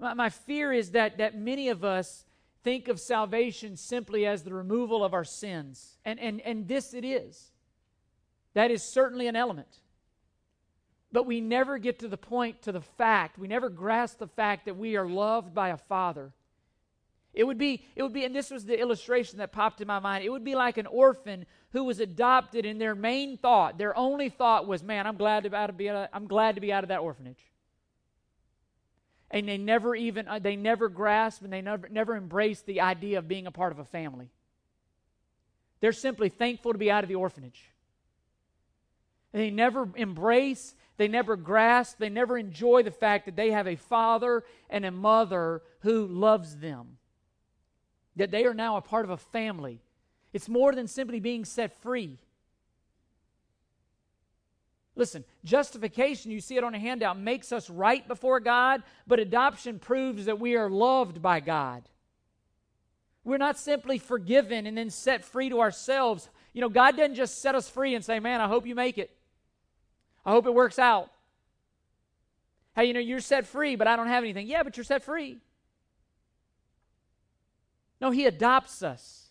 My, 0.00 0.14
my 0.14 0.28
fear 0.28 0.72
is 0.72 0.90
that, 0.90 1.18
that 1.18 1.38
many 1.38 1.68
of 1.68 1.84
us 1.84 2.24
think 2.64 2.88
of 2.88 2.98
salvation 2.98 3.76
simply 3.76 4.26
as 4.26 4.42
the 4.42 4.52
removal 4.52 5.04
of 5.04 5.14
our 5.14 5.24
sins. 5.24 5.98
And, 6.04 6.18
and, 6.18 6.40
and 6.40 6.66
this 6.66 6.94
it 6.94 7.04
is. 7.04 7.52
That 8.54 8.72
is 8.72 8.82
certainly 8.82 9.28
an 9.28 9.36
element. 9.36 9.78
But 11.12 11.26
we 11.26 11.40
never 11.40 11.78
get 11.78 11.98
to 12.00 12.08
the 12.08 12.16
point, 12.16 12.62
to 12.62 12.72
the 12.72 12.80
fact, 12.80 13.38
we 13.38 13.46
never 13.46 13.68
grasp 13.68 14.18
the 14.18 14.26
fact 14.26 14.64
that 14.64 14.76
we 14.76 14.96
are 14.96 15.06
loved 15.06 15.54
by 15.54 15.68
a 15.68 15.76
father. 15.76 16.32
It 17.34 17.44
would 17.44 17.58
be, 17.58 17.84
it 17.94 18.02
would 18.02 18.12
be, 18.12 18.24
and 18.24 18.34
this 18.34 18.50
was 18.50 18.64
the 18.64 18.78
illustration 18.78 19.38
that 19.38 19.52
popped 19.52 19.80
in 19.80 19.88
my 19.88 19.98
mind. 19.98 20.24
It 20.24 20.30
would 20.30 20.44
be 20.44 20.54
like 20.54 20.78
an 20.78 20.86
orphan 20.86 21.46
who 21.72 21.84
was 21.84 22.00
adopted, 22.00 22.66
and 22.66 22.80
their 22.80 22.94
main 22.94 23.36
thought, 23.36 23.78
their 23.78 23.96
only 23.96 24.28
thought 24.28 24.66
was, 24.66 24.82
"Man, 24.82 25.06
I'm 25.06 25.16
glad 25.16 25.44
to 25.44 25.50
be, 25.50 25.56
out 25.56 25.70
of, 25.96 26.08
I'm 26.12 26.26
glad 26.26 26.56
to 26.56 26.60
be 26.60 26.72
out 26.72 26.84
of 26.84 26.88
that 26.88 27.00
orphanage." 27.00 27.52
and 29.32 29.48
they 29.48 29.58
never 29.58 29.96
even 29.96 30.28
uh, 30.28 30.38
they 30.38 30.56
never 30.56 30.88
grasp 30.88 31.42
and 31.42 31.52
they 31.52 31.62
never 31.62 31.88
never 31.88 32.14
embrace 32.14 32.60
the 32.60 32.82
idea 32.82 33.18
of 33.18 33.26
being 33.26 33.46
a 33.46 33.50
part 33.50 33.72
of 33.72 33.78
a 33.78 33.84
family 33.84 34.28
they're 35.80 35.92
simply 35.92 36.28
thankful 36.28 36.72
to 36.72 36.78
be 36.78 36.90
out 36.90 37.02
of 37.02 37.08
the 37.08 37.14
orphanage 37.14 37.70
and 39.32 39.42
they 39.42 39.50
never 39.50 39.88
embrace 39.96 40.74
they 41.02 41.08
never 41.08 41.34
grasp 41.34 41.98
they 41.98 42.08
never 42.08 42.38
enjoy 42.38 42.80
the 42.84 42.92
fact 42.92 43.26
that 43.26 43.34
they 43.34 43.50
have 43.50 43.66
a 43.66 43.74
father 43.74 44.44
and 44.70 44.84
a 44.84 44.90
mother 44.92 45.60
who 45.80 46.06
loves 46.06 46.58
them 46.58 46.96
that 48.14 48.30
they 48.30 48.44
are 48.44 48.54
now 48.54 48.76
a 48.76 48.80
part 48.80 49.04
of 49.04 49.10
a 49.10 49.16
family 49.16 49.80
it's 50.32 50.48
more 50.48 50.72
than 50.72 50.86
simply 50.86 51.18
being 51.18 51.44
set 51.44 51.72
free 51.82 52.18
Listen, 54.94 55.24
justification, 55.42 56.30
you 56.30 56.40
see 56.42 56.56
it 56.58 56.64
on 56.64 56.74
a 56.74 56.78
handout, 56.78 57.18
makes 57.18 57.50
us 57.50 57.70
right 57.70 58.06
before 58.06 58.40
God, 58.40 58.82
but 59.06 59.18
adoption 59.18 59.78
proves 59.78 60.26
that 60.26 60.38
we 60.38 60.54
are 60.54 60.68
loved 60.68 61.22
by 61.22 61.40
God. 61.40 61.82
We're 63.24 63.38
not 63.38 63.58
simply 63.58 63.96
forgiven 63.96 64.66
and 64.66 64.76
then 64.76 64.90
set 64.90 65.24
free 65.24 65.48
to 65.48 65.60
ourselves. 65.60 66.28
You 66.52 66.60
know, 66.60 66.68
God 66.68 66.98
doesn't 66.98 67.14
just 67.14 67.40
set 67.40 67.54
us 67.54 67.70
free 67.70 67.94
and 67.94 68.04
say, 68.04 68.20
Man, 68.20 68.42
I 68.42 68.48
hope 68.48 68.66
you 68.66 68.74
make 68.74 68.98
it. 68.98 69.16
I 70.24 70.30
hope 70.30 70.46
it 70.46 70.54
works 70.54 70.78
out. 70.78 71.10
Hey, 72.74 72.86
you 72.86 72.94
know, 72.94 73.00
you're 73.00 73.20
set 73.20 73.46
free, 73.46 73.76
but 73.76 73.86
I 73.86 73.96
don't 73.96 74.08
have 74.08 74.24
anything. 74.24 74.46
Yeah, 74.46 74.62
but 74.62 74.76
you're 74.76 74.84
set 74.84 75.02
free. 75.02 75.38
No, 78.00 78.10
He 78.10 78.26
adopts 78.26 78.82
us. 78.82 79.22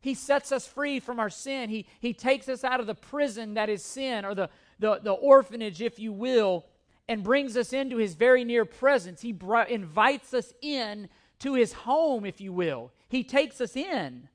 He 0.00 0.14
sets 0.14 0.52
us 0.52 0.66
free 0.66 1.00
from 1.00 1.18
our 1.18 1.30
sin. 1.30 1.70
He, 1.70 1.86
he 2.00 2.12
takes 2.12 2.48
us 2.48 2.62
out 2.62 2.80
of 2.80 2.86
the 2.86 2.94
prison 2.94 3.54
that 3.54 3.68
is 3.68 3.84
sin, 3.84 4.24
or 4.24 4.34
the, 4.34 4.48
the, 4.78 5.00
the 5.02 5.12
orphanage, 5.12 5.82
if 5.82 5.98
you 5.98 6.12
will, 6.12 6.66
and 7.08 7.24
brings 7.24 7.56
us 7.56 7.72
into 7.72 7.96
his 7.96 8.14
very 8.14 8.44
near 8.44 8.64
presence. 8.64 9.22
He 9.22 9.32
br- 9.32 9.62
invites 9.62 10.32
us 10.34 10.52
in 10.62 11.08
to 11.40 11.54
his 11.54 11.72
home, 11.72 12.24
if 12.24 12.40
you 12.40 12.52
will. 12.52 12.92
He 13.08 13.24
takes 13.24 13.60
us 13.60 13.74
in. 13.74 14.28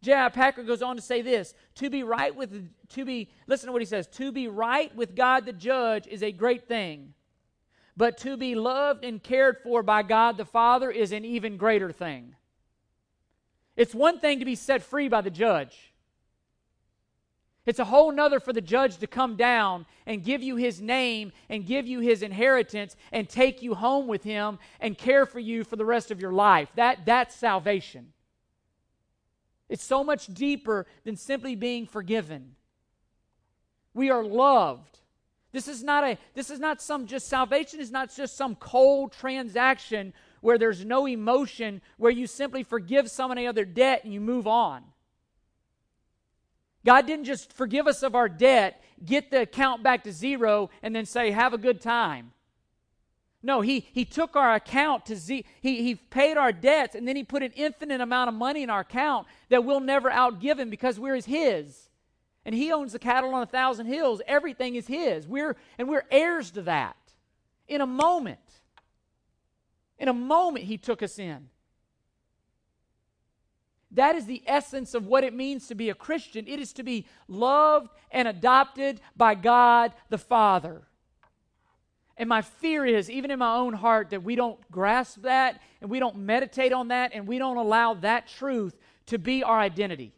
J.I. 0.00 0.28
Packer 0.28 0.62
goes 0.62 0.82
on 0.82 0.96
to 0.96 1.02
say 1.02 1.22
this 1.22 1.54
to 1.76 1.90
be 1.90 2.02
right 2.02 2.34
with 2.34 2.70
to 2.90 3.04
be 3.04 3.30
listen 3.46 3.66
to 3.66 3.72
what 3.72 3.82
he 3.82 3.86
says 3.86 4.06
to 4.08 4.32
be 4.32 4.48
right 4.48 4.94
with 4.94 5.16
God 5.16 5.44
the 5.44 5.52
judge 5.52 6.06
is 6.06 6.22
a 6.22 6.32
great 6.32 6.68
thing 6.68 7.14
but 7.96 8.16
to 8.18 8.36
be 8.36 8.54
loved 8.54 9.04
and 9.04 9.22
cared 9.22 9.58
for 9.62 9.82
by 9.82 10.02
God 10.02 10.36
the 10.36 10.44
Father 10.44 10.90
is 10.90 11.12
an 11.12 11.24
even 11.24 11.56
greater 11.56 11.90
thing 11.90 12.36
it's 13.78 13.94
one 13.94 14.18
thing 14.18 14.40
to 14.40 14.44
be 14.44 14.56
set 14.56 14.82
free 14.82 15.08
by 15.08 15.20
the 15.20 15.30
judge. 15.30 15.92
It's 17.64 17.78
a 17.78 17.84
whole 17.84 18.10
nother 18.10 18.40
for 18.40 18.52
the 18.52 18.60
judge 18.60 18.96
to 18.96 19.06
come 19.06 19.36
down 19.36 19.86
and 20.04 20.24
give 20.24 20.42
you 20.42 20.56
his 20.56 20.80
name 20.80 21.30
and 21.48 21.64
give 21.64 21.86
you 21.86 22.00
his 22.00 22.22
inheritance 22.22 22.96
and 23.12 23.28
take 23.28 23.62
you 23.62 23.74
home 23.74 24.08
with 24.08 24.24
him 24.24 24.58
and 24.80 24.98
care 24.98 25.26
for 25.26 25.38
you 25.38 25.62
for 25.62 25.76
the 25.76 25.84
rest 25.84 26.10
of 26.10 26.20
your 26.20 26.32
life. 26.32 26.70
That, 26.74 27.06
that's 27.06 27.36
salvation. 27.36 28.12
It's 29.68 29.84
so 29.84 30.02
much 30.02 30.26
deeper 30.26 30.86
than 31.04 31.16
simply 31.16 31.54
being 31.54 31.86
forgiven. 31.86 32.54
We 33.94 34.10
are 34.10 34.24
loved. 34.24 35.00
This 35.52 35.68
is 35.68 35.82
not 35.82 36.04
a 36.04 36.18
this 36.34 36.50
is 36.50 36.60
not 36.60 36.80
some 36.80 37.06
just 37.06 37.28
salvation 37.28 37.80
is 37.80 37.90
not 37.90 38.14
just 38.14 38.36
some 38.36 38.54
cold 38.54 39.12
transaction 39.12 40.12
where 40.40 40.58
there's 40.58 40.84
no 40.84 41.06
emotion, 41.06 41.80
where 41.96 42.12
you 42.12 42.26
simply 42.26 42.62
forgive 42.62 43.10
someone 43.10 43.44
other 43.44 43.64
debt 43.64 44.04
and 44.04 44.12
you 44.12 44.20
move 44.20 44.46
on. 44.46 44.84
God 46.84 47.06
didn't 47.06 47.24
just 47.24 47.52
forgive 47.52 47.86
us 47.86 48.02
of 48.02 48.14
our 48.14 48.28
debt, 48.28 48.82
get 49.04 49.30
the 49.30 49.42
account 49.42 49.82
back 49.82 50.04
to 50.04 50.12
zero, 50.12 50.70
and 50.82 50.94
then 50.94 51.06
say, 51.06 51.32
have 51.32 51.52
a 51.52 51.58
good 51.58 51.80
time. 51.80 52.32
No, 53.42 53.60
he, 53.60 53.86
he 53.92 54.04
took 54.04 54.34
our 54.34 54.54
account 54.54 55.06
to 55.06 55.16
z. 55.16 55.44
He, 55.60 55.82
he 55.82 55.94
paid 55.94 56.36
our 56.36 56.52
debts, 56.52 56.94
and 56.94 57.06
then 57.06 57.14
he 57.14 57.22
put 57.22 57.42
an 57.42 57.52
infinite 57.52 58.00
amount 58.00 58.28
of 58.28 58.34
money 58.34 58.62
in 58.62 58.70
our 58.70 58.80
account 58.80 59.26
that 59.48 59.64
we'll 59.64 59.80
never 59.80 60.10
outgive 60.10 60.58
him 60.58 60.70
because 60.70 60.98
we're 60.98 61.20
his. 61.20 61.88
And 62.44 62.54
he 62.54 62.72
owns 62.72 62.92
the 62.92 62.98
cattle 62.98 63.34
on 63.34 63.42
a 63.42 63.46
thousand 63.46 63.86
hills. 63.86 64.20
Everything 64.26 64.74
is 64.74 64.86
his. 64.86 65.26
We're, 65.26 65.56
and 65.78 65.88
we're 65.88 66.04
heirs 66.10 66.50
to 66.52 66.62
that 66.62 66.96
in 67.68 67.80
a 67.80 67.86
moment. 67.86 68.40
In 69.98 70.08
a 70.08 70.14
moment, 70.14 70.64
He 70.64 70.78
took 70.78 71.02
us 71.02 71.18
in. 71.18 71.48
That 73.90 74.16
is 74.16 74.26
the 74.26 74.42
essence 74.46 74.94
of 74.94 75.06
what 75.06 75.24
it 75.24 75.34
means 75.34 75.66
to 75.68 75.74
be 75.74 75.88
a 75.88 75.94
Christian. 75.94 76.46
It 76.46 76.60
is 76.60 76.72
to 76.74 76.82
be 76.82 77.06
loved 77.26 77.88
and 78.10 78.28
adopted 78.28 79.00
by 79.16 79.34
God 79.34 79.92
the 80.10 80.18
Father. 80.18 80.87
And 82.18 82.28
my 82.28 82.42
fear 82.42 82.84
is, 82.84 83.08
even 83.08 83.30
in 83.30 83.38
my 83.38 83.54
own 83.54 83.72
heart, 83.72 84.10
that 84.10 84.22
we 84.22 84.34
don't 84.34 84.58
grasp 84.70 85.22
that 85.22 85.60
and 85.80 85.90
we 85.90 86.00
don't 86.00 86.16
meditate 86.16 86.72
on 86.72 86.88
that 86.88 87.12
and 87.14 87.26
we 87.26 87.38
don't 87.38 87.56
allow 87.56 87.94
that 87.94 88.28
truth 88.28 88.76
to 89.06 89.18
be 89.18 89.42
our 89.42 89.58
identity. 89.58 90.12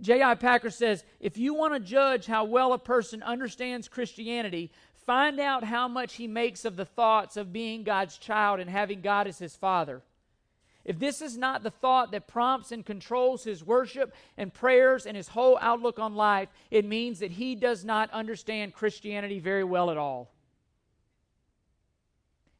J.I. 0.00 0.34
Packer 0.34 0.70
says 0.70 1.04
if 1.20 1.38
you 1.38 1.54
want 1.54 1.72
to 1.72 1.80
judge 1.80 2.26
how 2.26 2.44
well 2.44 2.72
a 2.72 2.78
person 2.78 3.22
understands 3.22 3.88
Christianity, 3.88 4.72
Find 5.04 5.38
out 5.38 5.64
how 5.64 5.86
much 5.86 6.14
he 6.14 6.26
makes 6.26 6.64
of 6.64 6.76
the 6.76 6.84
thoughts 6.84 7.36
of 7.36 7.52
being 7.52 7.84
God's 7.84 8.16
child 8.16 8.58
and 8.60 8.70
having 8.70 9.02
God 9.02 9.26
as 9.26 9.38
his 9.38 9.54
father. 9.54 10.02
If 10.84 10.98
this 10.98 11.22
is 11.22 11.36
not 11.38 11.62
the 11.62 11.70
thought 11.70 12.12
that 12.12 12.28
prompts 12.28 12.70
and 12.70 12.84
controls 12.84 13.44
his 13.44 13.64
worship 13.64 14.14
and 14.36 14.52
prayers 14.52 15.06
and 15.06 15.16
his 15.16 15.28
whole 15.28 15.58
outlook 15.60 15.98
on 15.98 16.14
life, 16.14 16.50
it 16.70 16.84
means 16.84 17.20
that 17.20 17.32
he 17.32 17.54
does 17.54 17.84
not 17.84 18.10
understand 18.10 18.74
Christianity 18.74 19.38
very 19.38 19.64
well 19.64 19.90
at 19.90 19.96
all. 19.96 20.30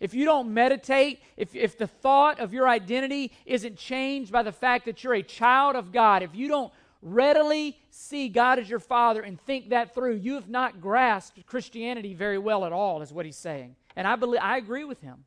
If 0.00 0.12
you 0.12 0.24
don't 0.24 0.52
meditate, 0.52 1.22
if, 1.36 1.54
if 1.54 1.78
the 1.78 1.86
thought 1.86 2.40
of 2.40 2.52
your 2.52 2.68
identity 2.68 3.32
isn't 3.46 3.76
changed 3.76 4.32
by 4.32 4.42
the 4.42 4.52
fact 4.52 4.86
that 4.86 5.04
you're 5.04 5.14
a 5.14 5.22
child 5.22 5.76
of 5.76 5.92
God, 5.92 6.22
if 6.22 6.34
you 6.34 6.48
don't 6.48 6.72
readily 7.00 7.78
see 7.90 8.28
God 8.28 8.58
as 8.58 8.68
your 8.68 8.80
Father 8.80 9.20
and 9.20 9.40
think 9.40 9.70
that 9.70 9.94
through, 9.94 10.16
you 10.16 10.34
have 10.34 10.48
not 10.48 10.80
grasped 10.80 11.46
Christianity 11.46 12.14
very 12.14 12.38
well 12.38 12.64
at 12.64 12.72
all, 12.72 13.02
is 13.02 13.12
what 13.12 13.26
he's 13.26 13.36
saying. 13.36 13.76
And 13.94 14.06
I 14.08 14.16
believe 14.16 14.40
I 14.42 14.56
agree 14.56 14.84
with 14.84 15.00
him. 15.00 15.24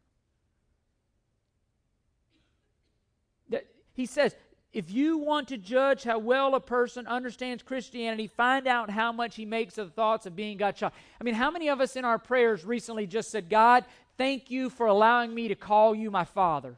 That 3.49 3.65
he 3.97 4.05
says, 4.05 4.35
if 4.71 4.91
you 4.91 5.17
want 5.17 5.47
to 5.47 5.57
judge 5.57 6.03
how 6.03 6.19
well 6.19 6.53
a 6.53 6.59
person 6.59 7.07
understands 7.07 7.63
Christianity, 7.63 8.27
find 8.27 8.67
out 8.67 8.91
how 8.91 9.11
much 9.11 9.35
he 9.35 9.43
makes 9.43 9.79
of 9.79 9.87
the 9.87 9.93
thoughts 9.93 10.27
of 10.27 10.35
being 10.35 10.57
God's 10.57 10.79
child. 10.79 10.93
I 11.19 11.23
mean, 11.23 11.33
how 11.33 11.49
many 11.49 11.67
of 11.67 11.81
us 11.81 11.95
in 11.95 12.05
our 12.05 12.19
prayers 12.19 12.63
recently 12.63 13.07
just 13.07 13.31
said, 13.31 13.49
God, 13.49 13.85
thank 14.15 14.51
you 14.51 14.69
for 14.69 14.85
allowing 14.85 15.33
me 15.33 15.47
to 15.47 15.55
call 15.55 15.95
you 15.95 16.11
my 16.11 16.25
Father? 16.25 16.77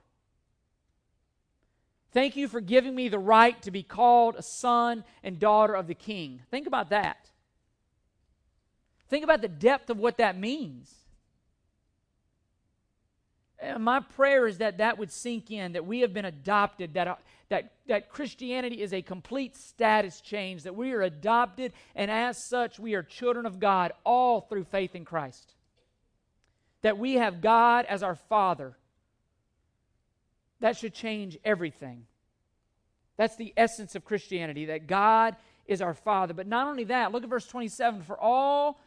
Thank 2.14 2.38
you 2.38 2.48
for 2.48 2.62
giving 2.62 2.96
me 2.96 3.10
the 3.10 3.20
right 3.20 3.62
to 3.64 3.70
be 3.70 3.84
called 3.84 4.36
a 4.38 4.44
son 4.44 5.04
and 5.22 5.38
daughter 5.38 5.74
of 5.74 5.88
the 5.88 5.94
King. 5.94 6.40
Think 6.50 6.68
about 6.68 6.92
that. 6.92 7.30
Think 9.10 9.26
about 9.26 9.42
the 9.42 9.50
depth 9.50 9.90
of 9.90 9.98
what 9.98 10.20
that 10.20 10.40
means. 10.40 10.99
And 13.62 13.84
my 13.84 14.00
prayer 14.00 14.48
is 14.48 14.60
that 14.60 14.78
that 14.78 14.98
would 14.98 15.12
sink 15.12 15.52
in, 15.52 15.74
that 15.74 15.86
we 15.86 16.00
have 16.02 16.14
been 16.14 16.26
adopted, 16.26 16.94
that, 16.94 17.08
uh, 17.08 17.16
that, 17.50 17.74
that 17.88 18.10
Christianity 18.10 18.82
is 18.82 18.94
a 18.94 19.02
complete 19.02 19.56
status 19.56 20.22
change, 20.22 20.64
that 20.64 20.76
we 20.76 20.94
are 20.94 21.02
adopted, 21.02 21.74
and 21.96 22.10
as 22.10 22.48
such, 22.48 22.80
we 22.80 22.94
are 22.94 23.04
children 23.04 23.46
of 23.46 23.60
God, 23.60 23.92
all 24.06 24.42
through 24.42 24.64
faith 24.66 24.96
in 24.96 25.04
Christ. 25.04 25.56
That 26.84 26.98
we 26.98 27.16
have 27.16 27.42
God 27.42 27.86
as 27.86 28.02
our 28.02 28.16
Father. 28.16 28.78
That 30.62 30.78
should 30.78 30.94
change 30.94 31.38
everything. 31.44 32.06
That's 33.18 33.36
the 33.36 33.54
essence 33.58 33.96
of 33.96 34.06
Christianity, 34.06 34.66
that 34.66 34.88
God 34.88 35.36
is 35.68 35.82
our 35.82 35.94
Father. 35.94 36.34
But 36.34 36.48
not 36.48 36.68
only 36.68 36.86
that, 36.86 37.12
look 37.12 37.24
at 37.24 37.30
verse 37.30 37.46
27 37.46 38.04
for 38.04 38.18
all 38.18 38.80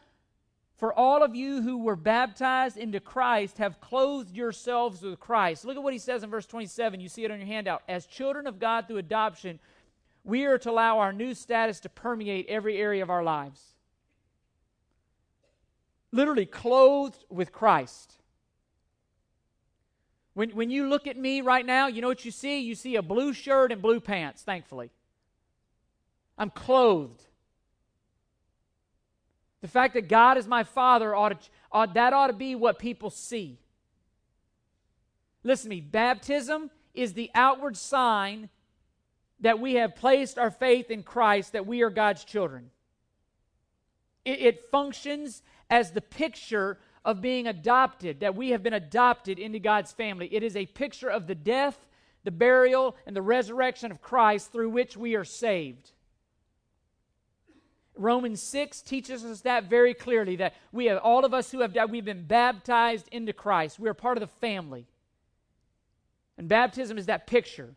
for 0.83 0.93
all 0.99 1.23
of 1.23 1.33
you 1.33 1.61
who 1.61 1.77
were 1.77 1.95
baptized 1.95 2.75
into 2.75 2.99
Christ 2.99 3.57
have 3.57 3.79
clothed 3.79 4.35
yourselves 4.35 5.01
with 5.01 5.17
Christ. 5.17 5.63
Look 5.63 5.77
at 5.77 5.81
what 5.81 5.93
he 5.93 5.97
says 5.97 6.23
in 6.23 6.29
verse 6.29 6.45
27. 6.45 6.99
You 6.99 7.07
see 7.07 7.23
it 7.23 7.31
on 7.31 7.37
your 7.39 7.47
handout. 7.47 7.83
As 7.87 8.05
children 8.05 8.47
of 8.47 8.59
God 8.59 8.85
through 8.85 8.97
adoption, 8.97 9.61
we 10.25 10.43
are 10.43 10.57
to 10.57 10.69
allow 10.69 10.99
our 10.99 11.13
new 11.13 11.35
status 11.35 11.79
to 11.79 11.89
permeate 11.89 12.47
every 12.49 12.77
area 12.77 13.01
of 13.01 13.09
our 13.09 13.23
lives. 13.23 13.61
Literally, 16.11 16.45
clothed 16.45 17.23
with 17.29 17.53
Christ. 17.53 18.15
When, 20.33 20.49
when 20.49 20.69
you 20.69 20.89
look 20.89 21.07
at 21.07 21.15
me 21.15 21.39
right 21.39 21.65
now, 21.65 21.87
you 21.87 22.01
know 22.01 22.09
what 22.09 22.25
you 22.25 22.31
see? 22.31 22.59
You 22.59 22.75
see 22.75 22.97
a 22.97 23.01
blue 23.01 23.31
shirt 23.31 23.71
and 23.71 23.81
blue 23.81 24.01
pants, 24.01 24.41
thankfully. 24.41 24.91
I'm 26.37 26.49
clothed 26.49 27.23
the 29.63 29.69
fact 29.69 29.93
that 29.93 30.09
God 30.09 30.37
is 30.37 30.45
my 30.45 30.65
Father, 30.65 31.15
ought 31.15 31.29
to, 31.29 31.49
ought, 31.71 31.93
that 31.93 32.11
ought 32.11 32.27
to 32.27 32.33
be 32.33 32.53
what 32.53 32.77
people 32.77 33.09
see. 33.09 33.57
Listen 35.41 35.69
to 35.69 35.77
me, 35.77 35.79
baptism 35.79 36.69
is 36.93 37.13
the 37.13 37.31
outward 37.33 37.77
sign 37.77 38.49
that 39.39 39.61
we 39.61 39.75
have 39.75 39.95
placed 39.95 40.37
our 40.37 40.51
faith 40.51 40.91
in 40.91 41.01
Christ, 41.01 41.53
that 41.53 41.65
we 41.65 41.81
are 41.81 41.89
God's 41.89 42.25
children. 42.25 42.71
It, 44.25 44.41
it 44.41 44.69
functions 44.69 45.43
as 45.69 45.91
the 45.91 46.01
picture 46.01 46.77
of 47.05 47.21
being 47.21 47.47
adopted, 47.47 48.19
that 48.19 48.35
we 48.35 48.49
have 48.49 48.63
been 48.63 48.73
adopted 48.73 49.39
into 49.39 49.59
God's 49.59 49.93
family. 49.93 50.27
It 50.29 50.43
is 50.43 50.57
a 50.57 50.65
picture 50.65 51.09
of 51.09 51.25
the 51.25 51.35
death, 51.35 51.87
the 52.25 52.31
burial, 52.31 52.97
and 53.07 53.15
the 53.15 53.21
resurrection 53.21 53.91
of 53.91 54.01
Christ 54.01 54.51
through 54.51 54.71
which 54.71 54.97
we 54.97 55.15
are 55.15 55.23
saved. 55.23 55.92
Romans 57.95 58.41
6 58.41 58.81
teaches 58.81 59.23
us 59.23 59.41
that 59.41 59.65
very 59.65 59.93
clearly 59.93 60.35
that 60.37 60.55
we 60.71 60.85
have 60.85 60.97
all 60.99 61.25
of 61.25 61.33
us 61.33 61.51
who 61.51 61.61
have 61.61 61.73
died, 61.73 61.91
we've 61.91 62.03
been 62.03 62.25
baptized 62.25 63.07
into 63.11 63.33
Christ. 63.33 63.79
We 63.79 63.87
are 63.87 63.93
part 63.93 64.17
of 64.17 64.21
the 64.21 64.27
family. 64.27 64.87
And 66.37 66.47
baptism 66.47 66.97
is 66.97 67.05
that 67.05 67.27
picture. 67.27 67.75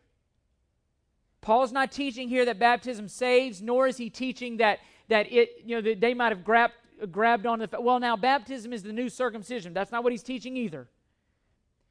Paul's 1.41 1.71
not 1.71 1.91
teaching 1.91 2.29
here 2.29 2.45
that 2.45 2.59
baptism 2.59 3.07
saves, 3.07 3.61
nor 3.61 3.87
is 3.87 3.97
he 3.97 4.09
teaching 4.09 4.57
that 4.57 4.79
that 5.09 5.31
it, 5.31 5.61
you 5.63 5.75
know, 5.75 5.81
that 5.81 6.01
they 6.01 6.13
might 6.13 6.31
have 6.31 6.43
grabbed 6.43 6.73
grabbed 7.11 7.45
on 7.45 7.59
the 7.59 7.69
well 7.79 7.99
now 7.99 8.17
baptism 8.17 8.73
is 8.73 8.83
the 8.83 8.91
new 8.91 9.07
circumcision. 9.07 9.73
That's 9.73 9.91
not 9.91 10.03
what 10.03 10.11
he's 10.11 10.23
teaching 10.23 10.57
either. 10.57 10.87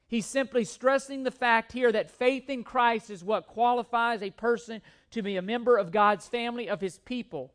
He's 0.07 0.25
simply 0.25 0.63
stressing 0.63 1.23
the 1.23 1.31
fact 1.31 1.71
here 1.71 1.91
that 1.91 2.11
faith 2.11 2.49
in 2.49 2.63
Christ 2.63 3.09
is 3.09 3.23
what 3.23 3.47
qualifies 3.47 4.21
a 4.21 4.29
person 4.29 4.81
to 5.11 5.21
be 5.21 5.35
a 5.35 5.41
member 5.41 5.77
of 5.77 5.91
God's 5.91 6.27
family, 6.27 6.69
of 6.69 6.79
his 6.79 6.99
people. 6.99 7.51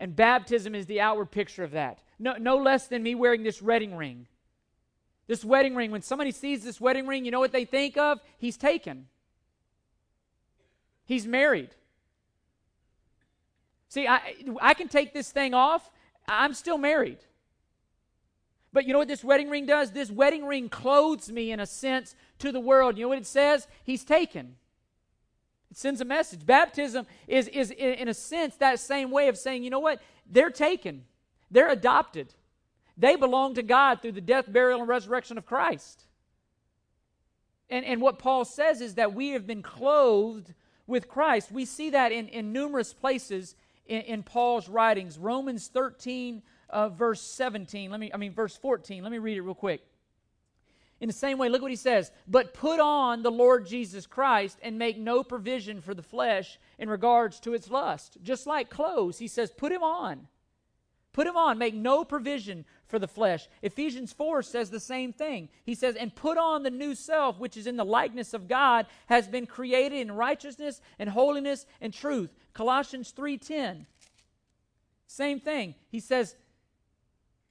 And 0.00 0.16
baptism 0.16 0.74
is 0.74 0.86
the 0.86 1.00
outward 1.00 1.30
picture 1.30 1.62
of 1.62 1.72
that. 1.72 2.00
No, 2.18 2.34
no 2.38 2.56
less 2.56 2.88
than 2.88 3.02
me 3.02 3.14
wearing 3.14 3.42
this 3.42 3.60
wedding 3.60 3.94
ring. 3.94 4.26
This 5.26 5.44
wedding 5.44 5.76
ring, 5.76 5.90
when 5.90 6.02
somebody 6.02 6.32
sees 6.32 6.64
this 6.64 6.80
wedding 6.80 7.06
ring, 7.06 7.24
you 7.24 7.30
know 7.30 7.38
what 7.38 7.52
they 7.52 7.66
think 7.66 7.98
of? 7.98 8.18
He's 8.38 8.56
taken. 8.56 9.06
He's 11.04 11.26
married. 11.26 11.70
See, 13.88 14.08
I, 14.08 14.34
I 14.60 14.74
can 14.74 14.88
take 14.88 15.12
this 15.12 15.30
thing 15.30 15.52
off. 15.52 15.90
I'm 16.26 16.54
still 16.54 16.78
married. 16.78 17.18
But 18.72 18.86
you 18.86 18.92
know 18.92 19.00
what 19.00 19.08
this 19.08 19.22
wedding 19.22 19.50
ring 19.50 19.66
does? 19.66 19.90
This 19.90 20.10
wedding 20.10 20.46
ring 20.46 20.68
clothes 20.68 21.30
me, 21.30 21.52
in 21.52 21.60
a 21.60 21.66
sense, 21.66 22.14
to 22.38 22.52
the 22.52 22.60
world. 22.60 22.96
You 22.96 23.04
know 23.04 23.08
what 23.10 23.18
it 23.18 23.26
says? 23.26 23.68
He's 23.84 24.04
taken. 24.04 24.56
It 25.70 25.76
sends 25.76 26.00
a 26.00 26.04
message. 26.04 26.44
Baptism 26.44 27.06
is, 27.28 27.48
is 27.48 27.70
in 27.70 28.08
a 28.08 28.14
sense, 28.14 28.56
that 28.56 28.80
same 28.80 29.10
way 29.10 29.28
of 29.28 29.38
saying, 29.38 29.62
you 29.62 29.70
know 29.70 29.80
what? 29.80 30.00
They're 30.30 30.50
taken, 30.50 31.04
they're 31.50 31.70
adopted. 31.70 32.34
They 32.96 33.16
belong 33.16 33.54
to 33.54 33.62
God 33.62 34.02
through 34.02 34.12
the 34.12 34.20
death, 34.20 34.52
burial, 34.52 34.80
and 34.80 34.88
resurrection 34.88 35.38
of 35.38 35.46
Christ. 35.46 36.04
And, 37.70 37.84
and 37.86 38.02
what 38.02 38.18
Paul 38.18 38.44
says 38.44 38.82
is 38.82 38.96
that 38.96 39.14
we 39.14 39.30
have 39.30 39.46
been 39.46 39.62
clothed 39.62 40.52
with 40.86 41.08
Christ. 41.08 41.50
We 41.50 41.64
see 41.64 41.90
that 41.90 42.12
in, 42.12 42.28
in 42.28 42.52
numerous 42.52 42.92
places 42.92 43.54
in, 43.86 44.02
in 44.02 44.22
Paul's 44.22 44.68
writings. 44.68 45.18
Romans 45.18 45.68
13, 45.68 46.42
uh, 46.68 46.88
verse 46.90 47.22
17. 47.22 47.90
Let 47.90 48.00
me, 48.00 48.10
I 48.12 48.16
mean, 48.16 48.32
verse 48.32 48.56
14. 48.56 49.02
Let 49.02 49.12
me 49.12 49.18
read 49.18 49.38
it 49.38 49.42
real 49.42 49.54
quick. 49.54 49.82
In 51.00 51.06
the 51.06 51.14
same 51.14 51.38
way, 51.38 51.48
look 51.48 51.62
what 51.62 51.70
he 51.70 51.76
says. 51.76 52.10
But 52.28 52.52
put 52.52 52.78
on 52.78 53.22
the 53.22 53.30
Lord 53.30 53.66
Jesus 53.66 54.06
Christ 54.06 54.58
and 54.62 54.78
make 54.78 54.98
no 54.98 55.24
provision 55.24 55.80
for 55.80 55.94
the 55.94 56.02
flesh 56.02 56.58
in 56.78 56.90
regards 56.90 57.40
to 57.40 57.54
its 57.54 57.70
lust. 57.70 58.18
Just 58.22 58.46
like 58.46 58.68
clothes, 58.68 59.18
he 59.18 59.26
says, 59.26 59.50
put 59.50 59.72
him 59.72 59.82
on. 59.82 60.28
Put 61.12 61.26
him 61.26 61.36
on. 61.36 61.56
Make 61.56 61.74
no 61.74 62.04
provision 62.04 62.66
for 62.86 62.98
the 62.98 63.08
flesh. 63.08 63.48
Ephesians 63.62 64.12
4 64.12 64.42
says 64.42 64.68
the 64.68 64.78
same 64.78 65.12
thing. 65.12 65.48
He 65.64 65.74
says, 65.74 65.96
and 65.96 66.14
put 66.14 66.36
on 66.36 66.62
the 66.62 66.70
new 66.70 66.94
self, 66.94 67.38
which 67.38 67.56
is 67.56 67.66
in 67.66 67.76
the 67.76 67.84
likeness 67.84 68.34
of 68.34 68.46
God, 68.46 68.86
has 69.06 69.26
been 69.26 69.46
created 69.46 70.00
in 70.00 70.12
righteousness 70.12 70.82
and 70.98 71.08
holiness 71.08 71.66
and 71.80 71.94
truth. 71.94 72.30
Colossians 72.52 73.12
3.10. 73.16 73.86
Same 75.06 75.40
thing. 75.40 75.74
He 75.88 75.98
says, 75.98 76.36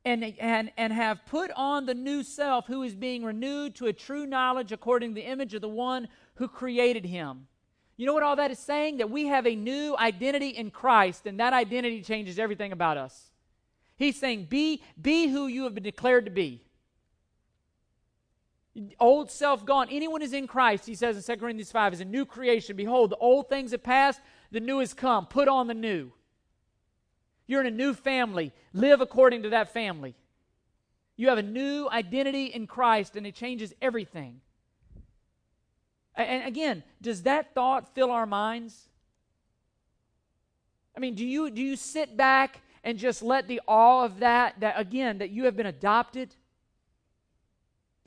and, 0.05 0.23
and, 0.39 0.71
and 0.77 0.93
have 0.93 1.25
put 1.25 1.51
on 1.55 1.85
the 1.85 1.93
new 1.93 2.23
self 2.23 2.67
who 2.67 2.83
is 2.83 2.95
being 2.95 3.23
renewed 3.23 3.75
to 3.75 3.87
a 3.87 3.93
true 3.93 4.25
knowledge 4.25 4.71
according 4.71 5.11
to 5.11 5.15
the 5.15 5.27
image 5.27 5.53
of 5.53 5.61
the 5.61 5.69
one 5.69 6.07
who 6.35 6.47
created 6.47 7.05
him. 7.05 7.47
You 7.97 8.05
know 8.05 8.13
what 8.13 8.23
all 8.23 8.37
that 8.37 8.49
is 8.49 8.59
saying? 8.59 8.97
That 8.97 9.09
we 9.09 9.25
have 9.27 9.45
a 9.45 9.55
new 9.55 9.95
identity 9.97 10.49
in 10.49 10.71
Christ, 10.71 11.25
and 11.25 11.39
that 11.41 11.51
identity 11.51 12.01
changes 12.01 12.39
everything 12.39 12.71
about 12.71 12.95
us. 12.95 13.29
He's 13.97 14.17
saying, 14.17 14.45
Be, 14.49 14.81
be 14.99 15.27
who 15.27 15.47
you 15.47 15.63
have 15.65 15.75
been 15.75 15.83
declared 15.83 16.23
to 16.23 16.31
be. 16.31 16.63
Old 19.01 19.29
self 19.29 19.65
gone. 19.65 19.89
Anyone 19.91 20.21
is 20.21 20.31
in 20.31 20.47
Christ, 20.47 20.85
he 20.85 20.95
says 20.95 21.17
in 21.17 21.35
2 21.35 21.41
Corinthians 21.41 21.73
5, 21.73 21.93
is 21.93 21.99
a 21.99 22.05
new 22.05 22.25
creation. 22.25 22.77
Behold, 22.77 23.11
the 23.11 23.17
old 23.17 23.49
things 23.49 23.71
have 23.71 23.83
passed, 23.83 24.21
the 24.49 24.61
new 24.61 24.79
has 24.79 24.93
come. 24.93 25.25
Put 25.25 25.49
on 25.49 25.67
the 25.67 25.73
new. 25.73 26.13
You're 27.49 27.61
in 27.61 27.67
a 27.67 27.71
new 27.71 27.95
family. 27.95 28.53
Live 28.73 29.01
according 29.01 29.41
to 29.41 29.49
that 29.49 29.73
family. 29.73 30.13
You 31.17 31.29
have 31.29 31.39
a 31.39 31.43
new 31.43 31.89
identity 31.89 32.45
in 32.45 32.67
Christ, 32.67 33.15
and 33.15 33.25
it 33.25 33.33
changes 33.33 33.73
everything. 33.81 34.41
And 36.15 36.47
again, 36.47 36.83
does 37.01 37.23
that 37.23 37.55
thought 37.55 37.95
fill 37.95 38.11
our 38.11 38.27
minds? 38.27 38.89
I 40.95 40.99
mean, 40.99 41.15
do 41.15 41.25
you 41.25 41.49
do 41.49 41.59
you 41.59 41.75
sit 41.75 42.15
back 42.15 42.61
and 42.83 42.99
just 42.99 43.23
let 43.23 43.47
the 43.47 43.61
awe 43.67 44.05
of 44.05 44.19
that 44.19 44.59
that 44.59 44.79
again 44.79 45.17
that 45.17 45.31
you 45.31 45.45
have 45.45 45.57
been 45.57 45.65
adopted? 45.65 46.35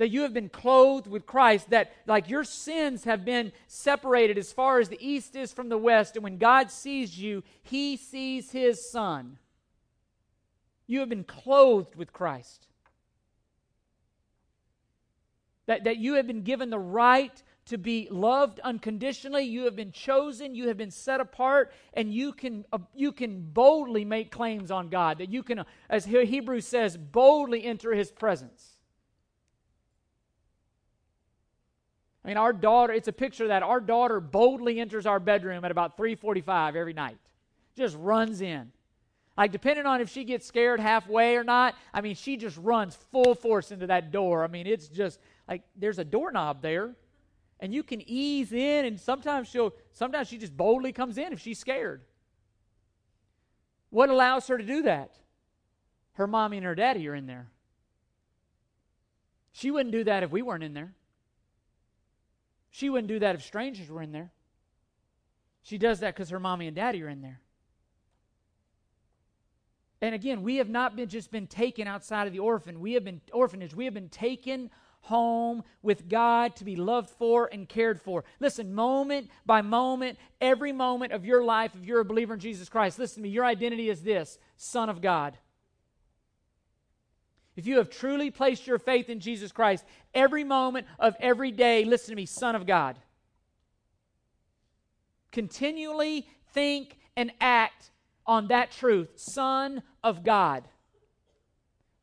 That 0.02 0.08
you 0.08 0.22
have 0.22 0.34
been 0.34 0.48
clothed 0.48 1.06
with 1.06 1.26
Christ, 1.26 1.70
that 1.70 1.92
like 2.06 2.28
your 2.28 2.42
sins 2.42 3.04
have 3.04 3.24
been 3.24 3.52
separated 3.68 4.36
as 4.36 4.52
far 4.52 4.80
as 4.80 4.88
the 4.88 4.98
east 5.00 5.36
is 5.36 5.52
from 5.52 5.68
the 5.68 5.78
west, 5.78 6.16
and 6.16 6.24
when 6.24 6.38
God 6.38 6.72
sees 6.72 7.16
you, 7.16 7.44
he 7.62 7.96
sees 7.96 8.50
his 8.50 8.90
son. 8.90 9.38
You 10.88 10.98
have 10.98 11.08
been 11.08 11.22
clothed 11.22 11.94
with 11.94 12.12
Christ. 12.12 12.66
That, 15.66 15.84
that 15.84 15.98
you 15.98 16.14
have 16.14 16.26
been 16.26 16.42
given 16.42 16.70
the 16.70 16.80
right 16.80 17.40
to 17.66 17.78
be 17.78 18.08
loved 18.10 18.58
unconditionally. 18.58 19.44
You 19.44 19.66
have 19.66 19.76
been 19.76 19.92
chosen, 19.92 20.56
you 20.56 20.66
have 20.66 20.76
been 20.76 20.90
set 20.90 21.20
apart, 21.20 21.72
and 21.94 22.12
you 22.12 22.32
can, 22.32 22.64
uh, 22.72 22.78
you 22.92 23.12
can 23.12 23.40
boldly 23.52 24.04
make 24.04 24.32
claims 24.32 24.72
on 24.72 24.88
God. 24.88 25.18
That 25.18 25.30
you 25.30 25.44
can, 25.44 25.60
uh, 25.60 25.64
as 25.88 26.06
Hebrews 26.06 26.66
says, 26.66 26.96
boldly 26.96 27.62
enter 27.62 27.94
his 27.94 28.10
presence. 28.10 28.78
I 32.24 32.28
mean, 32.28 32.36
our 32.36 32.52
daughter, 32.52 32.92
it's 32.92 33.08
a 33.08 33.12
picture 33.12 33.48
that 33.48 33.62
our 33.62 33.80
daughter 33.80 34.20
boldly 34.20 34.78
enters 34.80 35.06
our 35.06 35.18
bedroom 35.18 35.64
at 35.64 35.70
about 35.70 35.96
3:45 35.96 36.76
every 36.76 36.92
night. 36.92 37.18
Just 37.76 37.96
runs 37.98 38.40
in. 38.40 38.70
Like 39.36 39.50
depending 39.50 39.86
on 39.86 40.00
if 40.00 40.10
she 40.10 40.24
gets 40.24 40.46
scared 40.46 40.78
halfway 40.78 41.36
or 41.36 41.44
not, 41.44 41.74
I 41.92 42.00
mean, 42.00 42.14
she 42.14 42.36
just 42.36 42.56
runs 42.58 42.94
full 42.94 43.34
force 43.34 43.72
into 43.72 43.86
that 43.86 44.12
door. 44.12 44.44
I 44.44 44.46
mean, 44.46 44.66
it's 44.66 44.88
just 44.88 45.18
like 45.48 45.62
there's 45.74 45.98
a 45.98 46.04
doorknob 46.04 46.62
there 46.62 46.94
and 47.58 47.72
you 47.72 47.82
can 47.82 48.02
ease 48.08 48.52
in 48.52 48.84
and 48.84 49.00
sometimes 49.00 49.48
she'll 49.48 49.72
sometimes 49.92 50.28
she 50.28 50.36
just 50.36 50.56
boldly 50.56 50.92
comes 50.92 51.16
in 51.16 51.32
if 51.32 51.40
she's 51.40 51.58
scared. 51.58 52.02
What 53.90 54.10
allows 54.10 54.46
her 54.48 54.58
to 54.58 54.64
do 54.64 54.82
that? 54.82 55.18
Her 56.14 56.26
mommy 56.26 56.58
and 56.58 56.66
her 56.66 56.74
daddy 56.74 57.08
are 57.08 57.14
in 57.14 57.26
there. 57.26 57.48
She 59.52 59.70
wouldn't 59.70 59.92
do 59.92 60.04
that 60.04 60.22
if 60.22 60.30
we 60.30 60.42
weren't 60.42 60.64
in 60.64 60.74
there. 60.74 60.94
She 62.72 62.90
wouldn't 62.90 63.08
do 63.08 63.20
that 63.20 63.34
if 63.34 63.42
strangers 63.42 63.88
were 63.90 64.02
in 64.02 64.12
there. 64.12 64.32
She 65.62 65.78
does 65.78 66.00
that 66.00 66.14
because 66.14 66.30
her 66.30 66.40
mommy 66.40 66.66
and 66.66 66.74
daddy 66.74 67.02
are 67.02 67.08
in 67.08 67.20
there. 67.20 67.40
And 70.00 70.14
again, 70.14 70.42
we 70.42 70.56
have 70.56 70.68
not 70.68 70.96
been 70.96 71.08
just 71.08 71.30
been 71.30 71.46
taken 71.46 71.86
outside 71.86 72.26
of 72.26 72.32
the 72.32 72.40
orphan. 72.40 72.80
We 72.80 72.94
have 72.94 73.04
been 73.04 73.20
orphanage. 73.32 73.74
We 73.74 73.84
have 73.84 73.94
been 73.94 74.08
taken 74.08 74.70
home 75.02 75.62
with 75.82 76.08
God 76.08 76.56
to 76.56 76.64
be 76.64 76.74
loved 76.74 77.10
for 77.10 77.48
and 77.52 77.68
cared 77.68 78.00
for. 78.00 78.24
Listen, 78.40 78.74
moment 78.74 79.30
by 79.44 79.60
moment, 79.60 80.18
every 80.40 80.72
moment 80.72 81.12
of 81.12 81.26
your 81.26 81.44
life, 81.44 81.72
if 81.78 81.84
you're 81.84 82.00
a 82.00 82.04
believer 82.04 82.34
in 82.34 82.40
Jesus 82.40 82.68
Christ, 82.68 82.98
listen 82.98 83.16
to 83.16 83.22
me, 83.22 83.28
your 83.28 83.44
identity 83.44 83.90
is 83.90 84.02
this 84.02 84.38
Son 84.56 84.88
of 84.88 85.02
God. 85.02 85.36
If 87.54 87.66
you 87.66 87.76
have 87.76 87.90
truly 87.90 88.30
placed 88.30 88.66
your 88.66 88.78
faith 88.78 89.10
in 89.10 89.20
Jesus 89.20 89.52
Christ, 89.52 89.84
every 90.14 90.44
moment 90.44 90.86
of 90.98 91.14
every 91.20 91.50
day, 91.50 91.84
listen 91.84 92.12
to 92.12 92.16
me, 92.16 92.26
Son 92.26 92.54
of 92.54 92.66
God. 92.66 92.98
Continually 95.30 96.26
think 96.52 96.98
and 97.16 97.30
act 97.40 97.90
on 98.26 98.48
that 98.48 98.70
truth, 98.70 99.10
Son 99.16 99.82
of 100.02 100.22
God. 100.24 100.64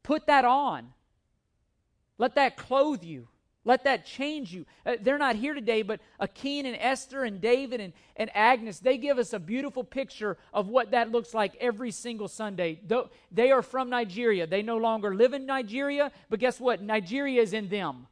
Put 0.03 0.27
that 0.27 0.45
on. 0.45 0.93
Let 2.17 2.35
that 2.35 2.57
clothe 2.57 3.03
you. 3.03 3.27
Let 3.69 3.83
that 3.83 4.03
change 4.03 4.51
you. 4.51 4.65
Uh, 4.83 4.95
they're 4.99 5.19
not 5.19 5.35
here 5.35 5.53
today, 5.53 5.83
but 5.83 5.99
Akeen 6.19 6.65
and 6.65 6.75
Esther 6.79 7.23
and 7.23 7.39
David 7.39 7.79
and, 7.79 7.93
and 8.15 8.31
Agnes, 8.33 8.79
they 8.79 8.97
give 8.97 9.19
us 9.19 9.31
a 9.31 9.37
beautiful 9.37 9.83
picture 9.83 10.39
of 10.51 10.69
what 10.69 10.89
that 10.89 11.11
looks 11.11 11.35
like 11.35 11.55
every 11.61 11.91
single 11.91 12.27
Sunday. 12.27 12.79
Though 12.87 13.11
they 13.31 13.51
are 13.51 13.61
from 13.61 13.91
Nigeria. 13.91 14.47
They 14.47 14.63
no 14.63 14.77
longer 14.77 15.13
live 15.13 15.33
in 15.33 15.45
Nigeria, 15.45 16.11
but 16.31 16.39
guess 16.39 16.59
what? 16.59 16.81
Nigeria 16.81 17.43
is 17.43 17.53
in 17.53 17.69
them. 17.69 18.07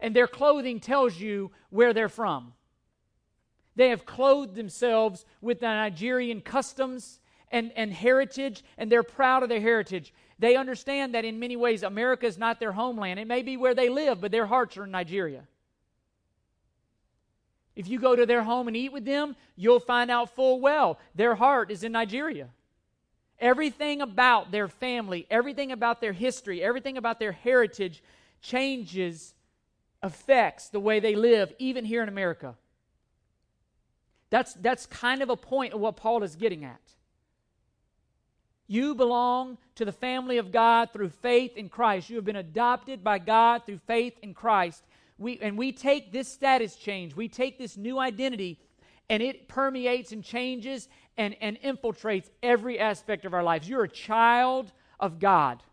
And 0.00 0.16
their 0.16 0.26
clothing 0.26 0.80
tells 0.80 1.20
you 1.20 1.50
where 1.68 1.92
they're 1.92 2.08
from. 2.08 2.54
They 3.76 3.90
have 3.90 4.06
clothed 4.06 4.54
themselves 4.54 5.26
with 5.42 5.60
the 5.60 5.66
Nigerian 5.66 6.40
customs 6.40 7.20
and, 7.50 7.70
and 7.76 7.92
heritage, 7.92 8.64
and 8.78 8.90
they're 8.90 9.02
proud 9.02 9.42
of 9.42 9.50
their 9.50 9.60
heritage. 9.60 10.14
They 10.40 10.56
understand 10.56 11.14
that 11.14 11.26
in 11.26 11.38
many 11.38 11.54
ways 11.54 11.82
America 11.82 12.26
is 12.26 12.38
not 12.38 12.60
their 12.60 12.72
homeland. 12.72 13.20
It 13.20 13.26
may 13.26 13.42
be 13.42 13.58
where 13.58 13.74
they 13.74 13.90
live, 13.90 14.22
but 14.22 14.32
their 14.32 14.46
hearts 14.46 14.78
are 14.78 14.84
in 14.84 14.90
Nigeria. 14.90 15.42
If 17.76 17.88
you 17.88 18.00
go 18.00 18.16
to 18.16 18.24
their 18.24 18.42
home 18.42 18.66
and 18.66 18.76
eat 18.76 18.90
with 18.90 19.04
them, 19.04 19.36
you'll 19.54 19.80
find 19.80 20.10
out 20.10 20.34
full 20.34 20.58
well 20.58 20.98
their 21.14 21.34
heart 21.34 21.70
is 21.70 21.84
in 21.84 21.92
Nigeria. 21.92 22.48
Everything 23.38 24.00
about 24.00 24.50
their 24.50 24.66
family, 24.66 25.26
everything 25.30 25.72
about 25.72 26.00
their 26.00 26.14
history, 26.14 26.62
everything 26.62 26.96
about 26.96 27.18
their 27.18 27.32
heritage 27.32 28.02
changes, 28.40 29.34
affects 30.02 30.70
the 30.70 30.80
way 30.80 31.00
they 31.00 31.14
live, 31.14 31.52
even 31.58 31.84
here 31.84 32.02
in 32.02 32.08
America. 32.08 32.54
That's, 34.30 34.54
that's 34.54 34.86
kind 34.86 35.20
of 35.20 35.28
a 35.28 35.36
point 35.36 35.74
of 35.74 35.80
what 35.80 35.96
Paul 35.96 36.22
is 36.22 36.34
getting 36.34 36.64
at. 36.64 36.80
You 38.70 38.94
belong 38.94 39.58
to 39.74 39.84
the 39.84 39.90
family 39.90 40.38
of 40.38 40.52
God 40.52 40.92
through 40.92 41.08
faith 41.08 41.56
in 41.56 41.68
Christ. 41.68 42.08
You 42.08 42.14
have 42.14 42.24
been 42.24 42.36
adopted 42.36 43.02
by 43.02 43.18
God 43.18 43.66
through 43.66 43.78
faith 43.78 44.14
in 44.22 44.32
Christ. 44.32 44.84
We, 45.18 45.40
and 45.40 45.58
we 45.58 45.72
take 45.72 46.12
this 46.12 46.28
status 46.28 46.76
change, 46.76 47.16
we 47.16 47.26
take 47.26 47.58
this 47.58 47.76
new 47.76 47.98
identity, 47.98 48.60
and 49.08 49.24
it 49.24 49.48
permeates 49.48 50.12
and 50.12 50.22
changes 50.22 50.88
and, 51.16 51.34
and 51.40 51.60
infiltrates 51.62 52.30
every 52.44 52.78
aspect 52.78 53.24
of 53.24 53.34
our 53.34 53.42
lives. 53.42 53.68
You're 53.68 53.82
a 53.82 53.88
child 53.88 54.70
of 55.00 55.18
God. 55.18 55.64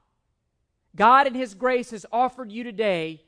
God, 0.95 1.27
in 1.27 1.35
His 1.35 1.53
grace, 1.53 1.91
has 1.91 2.03
offered 2.11 2.51
you 2.51 2.63
today, 2.63 3.21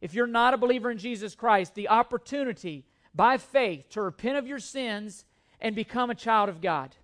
if 0.00 0.12
you're 0.12 0.26
not 0.26 0.54
a 0.54 0.58
believer 0.58 0.90
in 0.90 0.98
Jesus 0.98 1.36
Christ, 1.36 1.76
the 1.76 1.88
opportunity 1.88 2.84
by 3.14 3.38
faith 3.38 3.88
to 3.90 4.02
repent 4.02 4.38
of 4.38 4.48
your 4.48 4.58
sins 4.58 5.24
and 5.60 5.76
become 5.76 6.10
a 6.10 6.16
child 6.16 6.48
of 6.48 6.60
God, 6.60 6.96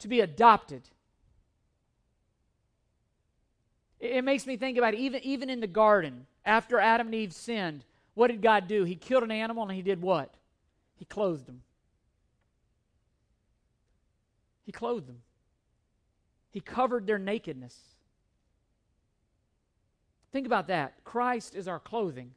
to 0.00 0.08
be 0.08 0.20
adopted. 0.20 0.90
It 4.00 4.24
makes 4.24 4.46
me 4.46 4.56
think 4.56 4.78
about 4.78 4.94
even, 4.94 5.22
even 5.24 5.50
in 5.50 5.60
the 5.60 5.66
garden, 5.66 6.26
after 6.44 6.78
Adam 6.78 7.08
and 7.08 7.14
Eve 7.14 7.32
sinned, 7.32 7.84
what 8.14 8.28
did 8.28 8.42
God 8.42 8.68
do? 8.68 8.84
He 8.84 8.94
killed 8.94 9.22
an 9.22 9.30
animal 9.30 9.64
and 9.64 9.72
he 9.72 9.82
did 9.82 10.00
what? 10.00 10.34
He 10.96 11.04
clothed 11.04 11.46
them. 11.46 11.62
He 14.64 14.72
clothed 14.72 15.08
them. 15.08 15.22
He 16.50 16.60
covered 16.60 17.06
their 17.06 17.18
nakedness. 17.18 17.76
Think 20.32 20.46
about 20.46 20.68
that. 20.68 21.04
Christ 21.04 21.54
is 21.54 21.68
our 21.68 21.78
clothing. 21.78 22.32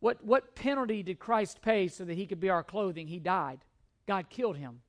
What, 0.00 0.24
what 0.24 0.54
penalty 0.54 1.02
did 1.02 1.18
Christ 1.18 1.62
pay 1.62 1.88
so 1.88 2.04
that 2.04 2.16
he 2.16 2.26
could 2.26 2.40
be 2.40 2.50
our 2.50 2.64
clothing? 2.64 3.06
He 3.06 3.18
died. 3.18 3.60
God 4.06 4.28
killed 4.28 4.56
him. 4.56 4.80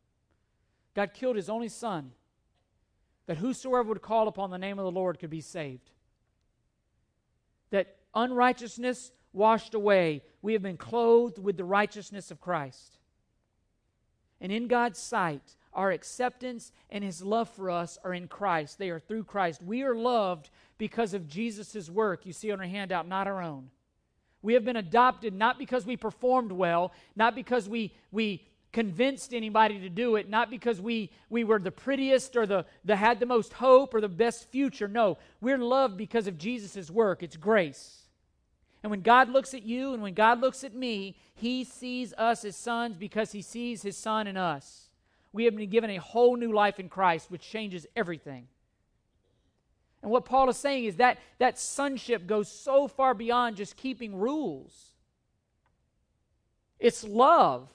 God 0.95 1.13
killed 1.13 1.36
his 1.36 1.49
only 1.49 1.69
son 1.69 2.12
that 3.25 3.38
whosoever 3.38 3.89
would 3.89 4.01
call 4.01 4.27
upon 4.27 4.49
the 4.49 4.57
name 4.57 4.79
of 4.79 4.86
the 4.86 4.91
Lord 4.91 5.19
could 5.19 5.29
be 5.29 5.41
saved. 5.41 5.91
That 7.71 7.95
unrighteousness 8.13 9.12
washed 9.31 9.73
away, 9.73 10.23
we 10.41 10.53
have 10.53 10.62
been 10.62 10.77
clothed 10.77 11.39
with 11.39 11.57
the 11.57 11.65
righteousness 11.65 12.31
of 12.31 12.41
Christ. 12.41 12.97
And 14.39 14.51
in 14.51 14.67
God's 14.67 14.99
sight, 14.99 15.55
our 15.73 15.91
acceptance 15.91 16.71
and 16.89 17.03
his 17.03 17.23
love 17.23 17.49
for 17.49 17.71
us 17.71 17.97
are 18.03 18.13
in 18.13 18.27
Christ. 18.27 18.77
They 18.77 18.89
are 18.89 18.99
through 18.99 19.23
Christ. 19.23 19.63
We 19.63 19.83
are 19.83 19.95
loved 19.95 20.49
because 20.77 21.13
of 21.13 21.27
Jesus' 21.27 21.89
work. 21.89 22.25
You 22.25 22.33
see 22.33 22.51
on 22.51 22.59
our 22.59 22.67
handout, 22.67 23.07
not 23.07 23.27
our 23.27 23.41
own. 23.41 23.69
We 24.41 24.53
have 24.53 24.65
been 24.65 24.75
adopted 24.75 25.33
not 25.33 25.57
because 25.57 25.86
we 25.86 25.95
performed 25.95 26.51
well, 26.51 26.91
not 27.15 27.33
because 27.33 27.69
we, 27.69 27.93
we 28.12 28.45
convinced 28.73 29.33
anybody 29.33 29.79
to 29.79 29.89
do 29.89 30.15
it, 30.15 30.27
not 30.27 30.49
because 30.49 30.81
we, 30.81 31.12
we 31.29 31.43
were 31.43 31.59
the 31.59 31.71
prettiest 31.71 32.36
or 32.36 32.45
the, 32.45 32.65
the 32.83 32.95
had 32.95 33.19
the 33.19 33.25
most 33.25 33.53
hope 33.53 33.93
or 33.93 34.01
the 34.01 34.09
best 34.09 34.49
future. 34.49 34.88
No, 34.88 35.19
we're 35.39 35.59
loved 35.59 35.95
because 35.95 36.27
of 36.27 36.38
Jesus' 36.38 36.89
work. 36.89 37.23
It's 37.23 37.38
grace. 37.38 38.01
And 38.81 38.89
when 38.89 39.01
God 39.01 39.29
looks 39.29 39.53
at 39.53 39.63
you 39.63 39.93
and 39.93 40.01
when 40.01 40.15
God 40.15 40.41
looks 40.41 40.63
at 40.63 40.73
me, 40.73 41.15
he 41.36 41.63
sees 41.63 42.13
us 42.17 42.43
as 42.43 42.57
sons 42.57 42.97
because 42.97 43.31
he 43.31 43.41
sees 43.41 43.83
his 43.83 43.95
son 43.95 44.27
in 44.27 44.36
us. 44.36 44.89
We 45.31 45.45
have 45.45 45.55
been 45.55 45.69
given 45.69 45.91
a 45.91 45.97
whole 45.97 46.36
new 46.36 46.51
life 46.51 46.79
in 46.79 46.89
Christ, 46.89 47.31
which 47.31 47.47
changes 47.47 47.88
everything. 47.95 48.47
And 50.01 50.12
what 50.12 50.25
Paul 50.25 50.49
is 50.49 50.57
saying 50.57 50.83
is 50.83 50.97
that 50.97 51.19
that 51.38 51.57
sonship 51.57 52.27
goes 52.27 52.51
so 52.51 52.88
far 52.88 53.13
beyond 53.13 53.55
just 53.55 53.77
keeping 53.77 54.17
rules. 54.17 54.73
It's 56.77 57.03
love. 57.05 57.69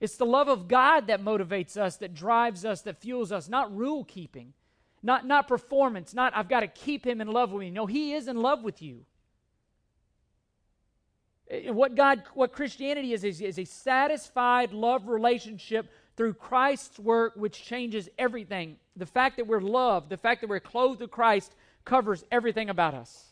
It's 0.00 0.16
the 0.16 0.26
love 0.26 0.48
of 0.48 0.68
God 0.68 1.08
that 1.08 1.22
motivates 1.22 1.76
us, 1.76 1.96
that 1.96 2.14
drives 2.14 2.64
us, 2.64 2.82
that 2.82 3.00
fuels 3.00 3.32
us, 3.32 3.48
not 3.48 3.74
rule 3.76 4.04
keeping, 4.04 4.52
not, 5.02 5.26
not 5.26 5.48
performance, 5.48 6.14
not 6.14 6.36
I've 6.36 6.48
got 6.48 6.60
to 6.60 6.68
keep 6.68 7.06
him 7.06 7.20
in 7.20 7.28
love 7.28 7.50
with 7.50 7.60
me. 7.60 7.70
No, 7.70 7.86
he 7.86 8.12
is 8.12 8.28
in 8.28 8.36
love 8.36 8.62
with 8.62 8.80
you. 8.80 9.04
What 11.64 11.94
God, 11.96 12.22
what 12.34 12.52
Christianity 12.52 13.12
is, 13.12 13.24
is, 13.24 13.40
is 13.40 13.58
a 13.58 13.64
satisfied 13.64 14.72
love 14.72 15.08
relationship 15.08 15.90
through 16.16 16.34
Christ's 16.34 16.98
work, 16.98 17.32
which 17.36 17.64
changes 17.64 18.08
everything. 18.18 18.76
The 18.96 19.06
fact 19.06 19.38
that 19.38 19.46
we're 19.46 19.60
loved, 19.60 20.10
the 20.10 20.16
fact 20.16 20.42
that 20.42 20.50
we're 20.50 20.60
clothed 20.60 21.00
with 21.00 21.10
Christ, 21.10 21.54
covers 21.84 22.22
everything 22.30 22.68
about 22.68 22.94
us. 22.94 23.24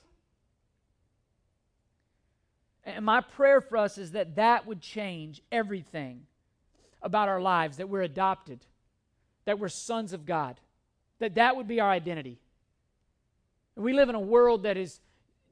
And 2.84 3.04
my 3.04 3.20
prayer 3.20 3.60
for 3.60 3.76
us 3.76 3.98
is 3.98 4.12
that 4.12 4.36
that 4.36 4.66
would 4.66 4.80
change 4.80 5.42
everything 5.52 6.22
about 7.02 7.28
our 7.28 7.40
lives 7.40 7.76
that 7.76 7.88
we're 7.88 8.02
adopted, 8.02 8.60
that 9.44 9.58
we're 9.58 9.68
sons 9.68 10.12
of 10.12 10.26
God, 10.26 10.60
that 11.18 11.34
that 11.36 11.56
would 11.56 11.68
be 11.68 11.80
our 11.80 11.90
identity. 11.90 12.38
We 13.76 13.92
live 13.92 14.08
in 14.08 14.14
a 14.14 14.20
world 14.20 14.62
that 14.62 14.76
is 14.76 15.00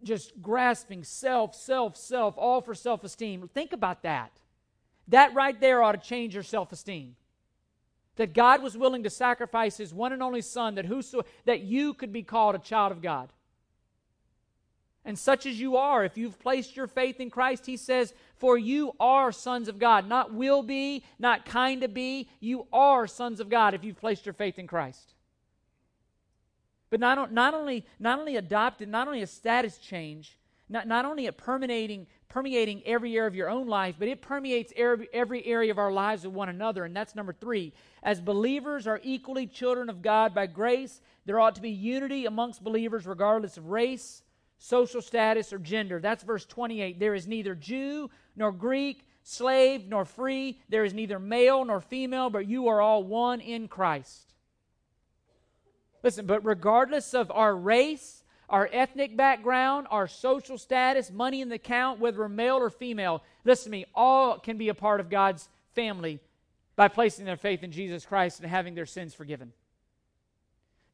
just 0.03 0.41
grasping 0.43 1.05
self, 1.05 1.55
self, 1.55 1.97
self, 1.97 2.35
all 2.37 2.61
for 2.61 2.75
self 2.75 3.05
esteem. 3.05 3.49
Think 3.53 3.73
about 3.73 4.03
that. 4.03 4.31
That 5.09 5.35
right 5.35 5.59
there 5.59 5.83
ought 5.83 5.93
to 5.93 5.99
change 5.99 6.35
your 6.35 6.43
self 6.43 6.73
esteem. 6.73 7.17
That 8.17 8.33
God 8.33 8.63
was 8.63 8.77
willing 8.77 9.03
to 9.03 9.11
sacrifice 9.11 9.77
his 9.77 9.93
one 9.93 10.13
and 10.13 10.23
only 10.23 10.41
Son 10.41 10.77
that, 10.77 10.87
whoso, 10.87 11.23
that 11.47 11.63
you 11.63 11.95
could 11.95 12.13
be 12.13 12.23
called 12.23 12.55
a 12.55 12.61
child 12.61 12.93
of 12.93 13.03
God. 13.03 13.31
And 15.05 15.19
such 15.19 15.45
as 15.45 15.61
you 15.61 15.77
are, 15.77 16.05
if 16.05 16.17
you've 16.17 16.39
placed 16.39 16.77
your 16.77 16.87
faith 16.87 17.21
in 17.21 17.29
Christ, 17.29 17.67
he 17.67 17.77
says, 17.77 18.15
For 18.37 18.57
you 18.57 18.93
are 18.99 19.33
sons 19.33 19.69
of 19.69 19.79
God. 19.79 20.09
Not 20.09 20.33
will 20.33 20.63
be, 20.63 21.05
not 21.19 21.45
kind 21.45 21.83
to 21.83 21.89
be. 21.89 22.29
You 22.41 22.67
are 22.73 23.07
sons 23.07 23.39
of 23.39 23.51
God 23.51 23.75
if 23.75 23.85
you've 23.85 24.01
placed 24.01 24.25
your 24.25 24.33
faith 24.33 24.59
in 24.59 24.67
Christ. 24.67 25.13
But 26.89 27.01
not, 27.01 27.33
not, 27.33 27.53
only, 27.53 27.85
not 27.99 28.19
only 28.19 28.37
adopted, 28.37 28.89
not 28.89 29.07
only 29.07 29.21
a 29.21 29.27
status 29.27 29.77
change, 29.77 30.39
not, 30.71 30.87
not 30.87 31.05
only 31.05 31.27
a 31.27 31.33
permeating, 31.33 32.07
permeating 32.29 32.83
every 32.87 33.15
area 33.17 33.27
of 33.27 33.35
your 33.35 33.51
own 33.51 33.67
life, 33.67 33.97
but 33.99 34.09
it 34.09 34.23
permeates 34.23 34.73
every, 34.75 35.09
every 35.13 35.45
area 35.45 35.71
of 35.71 35.79
our 35.79 35.93
lives 35.93 36.25
with 36.25 36.33
one 36.33 36.49
another. 36.49 36.85
And 36.85 36.97
that's 36.97 37.15
number 37.15 37.35
three. 37.35 37.75
As 38.03 38.23
believers 38.23 38.87
are 38.87 39.01
equally 39.03 39.47
children 39.47 39.91
of 39.91 40.01
God 40.01 40.35
by 40.35 40.47
grace, 40.47 41.03
there 41.27 41.39
ought 41.41 41.57
to 41.57 41.61
be 41.61 41.71
unity 41.71 42.25
amongst 42.25 42.65
believers 42.65 43.07
regardless 43.07 43.59
of 43.59 43.67
race 43.67 44.23
social 44.59 45.03
status, 45.03 45.53
or 45.53 45.59
gender. 45.59 46.01
That's 46.01 46.23
verse 46.23 46.45
28. 46.47 46.99
There 46.99 47.15
is 47.15 47.27
neither 47.27 47.55
Jew 47.55 48.11
nor 48.37 48.53
Greek, 48.53 49.07
slave 49.23 49.87
nor 49.89 50.05
free. 50.05 50.61
There 50.69 50.85
is 50.85 50.95
neither 50.95 51.19
male 51.19 51.65
nor 51.65 51.81
female, 51.81 52.31
but 52.31 52.49
you 52.49 52.69
are 52.69 52.81
all 52.81 53.03
one 53.03 53.41
in 53.41 53.69
Christ. 53.69 54.35
Listen, 56.03 56.27
but 56.27 56.45
regardless 56.45 57.15
of 57.15 57.31
our 57.31 57.57
race, 57.57 58.25
our 58.49 58.69
ethnic 58.73 59.17
background, 59.17 59.87
our 59.91 60.07
social 60.07 60.59
status, 60.59 61.11
money 61.11 61.41
in 61.41 61.49
the 61.49 61.55
account, 61.55 61.99
whether 61.99 62.19
we're 62.19 62.29
male 62.29 62.57
or 62.57 62.71
female, 62.71 63.23
listen 63.45 63.65
to 63.65 63.71
me, 63.71 63.87
all 63.95 64.39
can 64.39 64.59
be 64.59 64.69
a 64.69 64.75
part 64.75 65.01
of 65.01 65.09
God's 65.09 65.49
family 65.75 66.21
by 66.77 66.89
placing 66.89 67.25
their 67.25 67.37
faith 67.37 67.63
in 67.63 67.73
Jesus 67.73 68.05
Christ 68.05 68.41
and 68.41 68.49
having 68.51 68.75
their 68.75 68.87
sins 68.87 69.15
forgiven. 69.15 69.53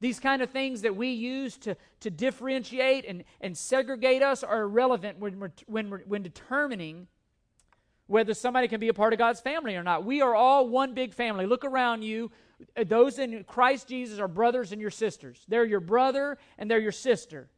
These 0.01 0.19
kind 0.19 0.41
of 0.41 0.51
things 0.51 0.83
that 0.83 0.97
we 0.97 1.09
use 1.09 1.57
to, 1.59 1.77
to 2.01 2.11
differentiate 2.11 3.05
and, 3.07 3.25
and 3.41 3.57
segregate 3.57 4.23
us 4.23 4.43
are 4.43 4.63
irrelevant 4.63 5.19
when, 5.19 5.39
we're, 5.39 5.53
when, 5.67 5.91
we're, 5.91 6.01
when 6.01 6.23
determining 6.23 7.07
whether 8.07 8.35
somebody 8.35 8.67
can 8.67 8.81
be 8.81 8.89
a 8.89 8.95
part 8.95 9.13
of 9.13 9.19
God's 9.19 9.41
family 9.41 9.77
or 9.77 9.83
not. 9.83 10.05
We 10.05 10.21
are 10.23 10.35
all 10.35 10.67
one 10.69 10.95
big 10.95 11.15
family. 11.15 11.47
Look 11.47 11.65
around 11.65 12.03
you. 12.03 12.33
Those 12.87 13.19
in 13.19 13.45
Christ 13.45 13.89
Jesus 13.89 14.19
are 14.19 14.27
brothers 14.27 14.73
and 14.73 14.81
your 14.81 14.91
sisters. 14.91 15.45
They're 15.49 15.65
your 15.65 15.81
brother 15.81 16.39
and 16.59 16.71
they're 16.71 16.81
your 16.81 16.93
sister. 16.93 17.49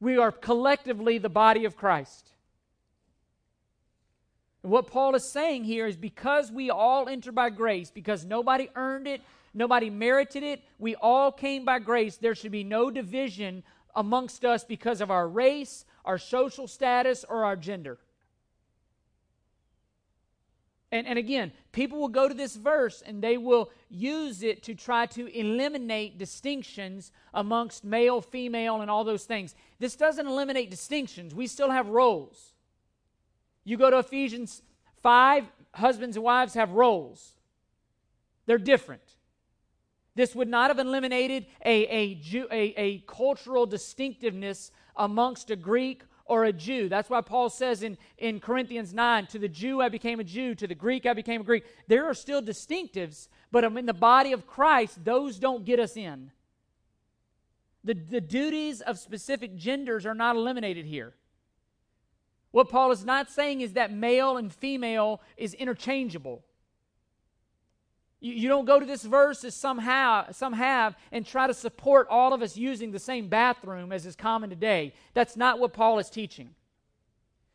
We 0.00 0.18
are 0.18 0.32
collectively 0.32 1.18
the 1.18 1.30
body 1.30 1.64
of 1.64 1.76
Christ. 1.76 2.32
What 4.60 4.86
Paul 4.86 5.14
is 5.14 5.30
saying 5.30 5.64
here 5.64 5.86
is 5.86 5.96
because 5.96 6.50
we 6.50 6.70
all 6.70 7.08
enter 7.08 7.32
by 7.32 7.50
grace, 7.50 7.90
because 7.90 8.24
nobody 8.24 8.68
earned 8.74 9.06
it, 9.06 9.20
Nobody 9.54 9.88
merited 9.88 10.42
it. 10.42 10.62
We 10.78 10.96
all 10.96 11.30
came 11.30 11.64
by 11.64 11.78
grace. 11.78 12.16
There 12.16 12.34
should 12.34 12.52
be 12.52 12.64
no 12.64 12.90
division 12.90 13.62
amongst 13.94 14.44
us 14.44 14.64
because 14.64 15.00
of 15.00 15.10
our 15.10 15.28
race, 15.28 15.84
our 16.04 16.18
social 16.18 16.66
status, 16.66 17.24
or 17.28 17.44
our 17.44 17.54
gender. 17.54 17.98
And, 20.90 21.06
and 21.08 21.18
again, 21.18 21.52
people 21.72 21.98
will 21.98 22.08
go 22.08 22.28
to 22.28 22.34
this 22.34 22.54
verse 22.54 23.02
and 23.04 23.22
they 23.22 23.36
will 23.36 23.70
use 23.88 24.42
it 24.44 24.62
to 24.64 24.74
try 24.74 25.06
to 25.06 25.26
eliminate 25.36 26.18
distinctions 26.18 27.10
amongst 27.32 27.84
male, 27.84 28.20
female, 28.20 28.80
and 28.80 28.88
all 28.88 29.02
those 29.02 29.24
things. 29.24 29.56
This 29.80 29.96
doesn't 29.96 30.26
eliminate 30.26 30.70
distinctions. 30.70 31.34
We 31.34 31.48
still 31.48 31.70
have 31.70 31.88
roles. 31.88 32.52
You 33.64 33.76
go 33.76 33.90
to 33.90 33.98
Ephesians 33.98 34.62
5, 35.02 35.46
husbands 35.74 36.16
and 36.16 36.24
wives 36.24 36.54
have 36.54 36.70
roles, 36.70 37.32
they're 38.46 38.58
different. 38.58 39.13
This 40.14 40.34
would 40.34 40.48
not 40.48 40.70
have 40.70 40.78
eliminated 40.78 41.46
a, 41.64 41.86
a, 41.86 42.14
Jew, 42.16 42.46
a, 42.50 42.74
a 42.80 42.98
cultural 43.00 43.66
distinctiveness 43.66 44.70
amongst 44.96 45.50
a 45.50 45.56
Greek 45.56 46.02
or 46.26 46.44
a 46.44 46.52
Jew. 46.52 46.88
That's 46.88 47.10
why 47.10 47.20
Paul 47.20 47.50
says 47.50 47.82
in, 47.82 47.98
in 48.18 48.40
Corinthians 48.40 48.94
9, 48.94 49.26
to 49.28 49.38
the 49.38 49.48
Jew 49.48 49.82
I 49.82 49.88
became 49.88 50.20
a 50.20 50.24
Jew, 50.24 50.54
to 50.54 50.66
the 50.66 50.74
Greek 50.74 51.04
I 51.04 51.12
became 51.12 51.40
a 51.40 51.44
Greek. 51.44 51.64
There 51.88 52.06
are 52.06 52.14
still 52.14 52.40
distinctives, 52.40 53.28
but 53.50 53.64
in 53.64 53.86
the 53.86 53.92
body 53.92 54.32
of 54.32 54.46
Christ, 54.46 55.04
those 55.04 55.38
don't 55.38 55.64
get 55.64 55.80
us 55.80 55.96
in. 55.96 56.30
The, 57.82 57.94
the 57.94 58.20
duties 58.20 58.80
of 58.80 58.98
specific 58.98 59.56
genders 59.56 60.06
are 60.06 60.14
not 60.14 60.36
eliminated 60.36 60.86
here. 60.86 61.12
What 62.52 62.70
Paul 62.70 62.92
is 62.92 63.04
not 63.04 63.30
saying 63.30 63.60
is 63.60 63.72
that 63.74 63.92
male 63.92 64.36
and 64.36 64.52
female 64.52 65.20
is 65.36 65.54
interchangeable. 65.54 66.44
You, 68.24 68.32
you 68.32 68.48
don't 68.48 68.64
go 68.64 68.80
to 68.80 68.86
this 68.86 69.02
verse 69.02 69.44
as 69.44 69.54
somehow 69.54 70.30
some 70.32 70.54
have 70.54 70.96
and 71.12 71.26
try 71.26 71.46
to 71.46 71.52
support 71.52 72.06
all 72.08 72.32
of 72.32 72.40
us 72.40 72.56
using 72.56 72.90
the 72.90 72.98
same 72.98 73.28
bathroom 73.28 73.92
as 73.92 74.06
is 74.06 74.16
common 74.16 74.48
today. 74.48 74.94
That's 75.12 75.36
not 75.36 75.58
what 75.58 75.74
Paul 75.74 75.98
is 75.98 76.08
teaching. 76.08 76.54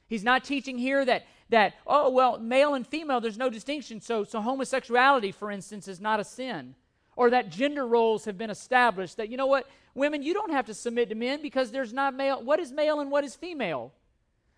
He's 0.06 0.24
not 0.24 0.44
teaching 0.44 0.78
here 0.78 1.04
that 1.06 1.26
that 1.50 1.74
oh 1.88 2.12
well 2.12 2.38
male 2.38 2.76
and 2.76 2.86
female 2.86 3.20
there's 3.20 3.40
no 3.40 3.50
distinction 3.50 4.00
so 4.00 4.24
so 4.24 4.40
homosexuality 4.40 5.32
for 5.32 5.50
instance 5.50 5.88
is 5.88 6.00
not 6.00 6.20
a 6.20 6.24
sin 6.24 6.76
or 7.16 7.32
that 7.32 7.50
gender 7.50 7.88
roles 7.88 8.26
have 8.26 8.38
been 8.38 8.52
established 8.52 9.18
that 9.18 9.30
you 9.30 9.38
know 9.38 9.48
what 9.48 9.68
women 9.96 10.22
you 10.22 10.32
don't 10.32 10.52
have 10.52 10.68
to 10.68 10.76
submit 10.76 11.10
to 11.10 11.16
men 11.16 11.42
because 11.42 11.72
there's 11.72 11.92
not 11.92 12.14
male 12.14 12.44
what 12.44 12.60
is 12.60 12.72
male 12.72 13.00
and 13.00 13.10
what 13.10 13.24
is 13.24 13.36
female 13.36 13.92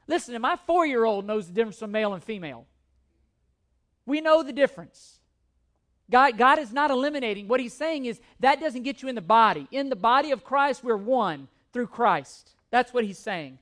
listen 0.05 0.41
my 0.41 0.57
four-year-old 0.68 1.26
knows 1.26 1.47
the 1.47 1.53
difference 1.53 1.78
between 1.78 1.93
male 1.93 2.14
and 2.14 2.22
female 2.22 2.66
we 4.05 4.20
know 4.20 4.43
the 4.43 4.51
difference 4.51 5.20
God, 6.12 6.38
God 6.38 6.59
is 6.59 6.74
not 6.74 6.91
eliminating. 6.91 7.47
What 7.47 7.62
he's 7.62 7.74
saying 7.74 8.05
is 8.05 8.20
that 8.41 8.59
doesn't 8.59 8.84
get 8.84 9.01
you 9.01 9.07
in 9.07 9.16
the 9.16 9.22
body. 9.22 9.68
In 9.72 9.89
the 9.89 9.95
body 9.95 10.32
of 10.32 10.43
Christ, 10.43 10.84
we're 10.84 10.97
one 10.97 11.47
through 11.72 11.88
Christ. 11.88 12.51
That's 12.70 12.93
what 12.93 13.05
he's 13.05 13.18
saying. 13.18 13.57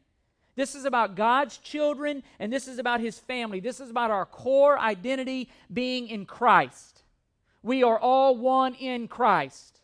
This 0.56 0.76
is 0.76 0.84
about 0.84 1.16
God's 1.16 1.58
children, 1.58 2.24
and 2.40 2.52
this 2.52 2.68
is 2.68 2.80
about 2.80 3.00
his 3.00 3.18
family. 3.20 3.60
This 3.60 3.80
is 3.80 3.90
about 3.90 4.12
our 4.12 4.26
core 4.26 4.78
identity 4.78 5.50
being 5.72 6.08
in 6.08 6.26
Christ. 6.26 7.04
We 7.62 7.84
are 7.84 7.98
all 7.98 8.36
one 8.36 8.74
in 8.74 9.08
Christ. 9.08 9.80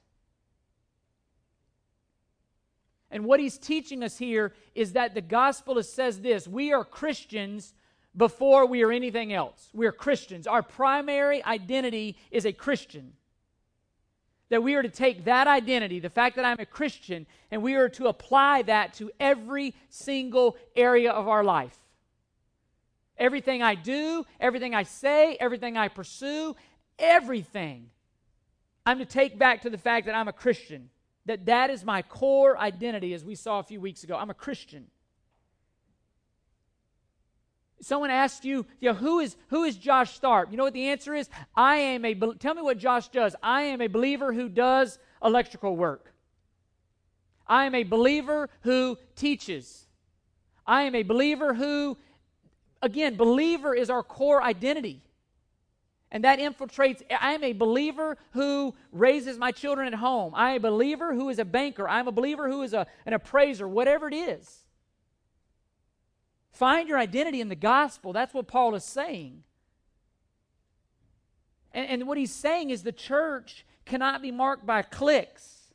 And 3.11 3.25
what 3.25 3.39
he's 3.39 3.57
teaching 3.57 4.03
us 4.03 4.17
here 4.17 4.53
is 4.73 4.93
that 4.93 5.13
the 5.13 5.21
gospel 5.21 5.81
says 5.83 6.19
this 6.19 6.47
we 6.47 6.73
are 6.73 6.83
Christians 6.83 7.73
before 8.15 8.65
we 8.65 8.83
are 8.83 8.91
anything 8.91 9.33
else. 9.33 9.69
We 9.73 9.85
are 9.87 9.91
Christians. 9.91 10.47
Our 10.47 10.63
primary 10.63 11.43
identity 11.43 12.17
is 12.31 12.45
a 12.45 12.53
Christian. 12.53 13.13
That 14.49 14.63
we 14.63 14.75
are 14.75 14.83
to 14.83 14.89
take 14.89 15.25
that 15.25 15.47
identity, 15.47 15.99
the 15.99 16.09
fact 16.09 16.35
that 16.35 16.45
I'm 16.45 16.59
a 16.59 16.65
Christian, 16.65 17.25
and 17.51 17.63
we 17.63 17.75
are 17.75 17.89
to 17.89 18.07
apply 18.07 18.61
that 18.63 18.93
to 18.95 19.11
every 19.19 19.73
single 19.89 20.55
area 20.75 21.11
of 21.11 21.27
our 21.27 21.43
life. 21.43 21.77
Everything 23.17 23.63
I 23.63 23.75
do, 23.75 24.25
everything 24.39 24.75
I 24.75 24.83
say, 24.83 25.35
everything 25.39 25.77
I 25.77 25.87
pursue, 25.87 26.55
everything. 26.99 27.89
I'm 28.85 28.99
to 28.99 29.05
take 29.05 29.39
back 29.39 29.61
to 29.63 29.69
the 29.69 29.77
fact 29.77 30.05
that 30.05 30.15
I'm 30.15 30.27
a 30.27 30.33
Christian. 30.33 30.89
That 31.25 31.45
that 31.45 31.71
is 31.71 31.83
my 31.83 32.03
core 32.03 32.57
identity 32.57 33.13
as 33.13 33.25
we 33.25 33.33
saw 33.33 33.59
a 33.59 33.63
few 33.63 33.81
weeks 33.81 34.03
ago. 34.03 34.15
I'm 34.15 34.29
a 34.29 34.35
Christian 34.35 34.85
someone 37.81 38.09
asks 38.09 38.45
you, 38.45 38.65
you 38.79 38.89
know, 38.89 38.95
who 38.95 39.19
is 39.19 39.35
who 39.49 39.63
is 39.63 39.75
Josh 39.75 40.19
Tharp? 40.19 40.51
You 40.51 40.57
know 40.57 40.63
what 40.63 40.73
the 40.73 40.89
answer 40.89 41.13
is? 41.13 41.29
I 41.55 41.77
am 41.77 42.05
a 42.05 42.15
tell 42.35 42.55
me 42.55 42.61
what 42.61 42.77
Josh 42.77 43.09
does. 43.09 43.35
I 43.41 43.63
am 43.63 43.81
a 43.81 43.87
believer 43.87 44.33
who 44.33 44.49
does 44.49 44.99
electrical 45.23 45.75
work. 45.75 46.13
I 47.47 47.65
am 47.65 47.75
a 47.75 47.83
believer 47.83 48.49
who 48.61 48.97
teaches. 49.15 49.85
I 50.65 50.83
am 50.83 50.95
a 50.95 51.03
believer 51.03 51.53
who 51.53 51.97
again, 52.81 53.15
believer 53.15 53.73
is 53.73 53.89
our 53.89 54.03
core 54.03 54.41
identity. 54.41 55.01
And 56.11 56.23
that 56.23 56.39
infiltrates. 56.39 57.01
I 57.19 57.33
am 57.33 57.43
a 57.43 57.51
believer 57.51 58.17
who 58.31 58.73
raises 58.91 59.37
my 59.37 59.51
children 59.51 59.87
at 59.87 59.95
home. 59.95 60.33
I 60.35 60.51
am 60.51 60.57
a 60.57 60.71
believer 60.71 61.13
who 61.13 61.29
is 61.29 61.39
a 61.39 61.45
banker. 61.45 61.89
I'm 61.89 62.07
a 62.07 62.11
believer 62.11 62.49
who 62.49 62.61
is 62.61 62.73
a, 62.73 62.87
an 63.05 63.13
appraiser, 63.13 63.67
whatever 63.67 64.07
it 64.07 64.13
is. 64.13 64.64
Find 66.55 66.87
your 66.87 66.97
identity 66.97 67.41
in 67.41 67.49
the 67.49 67.55
gospel. 67.55 68.13
That's 68.13 68.33
what 68.33 68.47
Paul 68.47 68.75
is 68.75 68.85
saying. 68.85 69.43
And, 71.73 71.89
and 71.89 72.07
what 72.07 72.17
he's 72.17 72.31
saying 72.31 72.69
is 72.69 72.81
the 72.81 72.93
church 72.93 73.65
cannot 73.83 74.21
be 74.21 74.31
marked 74.31 74.65
by 74.65 74.81
cliques, 74.81 75.73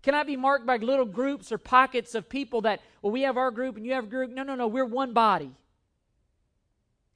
cannot 0.00 0.26
be 0.26 0.36
marked 0.36 0.64
by 0.64 0.78
little 0.78 1.04
groups 1.04 1.52
or 1.52 1.58
pockets 1.58 2.14
of 2.14 2.30
people 2.30 2.62
that, 2.62 2.80
well, 3.02 3.12
we 3.12 3.20
have 3.20 3.36
our 3.36 3.50
group 3.50 3.76
and 3.76 3.84
you 3.84 3.92
have 3.92 4.04
a 4.04 4.06
group. 4.06 4.30
No, 4.30 4.42
no, 4.42 4.54
no. 4.54 4.66
We're 4.66 4.86
one 4.86 5.12
body. 5.12 5.50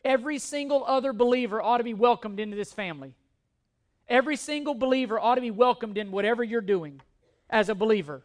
Every 0.05 0.39
single 0.39 0.85
other 0.85 1.15
believer 1.15 1.63
ought 1.63 1.79
to 1.79 1.85
be 1.85 1.95
welcomed 1.95 2.39
into 2.39 2.59
this 2.59 2.75
family. 2.75 3.15
Every 4.07 4.37
single 4.37 4.75
believer 4.75 5.19
ought 5.19 5.37
to 5.37 5.41
be 5.41 5.51
welcomed 5.51 5.97
in 5.97 6.11
whatever 6.11 6.45
you're 6.45 6.61
doing 6.61 7.01
as 7.49 7.71
a 7.71 7.75
believer. 7.75 8.23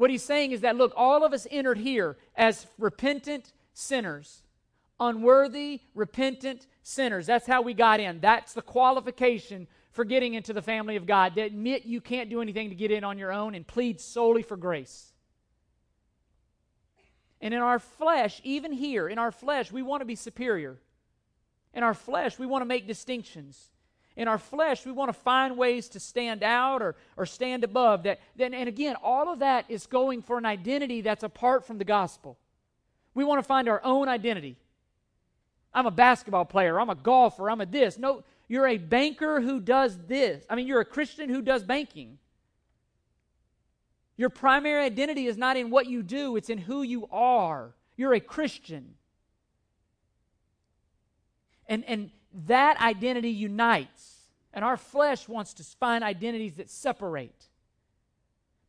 What 0.00 0.08
he's 0.08 0.22
saying 0.22 0.52
is 0.52 0.62
that, 0.62 0.76
look, 0.76 0.94
all 0.96 1.26
of 1.26 1.34
us 1.34 1.46
entered 1.50 1.76
here 1.76 2.16
as 2.34 2.66
repentant 2.78 3.52
sinners, 3.74 4.44
unworthy, 4.98 5.82
repentant 5.94 6.66
sinners. 6.82 7.26
That's 7.26 7.46
how 7.46 7.60
we 7.60 7.74
got 7.74 8.00
in. 8.00 8.18
That's 8.18 8.54
the 8.54 8.62
qualification 8.62 9.66
for 9.92 10.06
getting 10.06 10.32
into 10.32 10.54
the 10.54 10.62
family 10.62 10.96
of 10.96 11.04
God. 11.04 11.34
To 11.34 11.42
admit 11.42 11.84
you 11.84 12.00
can't 12.00 12.30
do 12.30 12.40
anything 12.40 12.70
to 12.70 12.74
get 12.74 12.90
in 12.90 13.04
on 13.04 13.18
your 13.18 13.30
own 13.30 13.54
and 13.54 13.66
plead 13.66 14.00
solely 14.00 14.42
for 14.42 14.56
grace. 14.56 15.12
And 17.42 17.52
in 17.52 17.60
our 17.60 17.78
flesh, 17.78 18.40
even 18.42 18.72
here, 18.72 19.06
in 19.06 19.18
our 19.18 19.30
flesh, 19.30 19.70
we 19.70 19.82
want 19.82 20.00
to 20.00 20.06
be 20.06 20.16
superior. 20.16 20.78
In 21.74 21.82
our 21.82 21.92
flesh, 21.92 22.38
we 22.38 22.46
want 22.46 22.62
to 22.62 22.66
make 22.66 22.86
distinctions. 22.86 23.68
In 24.16 24.28
our 24.28 24.38
flesh, 24.38 24.84
we 24.84 24.92
want 24.92 25.08
to 25.08 25.18
find 25.18 25.56
ways 25.56 25.88
to 25.90 26.00
stand 26.00 26.42
out 26.42 26.82
or, 26.82 26.96
or 27.16 27.26
stand 27.26 27.64
above. 27.64 28.02
That, 28.02 28.20
then, 28.36 28.52
and 28.54 28.68
again, 28.68 28.96
all 29.02 29.32
of 29.32 29.38
that 29.38 29.64
is 29.68 29.86
going 29.86 30.22
for 30.22 30.36
an 30.36 30.44
identity 30.44 31.00
that's 31.00 31.22
apart 31.22 31.66
from 31.66 31.78
the 31.78 31.84
gospel. 31.84 32.36
We 33.14 33.24
want 33.24 33.38
to 33.38 33.46
find 33.46 33.68
our 33.68 33.80
own 33.84 34.08
identity. 34.08 34.56
I'm 35.72 35.86
a 35.86 35.90
basketball 35.90 36.44
player. 36.44 36.80
I'm 36.80 36.90
a 36.90 36.94
golfer. 36.94 37.48
I'm 37.48 37.60
a 37.60 37.66
this. 37.66 37.98
No, 37.98 38.24
you're 38.48 38.66
a 38.66 38.78
banker 38.78 39.40
who 39.40 39.60
does 39.60 39.96
this. 40.08 40.44
I 40.50 40.56
mean, 40.56 40.66
you're 40.66 40.80
a 40.80 40.84
Christian 40.84 41.28
who 41.28 41.40
does 41.40 41.62
banking. 41.62 42.18
Your 44.16 44.28
primary 44.28 44.84
identity 44.84 45.26
is 45.26 45.38
not 45.38 45.56
in 45.56 45.70
what 45.70 45.86
you 45.86 46.02
do, 46.02 46.36
it's 46.36 46.50
in 46.50 46.58
who 46.58 46.82
you 46.82 47.06
are. 47.10 47.74
You're 47.96 48.12
a 48.12 48.20
Christian. 48.20 48.96
And, 51.68 51.84
and 51.84 52.10
that 52.46 52.80
identity 52.80 53.30
unites. 53.30 54.16
And 54.52 54.64
our 54.64 54.76
flesh 54.76 55.28
wants 55.28 55.54
to 55.54 55.64
find 55.64 56.02
identities 56.02 56.56
that 56.56 56.70
separate. 56.70 57.48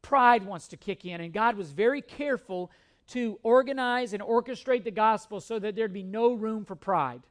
Pride 0.01 0.45
wants 0.45 0.67
to 0.69 0.77
kick 0.77 1.05
in. 1.05 1.21
And 1.21 1.33
God 1.33 1.57
was 1.57 1.71
very 1.71 2.01
careful 2.01 2.71
to 3.09 3.39
organize 3.43 4.13
and 4.13 4.21
orchestrate 4.21 4.83
the 4.83 4.91
gospel 4.91 5.41
so 5.41 5.59
that 5.59 5.75
there'd 5.75 5.93
be 5.93 6.03
no 6.03 6.33
room 6.33 6.65
for 6.65 6.75
pride. 6.75 7.21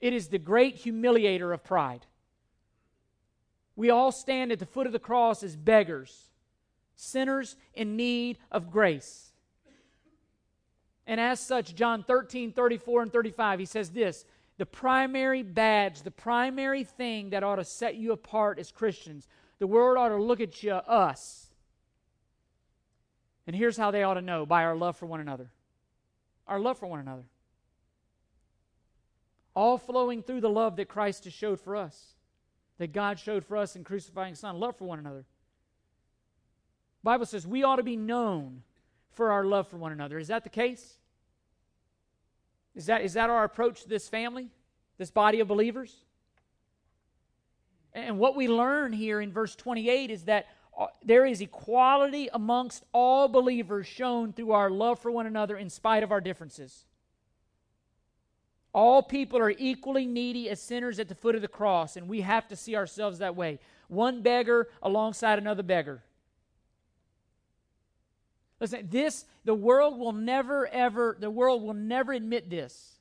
It 0.00 0.12
is 0.12 0.28
the 0.28 0.38
great 0.38 0.82
humiliator 0.82 1.52
of 1.52 1.64
pride. 1.64 2.06
We 3.76 3.90
all 3.90 4.12
stand 4.12 4.52
at 4.52 4.58
the 4.58 4.66
foot 4.66 4.86
of 4.86 4.92
the 4.92 4.98
cross 4.98 5.42
as 5.42 5.56
beggars 5.56 6.30
sinners 7.00 7.56
in 7.74 7.96
need 7.96 8.38
of 8.50 8.70
grace. 8.70 9.32
And 11.06 11.20
as 11.20 11.40
such, 11.40 11.74
John 11.74 12.04
13, 12.04 12.52
34, 12.52 13.02
and 13.02 13.12
35, 13.12 13.58
he 13.58 13.64
says 13.64 13.90
this 13.90 14.24
the 14.60 14.66
primary 14.66 15.42
badge, 15.42 16.02
the 16.02 16.10
primary 16.10 16.84
thing 16.84 17.30
that 17.30 17.42
ought 17.42 17.56
to 17.56 17.64
set 17.64 17.96
you 17.96 18.12
apart 18.12 18.58
as 18.58 18.70
Christians, 18.70 19.26
the 19.58 19.66
world 19.66 19.96
ought 19.96 20.10
to 20.10 20.22
look 20.22 20.38
at 20.38 20.62
you, 20.62 20.72
us. 20.72 21.48
And 23.46 23.56
here's 23.56 23.78
how 23.78 23.90
they 23.90 24.02
ought 24.02 24.14
to 24.14 24.20
know 24.20 24.44
by 24.44 24.64
our 24.64 24.76
love 24.76 24.98
for 24.98 25.06
one 25.06 25.18
another. 25.18 25.50
Our 26.46 26.60
love 26.60 26.78
for 26.78 26.86
one 26.88 27.00
another. 27.00 27.24
All 29.54 29.78
flowing 29.78 30.22
through 30.22 30.42
the 30.42 30.50
love 30.50 30.76
that 30.76 30.88
Christ 30.88 31.24
has 31.24 31.32
showed 31.32 31.58
for 31.58 31.74
us, 31.74 32.12
that 32.76 32.92
God 32.92 33.18
showed 33.18 33.46
for 33.46 33.56
us 33.56 33.76
in 33.76 33.82
crucifying 33.82 34.34
Son. 34.34 34.60
Love 34.60 34.76
for 34.76 34.84
one 34.84 34.98
another. 34.98 35.24
Bible 37.02 37.24
says 37.24 37.46
we 37.46 37.62
ought 37.62 37.76
to 37.76 37.82
be 37.82 37.96
known 37.96 38.62
for 39.10 39.32
our 39.32 39.46
love 39.46 39.68
for 39.68 39.78
one 39.78 39.92
another. 39.92 40.18
Is 40.18 40.28
that 40.28 40.44
the 40.44 40.50
case? 40.50 40.98
Is 42.74 42.86
that, 42.86 43.02
is 43.02 43.14
that 43.14 43.30
our 43.30 43.44
approach 43.44 43.82
to 43.82 43.88
this 43.88 44.08
family, 44.08 44.48
this 44.98 45.10
body 45.10 45.40
of 45.40 45.48
believers? 45.48 45.94
And 47.92 48.18
what 48.18 48.36
we 48.36 48.48
learn 48.48 48.92
here 48.92 49.20
in 49.20 49.32
verse 49.32 49.56
28 49.56 50.10
is 50.10 50.24
that 50.24 50.46
uh, 50.78 50.86
there 51.02 51.26
is 51.26 51.40
equality 51.40 52.28
amongst 52.32 52.84
all 52.92 53.28
believers 53.28 53.86
shown 53.86 54.32
through 54.32 54.52
our 54.52 54.70
love 54.70 55.00
for 55.00 55.10
one 55.10 55.26
another 55.26 55.56
in 55.56 55.68
spite 55.68 56.02
of 56.02 56.12
our 56.12 56.20
differences. 56.20 56.86
All 58.72 59.02
people 59.02 59.40
are 59.40 59.50
equally 59.50 60.06
needy 60.06 60.48
as 60.48 60.62
sinners 60.62 61.00
at 61.00 61.08
the 61.08 61.14
foot 61.14 61.34
of 61.34 61.42
the 61.42 61.48
cross, 61.48 61.96
and 61.96 62.08
we 62.08 62.20
have 62.20 62.46
to 62.48 62.56
see 62.56 62.76
ourselves 62.76 63.18
that 63.18 63.34
way. 63.34 63.58
One 63.88 64.22
beggar 64.22 64.68
alongside 64.80 65.40
another 65.40 65.64
beggar. 65.64 66.04
Listen, 68.60 68.86
this, 68.90 69.24
the 69.44 69.54
world 69.54 69.98
will 69.98 70.12
never, 70.12 70.66
ever, 70.66 71.16
the 71.18 71.30
world 71.30 71.62
will 71.62 71.74
never 71.74 72.12
admit 72.12 72.50
this. 72.50 72.98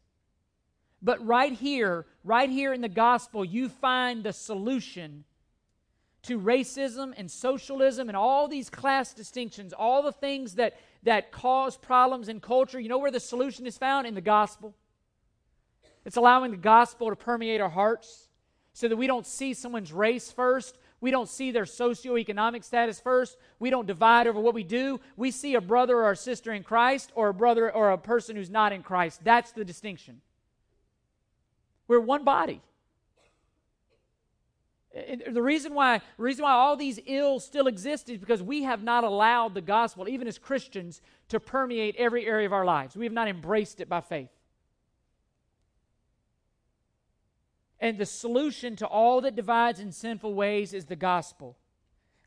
But 1.02 1.26
right 1.26 1.54
here, 1.54 2.06
right 2.24 2.50
here 2.50 2.74
in 2.74 2.82
the 2.82 2.90
gospel, 2.90 3.44
you 3.44 3.70
find 3.70 4.24
the 4.24 4.34
solution 4.34 5.26
to 6.24 6.40
racism 6.40 7.14
and 7.18 7.30
socialism 7.30 8.10
and 8.10 8.18
all 8.18 8.48
these 8.48 8.70
class 8.70 9.14
distinctions, 9.14 9.74
all 9.74 10.02
the 10.02 10.12
things 10.12 10.56
that, 10.56 10.78
that 11.04 11.32
cause 11.32 11.78
problems 11.78 12.28
in 12.28 12.40
culture. 12.40 12.80
You 12.80 12.90
know 12.90 12.98
where 12.98 13.12
the 13.12 13.20
solution 13.20 13.66
is 13.66 13.78
found? 13.78 14.08
In 14.08 14.16
the 14.16 14.22
gospel. 14.22 14.76
It's 16.06 16.18
allowing 16.18 16.52
the 16.52 16.58
gospel 16.58 17.10
to 17.10 17.16
permeate 17.16 17.62
our 17.62 17.70
hearts 17.70 18.28
so 18.74 18.88
that 18.88 18.96
we 18.96 19.08
don't 19.08 19.26
see 19.26 19.54
someone's 19.54 19.92
race 19.92 20.32
first 20.32 20.78
we 21.02 21.12
don't 21.12 21.30
see 21.30 21.52
their 21.52 21.64
socioeconomic 21.64 22.64
status 22.64 23.00
first. 23.00 23.38
We 23.58 23.70
don't 23.70 23.88
divide 23.88 24.28
over 24.28 24.40
what 24.40 24.54
we 24.54 24.64
do. 24.64 25.00
We 25.16 25.32
see 25.32 25.56
a 25.56 25.62
brother 25.62 25.98
or 25.98 26.12
a 26.12 26.16
sister 26.16 26.52
in 26.52 26.64
Christ 26.64 27.12
or 27.16 27.30
a 27.30 27.34
brother 27.34 27.72
or 27.72 27.92
a 27.92 27.98
person 27.98 28.36
who's 28.36 28.50
not 28.50 28.74
in 28.74 28.84
Christ. 28.84 29.22
That's 29.24 29.52
the 29.52 29.64
distinction. 29.64 30.22
We're 31.88 32.00
one 32.00 32.24
body. 32.24 32.62
The 34.94 35.42
reason 35.42 35.74
why, 35.74 36.02
reason 36.18 36.44
why 36.44 36.52
all 36.52 36.76
these 36.76 37.00
ills 37.06 37.46
still 37.46 37.68
exist 37.68 38.10
is 38.10 38.18
because 38.18 38.42
we 38.42 38.64
have 38.64 38.84
not 38.84 39.04
allowed 39.04 39.54
the 39.54 39.62
gospel, 39.62 40.10
even 40.10 40.28
as 40.28 40.38
Christians, 40.38 41.02
to 41.30 41.40
permeate 41.40 41.96
every 41.98 42.26
area 42.26 42.48
of 42.48 42.54
our 42.54 42.66
lives. 42.66 42.98
We 42.98 43.06
have 43.06 43.14
not 43.14 43.28
embraced 43.28 43.82
it 43.82 43.88
by 43.88 44.02
faith. 44.02 44.30
And 47.80 47.98
the 47.98 48.06
solution 48.06 48.76
to 48.78 48.88
all 48.88 49.22
that 49.22 49.36
divides 49.36 49.80
in 49.80 49.92
sinful 49.92 50.34
ways 50.34 50.74
is 50.74 50.86
the 50.86 50.96
gospel. 50.96 51.58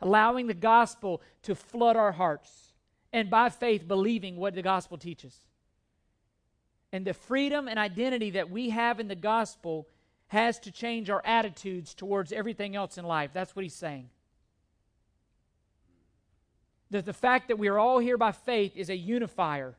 Allowing 0.00 0.46
the 0.46 0.54
gospel 0.54 1.20
to 1.42 1.54
flood 1.54 1.96
our 1.96 2.12
hearts, 2.12 2.72
and 3.12 3.28
by 3.28 3.50
faith, 3.50 3.86
believing 3.86 4.36
what 4.36 4.54
the 4.54 4.62
gospel 4.62 4.96
teaches. 4.96 5.38
And 6.92 7.06
the 7.06 7.14
freedom 7.14 7.68
and 7.68 7.78
identity 7.78 8.30
that 8.30 8.50
we 8.50 8.70
have 8.70 9.00
in 9.00 9.08
the 9.08 9.14
gospel 9.14 9.86
has 10.28 10.58
to 10.60 10.70
change 10.70 11.10
our 11.10 11.22
attitudes 11.24 11.94
towards 11.94 12.32
everything 12.32 12.74
else 12.74 12.96
in 12.96 13.04
life. 13.04 13.30
That's 13.34 13.54
what 13.54 13.64
he's 13.64 13.74
saying. 13.74 14.08
That 16.90 17.04
the 17.04 17.12
fact 17.12 17.48
that 17.48 17.58
we 17.58 17.68
are 17.68 17.78
all 17.78 17.98
here 17.98 18.18
by 18.18 18.32
faith 18.32 18.72
is 18.74 18.90
a 18.90 18.96
unifier. 18.96 19.74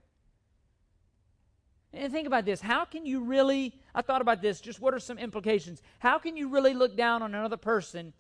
And 1.94 2.12
think 2.12 2.26
about 2.26 2.46
this. 2.46 2.60
How 2.60 2.86
can 2.86 3.06
you 3.06 3.24
really, 3.24 3.74
I 3.94 4.02
thought 4.02 4.22
about 4.22 4.42
this, 4.42 4.60
just 4.60 4.82
what 4.82 4.96
are 4.96 5.00
some 5.00 5.20
implications? 5.20 5.82
How 6.00 6.18
can 6.18 6.36
you 6.36 6.50
really 6.50 6.74
look 6.74 6.98
down 6.98 7.22
on 7.22 7.36
another 7.36 7.58
person 7.58 8.14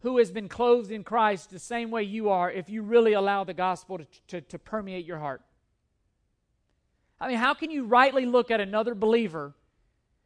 who 0.00 0.18
has 0.18 0.30
been 0.30 0.48
clothed 0.48 0.92
in 0.92 1.02
Christ 1.02 1.50
the 1.50 1.58
same 1.58 1.90
way 1.90 2.04
you 2.04 2.28
are 2.30 2.50
if 2.50 2.70
you 2.70 2.82
really 2.82 3.14
allow 3.14 3.42
the 3.42 3.54
gospel 3.54 3.98
to, 3.98 4.06
to, 4.28 4.40
to 4.42 4.58
permeate 4.58 5.04
your 5.04 5.18
heart? 5.18 5.42
I 7.20 7.28
mean, 7.28 7.38
how 7.38 7.54
can 7.54 7.70
you 7.70 7.84
rightly 7.84 8.26
look 8.26 8.50
at 8.50 8.60
another 8.60 8.94
believer 8.94 9.54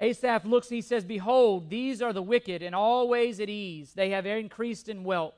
Asaph 0.00 0.44
looks 0.44 0.68
and 0.68 0.76
he 0.76 0.82
says, 0.82 1.04
Behold, 1.04 1.70
these 1.70 2.02
are 2.02 2.12
the 2.12 2.22
wicked, 2.22 2.62
and 2.62 2.74
always 2.74 3.40
at 3.40 3.48
ease. 3.48 3.92
They 3.94 4.10
have 4.10 4.26
increased 4.26 4.88
in 4.88 5.04
wealth. 5.04 5.34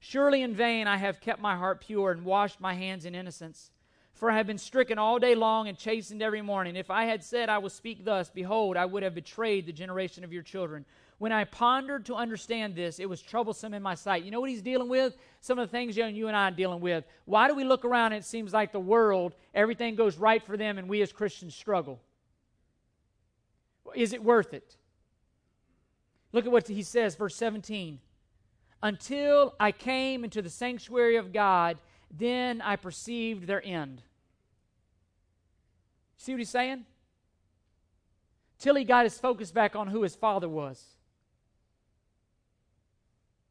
Surely 0.00 0.42
in 0.42 0.54
vain 0.54 0.88
I 0.88 0.96
have 0.96 1.20
kept 1.20 1.40
my 1.40 1.56
heart 1.56 1.80
pure 1.80 2.10
and 2.10 2.24
washed 2.24 2.60
my 2.60 2.74
hands 2.74 3.04
in 3.04 3.14
innocence. 3.14 3.70
For 4.14 4.30
I 4.30 4.36
have 4.36 4.48
been 4.48 4.58
stricken 4.58 4.98
all 4.98 5.18
day 5.18 5.34
long 5.34 5.68
and 5.68 5.78
chastened 5.78 6.22
every 6.22 6.42
morning. 6.42 6.76
If 6.76 6.90
I 6.90 7.04
had 7.04 7.22
said 7.22 7.48
I 7.48 7.58
will 7.58 7.70
speak 7.70 8.04
thus, 8.04 8.28
behold, 8.28 8.76
I 8.76 8.84
would 8.84 9.04
have 9.04 9.14
betrayed 9.14 9.66
the 9.66 9.72
generation 9.72 10.24
of 10.24 10.32
your 10.32 10.42
children. 10.42 10.84
When 11.18 11.30
I 11.30 11.44
pondered 11.44 12.04
to 12.06 12.16
understand 12.16 12.74
this, 12.74 12.98
it 12.98 13.08
was 13.08 13.22
troublesome 13.22 13.74
in 13.74 13.82
my 13.82 13.94
sight. 13.94 14.24
You 14.24 14.32
know 14.32 14.40
what 14.40 14.50
he's 14.50 14.60
dealing 14.60 14.88
with? 14.88 15.16
Some 15.40 15.60
of 15.60 15.68
the 15.68 15.72
things 15.72 15.96
you 15.96 16.26
and 16.26 16.36
I 16.36 16.48
are 16.48 16.50
dealing 16.50 16.80
with. 16.80 17.04
Why 17.24 17.46
do 17.46 17.54
we 17.54 17.62
look 17.62 17.84
around 17.84 18.12
and 18.12 18.22
it 18.22 18.26
seems 18.26 18.52
like 18.52 18.72
the 18.72 18.80
world, 18.80 19.34
everything 19.54 19.94
goes 19.94 20.18
right 20.18 20.42
for 20.42 20.56
them, 20.56 20.78
and 20.78 20.88
we 20.88 21.00
as 21.00 21.12
Christians 21.12 21.54
struggle? 21.54 22.00
Is 23.94 24.12
it 24.12 24.22
worth 24.22 24.54
it? 24.54 24.76
Look 26.32 26.46
at 26.46 26.52
what 26.52 26.68
he 26.68 26.82
says, 26.82 27.14
verse 27.14 27.36
17. 27.36 27.98
Until 28.82 29.54
I 29.60 29.70
came 29.70 30.24
into 30.24 30.42
the 30.42 30.50
sanctuary 30.50 31.16
of 31.16 31.32
God, 31.32 31.78
then 32.10 32.60
I 32.60 32.76
perceived 32.76 33.46
their 33.46 33.64
end. 33.64 34.02
See 36.16 36.32
what 36.32 36.38
he's 36.38 36.50
saying? 36.50 36.84
Till 38.58 38.74
he 38.74 38.84
got 38.84 39.04
his 39.04 39.18
focus 39.18 39.50
back 39.50 39.76
on 39.76 39.88
who 39.88 40.02
his 40.02 40.14
father 40.14 40.48
was. 40.48 40.84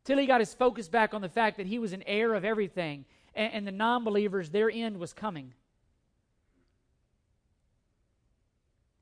Till 0.03 0.17
he 0.17 0.25
got 0.25 0.41
his 0.41 0.53
focus 0.53 0.87
back 0.87 1.13
on 1.13 1.21
the 1.21 1.29
fact 1.29 1.57
that 1.57 1.67
he 1.67 1.79
was 1.79 1.93
an 1.93 2.03
heir 2.07 2.33
of 2.33 2.43
everything, 2.43 3.05
and, 3.35 3.53
and 3.53 3.67
the 3.67 3.71
non 3.71 4.03
believers, 4.03 4.49
their 4.49 4.69
end 4.69 4.97
was 4.97 5.13
coming. 5.13 5.53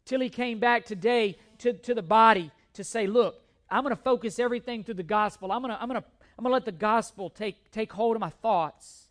Till 0.10 0.22
he 0.22 0.30
came 0.30 0.58
back 0.58 0.86
today 0.86 1.38
to, 1.60 1.72
to 1.72 1.94
the 1.94 2.02
body 2.02 2.50
to 2.74 2.84
say, 2.84 3.06
Look, 3.06 3.44
I'm 3.70 3.84
going 3.84 3.96
to 3.96 4.02
focus 4.02 4.40
everything 4.40 4.84
through 4.84 4.96
the 4.96 5.04
gospel. 5.04 5.52
I'm 5.52 5.62
going 5.62 5.72
to, 5.72 5.80
I'm 5.80 5.88
going 5.88 6.02
to, 6.02 6.08
I'm 6.36 6.44
going 6.44 6.50
to 6.50 6.56
let 6.56 6.66
the 6.66 6.72
gospel 6.72 7.30
take, 7.30 7.70
take 7.70 7.94
hold 7.94 8.16
of 8.16 8.20
my 8.20 8.32
thoughts. 8.32 9.10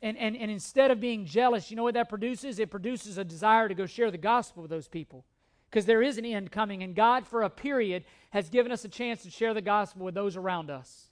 And, 0.00 0.16
and, 0.16 0.36
and 0.36 0.48
instead 0.48 0.92
of 0.92 1.00
being 1.00 1.26
jealous, 1.26 1.72
you 1.72 1.76
know 1.76 1.82
what 1.82 1.94
that 1.94 2.08
produces? 2.08 2.60
It 2.60 2.70
produces 2.70 3.18
a 3.18 3.24
desire 3.24 3.66
to 3.68 3.74
go 3.74 3.84
share 3.84 4.12
the 4.12 4.16
gospel 4.16 4.62
with 4.62 4.70
those 4.70 4.86
people. 4.86 5.24
Because 5.68 5.84
there 5.84 6.00
is 6.00 6.18
an 6.18 6.24
end 6.24 6.52
coming, 6.52 6.84
and 6.84 6.94
God, 6.94 7.26
for 7.26 7.42
a 7.42 7.50
period, 7.50 8.04
has 8.30 8.48
given 8.48 8.70
us 8.70 8.84
a 8.84 8.88
chance 8.88 9.24
to 9.24 9.30
share 9.30 9.54
the 9.54 9.60
gospel 9.60 10.04
with 10.04 10.14
those 10.14 10.36
around 10.36 10.70
us. 10.70 11.08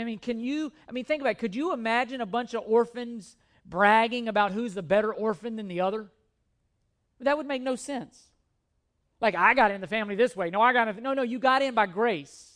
I 0.00 0.04
mean, 0.04 0.18
can 0.18 0.40
you, 0.40 0.72
I 0.88 0.92
mean, 0.92 1.04
think 1.04 1.20
about 1.20 1.30
it. 1.30 1.38
Could 1.38 1.54
you 1.54 1.72
imagine 1.72 2.20
a 2.20 2.26
bunch 2.26 2.54
of 2.54 2.62
orphans 2.66 3.36
bragging 3.64 4.28
about 4.28 4.52
who's 4.52 4.74
the 4.74 4.82
better 4.82 5.12
orphan 5.12 5.56
than 5.56 5.68
the 5.68 5.80
other? 5.80 6.10
That 7.20 7.36
would 7.36 7.46
make 7.46 7.62
no 7.62 7.74
sense. 7.74 8.28
Like, 9.20 9.34
I 9.34 9.54
got 9.54 9.70
in 9.70 9.80
the 9.80 9.86
family 9.86 10.14
this 10.14 10.36
way. 10.36 10.50
No, 10.50 10.60
I 10.60 10.72
got 10.72 10.88
in. 10.88 11.02
No, 11.02 11.14
no, 11.14 11.22
you 11.22 11.38
got 11.38 11.62
in 11.62 11.74
by 11.74 11.86
grace. 11.86 12.52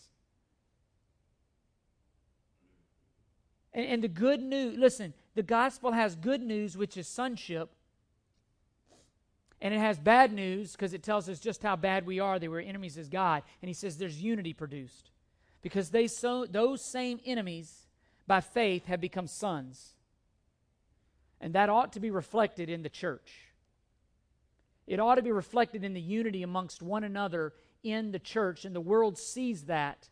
And, 3.75 3.87
and 3.87 4.05
the 4.05 4.09
good 4.09 4.41
news, 4.41 4.79
listen, 4.79 5.13
the 5.35 5.43
gospel 5.43 5.93
has 5.93 6.15
good 6.15 6.43
news, 6.43 6.77
which 6.77 6.97
is 6.97 7.09
sonship. 7.09 7.71
And 9.61 9.73
it 9.73 9.79
has 9.79 9.99
bad 9.99 10.33
news 10.33 10.73
because 10.73 10.93
it 10.93 11.03
tells 11.03 11.29
us 11.29 11.39
just 11.39 11.63
how 11.63 11.77
bad 11.77 12.05
we 12.05 12.21
are. 12.21 12.39
They 12.39 12.49
were 12.49 12.61
enemies 12.61 12.99
as 12.99 13.09
God. 13.09 13.43
And 13.63 13.69
he 13.69 13.75
says 13.75 13.97
there's 13.97 14.21
unity 14.21 14.53
produced. 14.53 15.12
Because 15.63 15.91
they 15.91 16.07
so, 16.07 16.45
those 16.45 16.85
same 16.85 17.21
enemies, 17.25 17.87
by 18.27 18.41
faith, 18.41 18.87
have 18.87 19.01
become 19.01 19.27
sons. 19.27 19.95
And 21.41 21.55
that 21.55 21.69
ought 21.69 21.93
to 21.95 22.01
be 22.01 22.11
reflected 22.11 22.69
in 22.69 22.83
the 22.83 22.89
church. 22.89 23.33
It 24.87 25.01
ought 25.01 25.15
to 25.15 25.23
be 25.23 25.33
reflected 25.33 25.85
in 25.85 25.95
the 25.95 26.01
unity 26.01 26.43
amongst 26.43 26.83
one 26.83 27.05
another 27.05 27.53
in 27.83 28.13
the 28.13 28.19
church. 28.19 28.65
And 28.65 28.75
the 28.75 28.81
world 28.81 29.17
sees 29.19 29.65
that. 29.65 30.09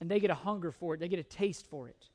And 0.00 0.10
they 0.10 0.20
get 0.20 0.30
a 0.30 0.34
hunger 0.34 0.70
for 0.70 0.94
it, 0.94 1.00
they 1.00 1.08
get 1.08 1.18
a 1.18 1.24
taste 1.24 1.66
for 1.68 1.88
it 1.88 2.08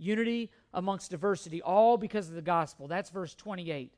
unity 0.00 0.50
amongst 0.72 1.10
diversity, 1.10 1.62
all 1.62 1.96
because 1.96 2.28
of 2.28 2.34
the 2.34 2.42
gospel. 2.42 2.88
That's 2.88 3.10
verse 3.10 3.34
28. 3.34 3.92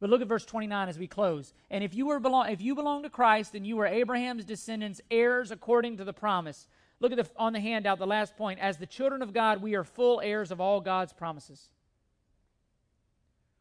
But 0.00 0.08
look 0.08 0.22
at 0.22 0.28
verse 0.28 0.46
29 0.46 0.88
as 0.88 0.98
we 0.98 1.06
close. 1.06 1.52
And 1.70 1.84
if 1.84 1.94
you 1.94 2.06
were 2.06 2.18
belong, 2.18 2.50
if 2.50 2.62
you 2.62 2.74
belong 2.74 3.02
to 3.02 3.10
Christ 3.10 3.52
then 3.52 3.64
you 3.64 3.78
are 3.80 3.86
Abraham's 3.86 4.44
descendants, 4.44 5.00
heirs 5.10 5.50
according 5.50 5.98
to 5.98 6.04
the 6.04 6.12
promise. 6.12 6.66
Look 7.00 7.12
at 7.12 7.18
the, 7.18 7.28
on 7.36 7.52
the 7.52 7.60
handout, 7.60 7.98
the 7.98 8.06
last 8.06 8.36
point. 8.36 8.60
As 8.60 8.78
the 8.78 8.86
children 8.86 9.22
of 9.22 9.32
God, 9.32 9.62
we 9.62 9.74
are 9.74 9.84
full 9.84 10.20
heirs 10.20 10.50
of 10.50 10.60
all 10.60 10.80
God's 10.80 11.12
promises. 11.12 11.68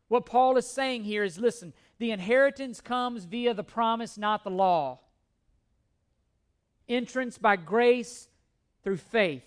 What 0.08 0.26
Paul 0.26 0.58
is 0.58 0.68
saying 0.68 1.04
here 1.04 1.24
is 1.24 1.38
listen, 1.38 1.74
the 2.00 2.12
inheritance 2.12 2.82
comes 2.82 3.26
via 3.26 3.54
the 3.54 3.64
promise, 3.64 4.18
not 4.18 4.44
the 4.44 4.50
law. 4.50 5.00
Entrance 6.88 7.38
by 7.38 7.56
grace 7.56 8.28
through 8.84 8.98
faith. 8.98 9.44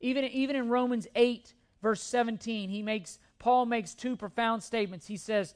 Even, 0.00 0.24
even 0.24 0.54
in 0.54 0.68
Romans 0.68 1.06
8, 1.14 1.54
verse 1.80 2.02
17, 2.02 2.68
he 2.68 2.82
makes, 2.82 3.18
Paul 3.38 3.66
makes 3.66 3.94
two 3.94 4.16
profound 4.16 4.62
statements. 4.62 5.06
He 5.06 5.16
says, 5.16 5.54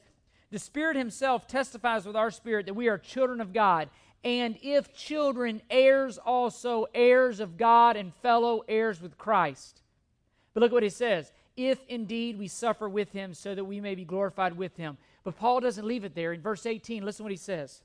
The 0.51 0.59
Spirit 0.59 0.95
Himself 0.95 1.47
testifies 1.47 2.05
with 2.05 2.15
our 2.15 2.31
spirit 2.31 2.65
that 2.65 2.75
we 2.75 2.87
are 2.87 2.97
children 2.97 3.41
of 3.41 3.53
God. 3.53 3.89
And 4.23 4.57
if 4.61 4.93
children, 4.93 5.61
heirs 5.69 6.17
also, 6.17 6.87
heirs 6.93 7.39
of 7.39 7.57
God 7.57 7.95
and 7.95 8.13
fellow 8.15 8.63
heirs 8.67 9.01
with 9.01 9.17
Christ. 9.17 9.81
But 10.53 10.61
look 10.61 10.71
at 10.71 10.73
what 10.73 10.83
he 10.83 10.89
says 10.89 11.31
if 11.55 11.79
indeed 11.89 12.39
we 12.39 12.47
suffer 12.47 12.87
with 12.87 13.11
him, 13.11 13.33
so 13.33 13.53
that 13.53 13.65
we 13.65 13.81
may 13.81 13.93
be 13.93 14.05
glorified 14.05 14.55
with 14.55 14.77
him. 14.77 14.97
But 15.25 15.37
Paul 15.37 15.59
doesn't 15.59 15.85
leave 15.85 16.05
it 16.05 16.15
there. 16.15 16.31
In 16.31 16.41
verse 16.41 16.65
18, 16.65 17.03
listen 17.03 17.23
what 17.23 17.31
he 17.31 17.37
says 17.37 17.81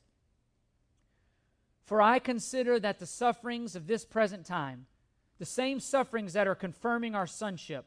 For 1.85 2.01
I 2.01 2.21
consider 2.21 2.79
that 2.79 3.01
the 3.01 3.07
sufferings 3.07 3.75
of 3.75 3.87
this 3.87 4.05
present 4.05 4.47
time, 4.47 4.87
the 5.39 5.45
same 5.45 5.81
sufferings 5.81 6.35
that 6.35 6.47
are 6.47 6.55
confirming 6.55 7.15
our 7.17 7.27
sonship, 7.27 7.87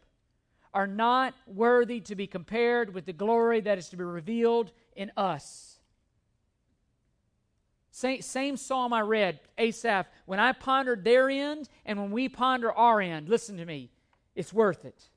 are 0.77 0.85
not 0.85 1.33
worthy 1.47 1.99
to 1.99 2.13
be 2.13 2.27
compared 2.27 2.93
with 2.93 3.07
the 3.07 3.11
glory 3.11 3.59
that 3.61 3.79
is 3.79 3.89
to 3.89 3.97
be 3.97 4.03
revealed 4.03 4.71
in 4.95 5.11
us. 5.17 5.79
Same, 7.89 8.21
same 8.21 8.57
psalm 8.57 8.93
I 8.93 9.01
read, 9.01 9.39
Asaph, 9.57 10.05
when 10.27 10.39
I 10.39 10.51
pondered 10.51 11.03
their 11.03 11.31
end 11.31 11.67
and 11.83 11.99
when 11.99 12.11
we 12.11 12.29
ponder 12.29 12.71
our 12.71 13.01
end, 13.01 13.27
listen 13.27 13.57
to 13.57 13.65
me, 13.65 13.89
it's 14.35 14.53
worth 14.53 14.85
it. 14.85 15.09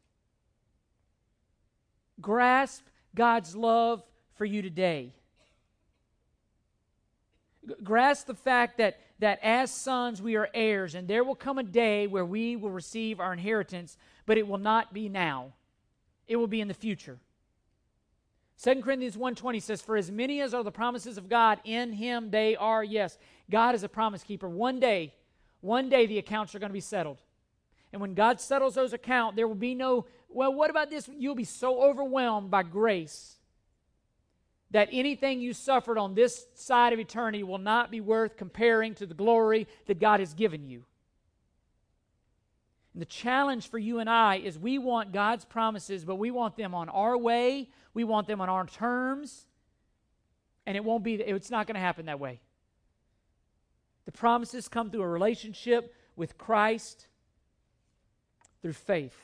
Grasp 2.22 2.86
God's 3.14 3.54
love 3.54 4.02
for 4.36 4.46
you 4.46 4.62
today. 4.62 5.12
Grasp 7.84 8.26
the 8.26 8.34
fact 8.34 8.78
that 8.78 8.98
that 9.20 9.38
as 9.42 9.70
sons 9.70 10.20
we 10.20 10.36
are 10.36 10.48
heirs, 10.54 10.94
and 10.94 11.06
there 11.06 11.22
will 11.22 11.34
come 11.34 11.58
a 11.58 11.62
day 11.62 12.06
where 12.06 12.24
we 12.24 12.56
will 12.56 12.70
receive 12.70 13.20
our 13.20 13.32
inheritance, 13.32 13.96
but 14.30 14.38
it 14.38 14.46
will 14.46 14.58
not 14.58 14.94
be 14.94 15.08
now. 15.08 15.54
It 16.28 16.36
will 16.36 16.46
be 16.46 16.60
in 16.60 16.68
the 16.68 16.72
future. 16.72 17.18
2 18.62 18.80
Corinthians 18.80 19.16
1:20 19.16 19.60
says, 19.60 19.82
For 19.82 19.96
as 19.96 20.08
many 20.08 20.40
as 20.40 20.54
are 20.54 20.62
the 20.62 20.70
promises 20.70 21.18
of 21.18 21.28
God, 21.28 21.58
in 21.64 21.94
him 21.94 22.30
they 22.30 22.54
are 22.54 22.84
yes. 22.84 23.18
God 23.50 23.74
is 23.74 23.82
a 23.82 23.88
promise 23.88 24.22
keeper. 24.22 24.48
One 24.48 24.78
day, 24.78 25.14
one 25.62 25.88
day 25.88 26.06
the 26.06 26.18
accounts 26.18 26.54
are 26.54 26.60
going 26.60 26.70
to 26.70 26.72
be 26.72 26.78
settled. 26.78 27.20
And 27.92 28.00
when 28.00 28.14
God 28.14 28.40
settles 28.40 28.76
those 28.76 28.92
accounts, 28.92 29.34
there 29.34 29.48
will 29.48 29.56
be 29.56 29.74
no, 29.74 30.06
well, 30.28 30.54
what 30.54 30.70
about 30.70 30.90
this? 30.90 31.10
You'll 31.18 31.34
be 31.34 31.42
so 31.42 31.82
overwhelmed 31.82 32.52
by 32.52 32.62
grace 32.62 33.36
that 34.70 34.90
anything 34.92 35.40
you 35.40 35.54
suffered 35.54 35.98
on 35.98 36.14
this 36.14 36.46
side 36.54 36.92
of 36.92 37.00
eternity 37.00 37.42
will 37.42 37.58
not 37.58 37.90
be 37.90 38.00
worth 38.00 38.36
comparing 38.36 38.94
to 38.94 39.06
the 39.06 39.14
glory 39.14 39.66
that 39.86 39.98
God 39.98 40.20
has 40.20 40.34
given 40.34 40.68
you. 40.68 40.84
And 42.92 43.00
the 43.00 43.06
challenge 43.06 43.68
for 43.68 43.78
you 43.78 43.98
and 44.00 44.10
I 44.10 44.36
is 44.36 44.58
we 44.58 44.78
want 44.78 45.12
God's 45.12 45.44
promises, 45.44 46.04
but 46.04 46.16
we 46.16 46.30
want 46.30 46.56
them 46.56 46.74
on 46.74 46.88
our 46.88 47.16
way, 47.16 47.68
we 47.94 48.04
want 48.04 48.26
them 48.26 48.40
on 48.40 48.48
our 48.48 48.66
terms, 48.66 49.46
and 50.66 50.76
it 50.76 50.84
won't 50.84 51.04
be 51.04 51.14
it's 51.14 51.50
not 51.50 51.66
going 51.66 51.74
to 51.74 51.80
happen 51.80 52.06
that 52.06 52.18
way. 52.18 52.40
The 54.06 54.12
promises 54.12 54.68
come 54.68 54.90
through 54.90 55.02
a 55.02 55.08
relationship 55.08 55.94
with 56.16 56.36
Christ 56.36 57.06
through 58.62 58.72
faith. 58.72 59.16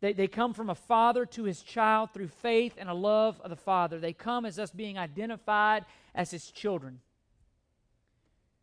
They, 0.00 0.12
they 0.12 0.26
come 0.26 0.52
from 0.52 0.68
a 0.68 0.74
father 0.74 1.24
to 1.26 1.44
his 1.44 1.62
child 1.62 2.10
through 2.12 2.28
faith 2.28 2.74
and 2.76 2.90
a 2.90 2.94
love 2.94 3.40
of 3.40 3.50
the 3.50 3.56
father. 3.56 3.98
They 3.98 4.12
come 4.12 4.44
as 4.44 4.58
us 4.58 4.70
being 4.70 4.98
identified 4.98 5.84
as 6.14 6.30
his 6.30 6.50
children. 6.50 7.00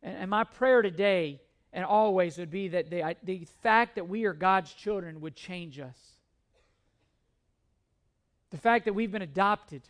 And, 0.03 0.17
and 0.17 0.29
my 0.29 0.43
prayer 0.43 0.81
today 0.81 1.39
and 1.71 1.85
always 1.85 2.37
would 2.37 2.49
be 2.49 2.67
that 2.69 2.89
the, 2.89 3.15
the 3.23 3.45
fact 3.61 3.95
that 3.95 4.07
we 4.07 4.25
are 4.25 4.33
God's 4.33 4.73
children 4.73 5.21
would 5.21 5.35
change 5.35 5.79
us. 5.79 5.97
The 8.49 8.57
fact 8.57 8.85
that 8.85 8.93
we've 8.93 9.11
been 9.11 9.21
adopted 9.21 9.83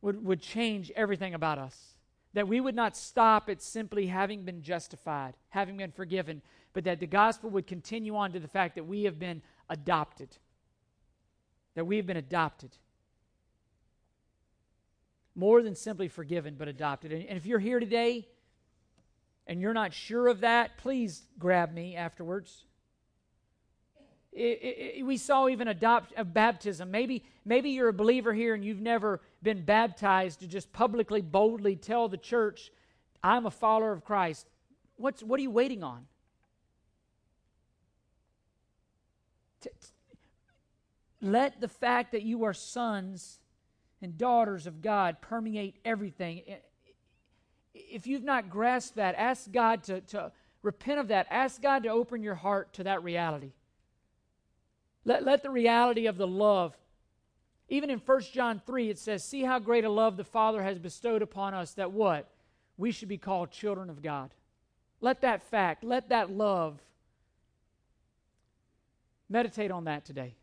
would, 0.00 0.24
would 0.24 0.40
change 0.40 0.90
everything 0.96 1.34
about 1.34 1.58
us. 1.58 1.94
That 2.32 2.48
we 2.48 2.60
would 2.60 2.76
not 2.76 2.96
stop 2.96 3.50
at 3.50 3.60
simply 3.60 4.06
having 4.06 4.44
been 4.44 4.62
justified, 4.62 5.34
having 5.50 5.76
been 5.76 5.90
forgiven, 5.90 6.42
but 6.72 6.84
that 6.84 7.00
the 7.00 7.06
gospel 7.06 7.50
would 7.50 7.66
continue 7.66 8.16
on 8.16 8.32
to 8.32 8.40
the 8.40 8.48
fact 8.48 8.76
that 8.76 8.84
we 8.84 9.04
have 9.04 9.18
been 9.18 9.42
adopted. 9.68 10.36
That 11.74 11.86
we 11.86 11.96
have 11.96 12.06
been 12.06 12.16
adopted. 12.16 12.70
More 15.34 15.62
than 15.62 15.74
simply 15.74 16.08
forgiven, 16.08 16.54
but 16.56 16.68
adopted. 16.68 17.12
And, 17.12 17.36
if 17.36 17.46
you're 17.46 17.58
here 17.58 17.80
today 17.80 18.28
and 19.50 19.60
you're 19.60 19.74
not 19.74 19.92
sure 19.92 20.28
of 20.28 20.42
that, 20.42 20.78
please 20.78 21.24
grab 21.36 21.74
me 21.74 21.96
afterwards. 21.96 22.66
It, 24.30 24.60
it, 24.62 24.98
it, 24.98 25.04
we 25.04 25.16
saw 25.16 25.48
even 25.48 25.66
adopt 25.66 26.12
a 26.16 26.24
baptism. 26.24 26.92
Maybe, 26.92 27.24
maybe 27.44 27.70
you're 27.70 27.88
a 27.88 27.92
believer 27.92 28.32
here 28.32 28.54
and 28.54 28.64
you've 28.64 28.80
never 28.80 29.20
been 29.42 29.64
baptized 29.64 30.38
to 30.40 30.46
just 30.46 30.72
publicly, 30.72 31.20
boldly 31.20 31.74
tell 31.74 32.08
the 32.08 32.16
church, 32.16 32.70
I'm 33.24 33.44
a 33.44 33.50
follower 33.50 33.90
of 33.90 34.04
Christ. 34.04 34.46
What's, 34.94 35.20
what 35.20 35.40
are 35.40 35.42
you 35.42 35.50
waiting 35.50 35.82
on? 35.82 36.06
Let 41.20 41.60
the 41.60 41.66
fact 41.66 42.12
that 42.12 42.22
you 42.22 42.44
are 42.44 42.54
sons 42.54 43.40
and 44.00 44.16
daughters 44.16 44.68
of 44.68 44.80
God 44.80 45.20
permeate 45.20 45.80
everything. 45.84 46.42
If 47.74 48.06
you've 48.06 48.24
not 48.24 48.50
grasped 48.50 48.96
that, 48.96 49.14
ask 49.16 49.50
God 49.50 49.82
to, 49.84 50.00
to 50.00 50.32
repent 50.62 51.00
of 51.00 51.08
that. 51.08 51.26
Ask 51.30 51.62
God 51.62 51.82
to 51.84 51.88
open 51.88 52.22
your 52.22 52.34
heart 52.34 52.72
to 52.74 52.84
that 52.84 53.02
reality. 53.02 53.52
Let, 55.04 55.24
let 55.24 55.42
the 55.42 55.50
reality 55.50 56.06
of 56.06 56.16
the 56.16 56.26
love, 56.26 56.76
even 57.68 57.90
in 57.90 57.98
1 57.98 58.20
John 58.32 58.60
3, 58.66 58.90
it 58.90 58.98
says, 58.98 59.24
See 59.24 59.42
how 59.42 59.58
great 59.58 59.84
a 59.84 59.90
love 59.90 60.16
the 60.16 60.24
Father 60.24 60.62
has 60.62 60.78
bestowed 60.78 61.22
upon 61.22 61.54
us 61.54 61.72
that 61.74 61.92
what? 61.92 62.28
We 62.76 62.92
should 62.92 63.08
be 63.08 63.18
called 63.18 63.50
children 63.50 63.88
of 63.88 64.02
God. 64.02 64.34
Let 65.00 65.22
that 65.22 65.42
fact, 65.42 65.84
let 65.84 66.08
that 66.10 66.30
love, 66.30 66.80
meditate 69.28 69.70
on 69.70 69.84
that 69.84 70.04
today. 70.04 70.34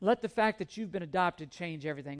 Let 0.00 0.22
the 0.22 0.28
fact 0.28 0.58
that 0.58 0.76
you've 0.76 0.92
been 0.92 1.02
adopted 1.02 1.50
change 1.50 1.84
everything. 1.84 2.16